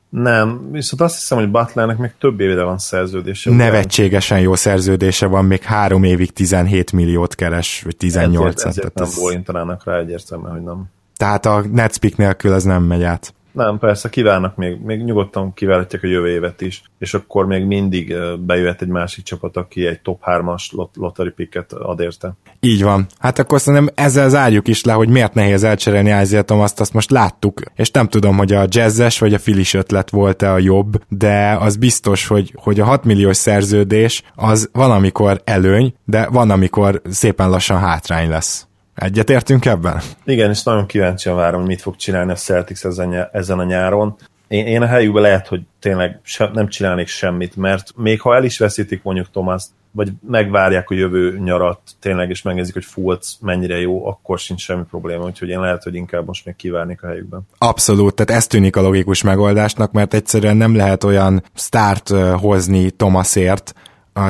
Nem, 0.10 0.72
viszont 0.72 1.02
azt 1.02 1.16
hiszem, 1.16 1.38
hogy 1.38 1.52
Butlernek 1.52 1.98
még 1.98 2.12
több 2.20 2.40
évre 2.40 2.64
van 2.64 2.78
szerződése. 2.78 3.52
Nevetségesen 3.52 4.40
jó 4.40 4.56
szerződése 4.56 5.26
van, 5.26 5.46
még 5.46 5.62
három 5.62 6.04
évig 6.04 6.32
17 6.32 6.92
milliót 6.92 7.36
keres, 7.36 7.82
vagy 7.84 7.98
18 7.98 8.46
Ezért, 8.46 8.68
ezért 8.68 8.94
nem 8.94 9.06
ez... 9.06 9.16
bólintanának 9.16 9.84
rá 9.84 9.98
egyértelműen, 9.98 10.52
hogy 10.52 10.64
nem. 10.64 10.84
Tehát 11.18 11.46
a 11.46 11.64
Netspick 11.72 12.18
nélkül 12.18 12.54
ez 12.54 12.64
nem 12.64 12.84
megy 12.84 13.04
át. 13.04 13.34
Nem, 13.60 13.80
persze, 13.80 14.10
kívánnak 14.10 14.56
még, 14.56 14.82
még 14.82 15.04
nyugodtan 15.04 15.54
kiválhatják 15.54 16.04
a 16.04 16.08
jövő 16.08 16.28
évet 16.28 16.62
is, 16.62 16.82
és 17.00 17.14
akkor 17.14 17.46
még 17.46 17.66
mindig 17.66 18.16
bejöhet 18.40 18.82
egy 18.82 18.88
másik 18.88 19.24
csapat, 19.24 19.58
aki 19.58 19.86
egy 19.86 20.02
top 20.02 20.22
3-as 20.26 20.72
lot- 20.72 21.34
picket 21.36 21.74
ad 21.74 22.00
érte. 22.00 22.34
Így 22.60 22.84
van. 22.84 23.08
Hát 23.18 23.40
akkor 23.40 23.60
szerintem 23.60 23.94
ezzel 23.96 24.30
zárjuk 24.30 24.68
is 24.68 24.84
le, 24.84 24.94
hogy 24.94 25.10
miért 25.10 25.34
nehéz 25.34 25.64
elcserélni 25.64 26.22
Isaiah 26.22 26.46
Thomas, 26.46 26.72
azt 26.76 26.94
most 26.94 27.12
láttuk, 27.12 27.62
és 27.76 27.92
nem 27.92 28.08
tudom, 28.08 28.38
hogy 28.38 28.54
a 28.54 28.66
jazzes 28.68 29.20
vagy 29.20 29.34
a 29.34 29.40
filis 29.40 29.74
ötlet 29.74 30.10
volt-e 30.10 30.52
a 30.52 30.58
jobb, 30.58 31.04
de 31.08 31.58
az 31.60 31.76
biztos, 31.76 32.28
hogy, 32.28 32.54
hogy 32.56 32.80
a 32.80 32.86
6 32.86 33.04
milliós 33.04 33.38
szerződés 33.38 34.24
az 34.36 34.70
valamikor 34.74 35.42
előny, 35.44 35.94
de 36.06 36.28
van, 36.32 36.52
amikor 36.52 37.02
szépen 37.10 37.50
lassan 37.50 37.80
hátrány 37.80 38.30
lesz. 38.30 38.69
Egyetértünk 39.00 39.66
ebben? 39.66 40.02
Igen, 40.24 40.50
és 40.50 40.64
nagyon 40.64 40.86
kíváncsian 40.86 41.36
várom, 41.36 41.60
hogy 41.60 41.70
mit 41.70 41.82
fog 41.82 41.96
csinálni 41.96 42.32
a 42.32 42.36
Celtics 42.36 42.86
ezen, 42.86 43.30
ezen 43.32 43.60
a 43.60 43.64
nyáron. 43.64 44.16
Én, 44.48 44.66
én 44.66 44.82
a 44.82 44.86
helyükben 44.86 45.22
lehet, 45.22 45.48
hogy 45.48 45.62
tényleg 45.80 46.20
se, 46.24 46.50
nem 46.54 46.68
csinálnék 46.68 47.08
semmit, 47.08 47.56
mert 47.56 47.92
még 47.96 48.22
ha 48.22 48.36
el 48.36 48.44
is 48.44 48.58
veszítik 48.58 49.04
mondjuk 49.04 49.32
Thomas, 49.32 49.64
vagy 49.92 50.12
megvárják 50.28 50.90
a 50.90 50.94
jövő 50.94 51.40
nyarat 51.40 51.80
tényleg, 52.00 52.30
és 52.30 52.42
megnézik, 52.42 52.74
hogy 52.74 52.86
Fultz 52.86 53.38
mennyire 53.42 53.80
jó, 53.80 54.08
akkor 54.08 54.40
sincs 54.40 54.62
semmi 54.62 54.84
probléma, 54.90 55.24
úgyhogy 55.24 55.50
én 55.50 55.60
lehet, 55.60 55.84
hogy 55.84 55.96
inkább 55.96 56.26
most 56.26 56.46
még 56.46 56.56
kivárnék 56.56 57.04
a 57.04 57.08
helyükben. 57.08 57.42
Abszolút, 57.58 58.16
tehát 58.16 58.42
ez 58.42 58.48
tűnik 58.48 58.76
a 58.76 58.82
logikus 58.82 59.22
megoldásnak, 59.22 59.92
mert 59.92 60.14
egyszerűen 60.14 60.58
nem 60.58 60.76
lehet 60.76 61.04
olyan 61.04 61.44
start 61.56 62.10
hozni 62.40 62.90
Thomasért, 62.90 63.74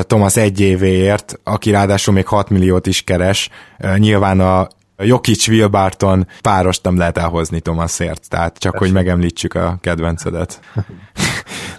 Thomas 0.01 0.35
egy 0.35 0.59
évéért, 0.59 1.39
aki 1.43 1.71
ráadásul 1.71 2.13
még 2.13 2.27
6 2.27 2.49
milliót 2.49 2.87
is 2.87 3.01
keres. 3.01 3.49
Nyilván 3.97 4.39
a 4.39 4.67
Jokic 5.03 5.47
Will 5.47 5.67
Barton 5.67 6.27
párost 6.41 6.83
nem 6.83 6.97
lehet 6.97 7.17
elhozni 7.17 7.59
Thomasért, 7.59 8.29
tehát 8.29 8.57
csak 8.57 8.71
Persze. 8.71 8.87
hogy 8.87 8.95
megemlítsük 8.95 9.53
a 9.53 9.77
kedvencedet. 9.81 10.59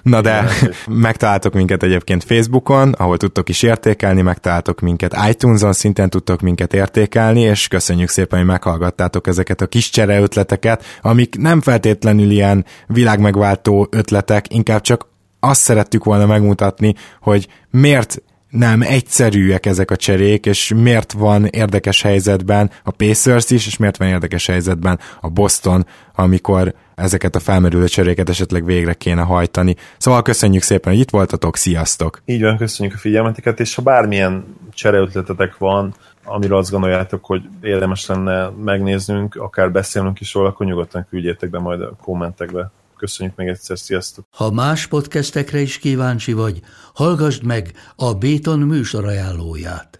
Na 0.03 0.21
de 0.21 0.45
megtaláltok 0.87 1.55
minket 1.55 1.83
egyébként 1.83 2.25
Facebookon, 2.25 2.93
ahol 2.93 3.17
tudtok 3.17 3.49
is 3.49 3.63
értékelni, 3.63 4.23
megtaláltok 4.23 4.81
minket 4.81 5.17
iTunes-on, 5.29 5.73
szinten 5.73 6.11
tudtok 6.11 6.41
minket 6.41 6.75
értékelni, 6.75 7.41
és 7.41 7.69
köszönjük 7.69 8.09
szépen, 8.09 8.39
hogy 8.39 8.49
meghallgattátok 8.49 9.27
ezeket 9.27 9.61
a 9.61 9.67
kis 9.67 9.91
csere 9.91 10.21
ötleteket, 10.21 10.85
amik 11.01 11.37
nem 11.39 11.61
feltétlenül 11.61 12.31
ilyen 12.31 12.65
világmegváltó 12.87 13.89
ötletek, 13.91 14.55
inkább 14.55 14.81
csak 14.81 15.09
azt 15.41 15.61
szerettük 15.61 16.05
volna 16.05 16.27
megmutatni, 16.27 16.95
hogy 17.21 17.49
miért 17.71 18.23
nem 18.51 18.83
egyszerűek 18.83 19.67
ezek 19.67 19.91
a 19.91 19.97
cserék, 19.97 20.47
és 20.47 20.73
miért 20.77 21.13
van 21.13 21.45
érdekes 21.45 22.03
helyzetben 22.03 22.71
a 22.85 22.91
Pacers 22.91 23.51
is, 23.51 23.67
és 23.67 23.77
miért 23.77 23.97
van 23.97 24.09
érdekes 24.09 24.47
helyzetben 24.47 24.99
a 25.21 25.29
Boston, 25.29 25.87
amikor 26.15 26.75
ezeket 26.95 27.35
a 27.35 27.41
felmerülő 27.41 27.87
cseréket 27.87 28.29
esetleg 28.29 28.65
végre 28.65 28.95
kéne 28.95 29.23
hajtani. 29.23 29.77
Szóval 29.99 30.23
köszönjük 30.23 30.63
szépen, 30.63 30.93
hogy 30.93 31.01
itt 31.01 31.11
voltatok, 31.11 31.57
sziasztok! 31.57 32.23
Így 32.25 32.43
van, 32.43 32.57
köszönjük 32.57 32.95
a 32.95 32.99
figyelmeteket, 32.99 33.61
és 33.61 33.75
ha 33.75 33.83
bármilyen 33.83 34.57
csereötletetek 34.75 35.59
van, 35.59 35.95
amiről 36.25 36.59
azt 36.59 36.71
gondoljátok, 36.71 37.25
hogy 37.25 37.43
érdemes 37.61 38.07
lenne 38.07 38.49
megnéznünk, 38.65 39.35
akár 39.35 39.73
beszélnünk 39.73 40.21
is 40.21 40.35
róla, 40.35 40.49
akkor 40.49 40.67
nyugodtan 40.67 41.07
küldjétek 41.11 41.51
be 41.51 41.59
majd 41.59 41.81
a 41.81 41.97
kommentekbe. 42.03 42.71
Köszönjük 43.01 43.37
még 43.37 43.49
egyszer, 43.49 43.79
sziasztok! 43.79 44.27
Ha 44.31 44.51
más 44.51 44.87
podcastekre 44.87 45.61
is 45.61 45.79
kíváncsi 45.79 46.33
vagy, 46.33 46.61
hallgassd 46.95 47.45
meg 47.45 47.73
a 47.97 48.15
Béton 48.15 48.59
műsor 48.59 49.05
ajánlóját. 49.05 50.00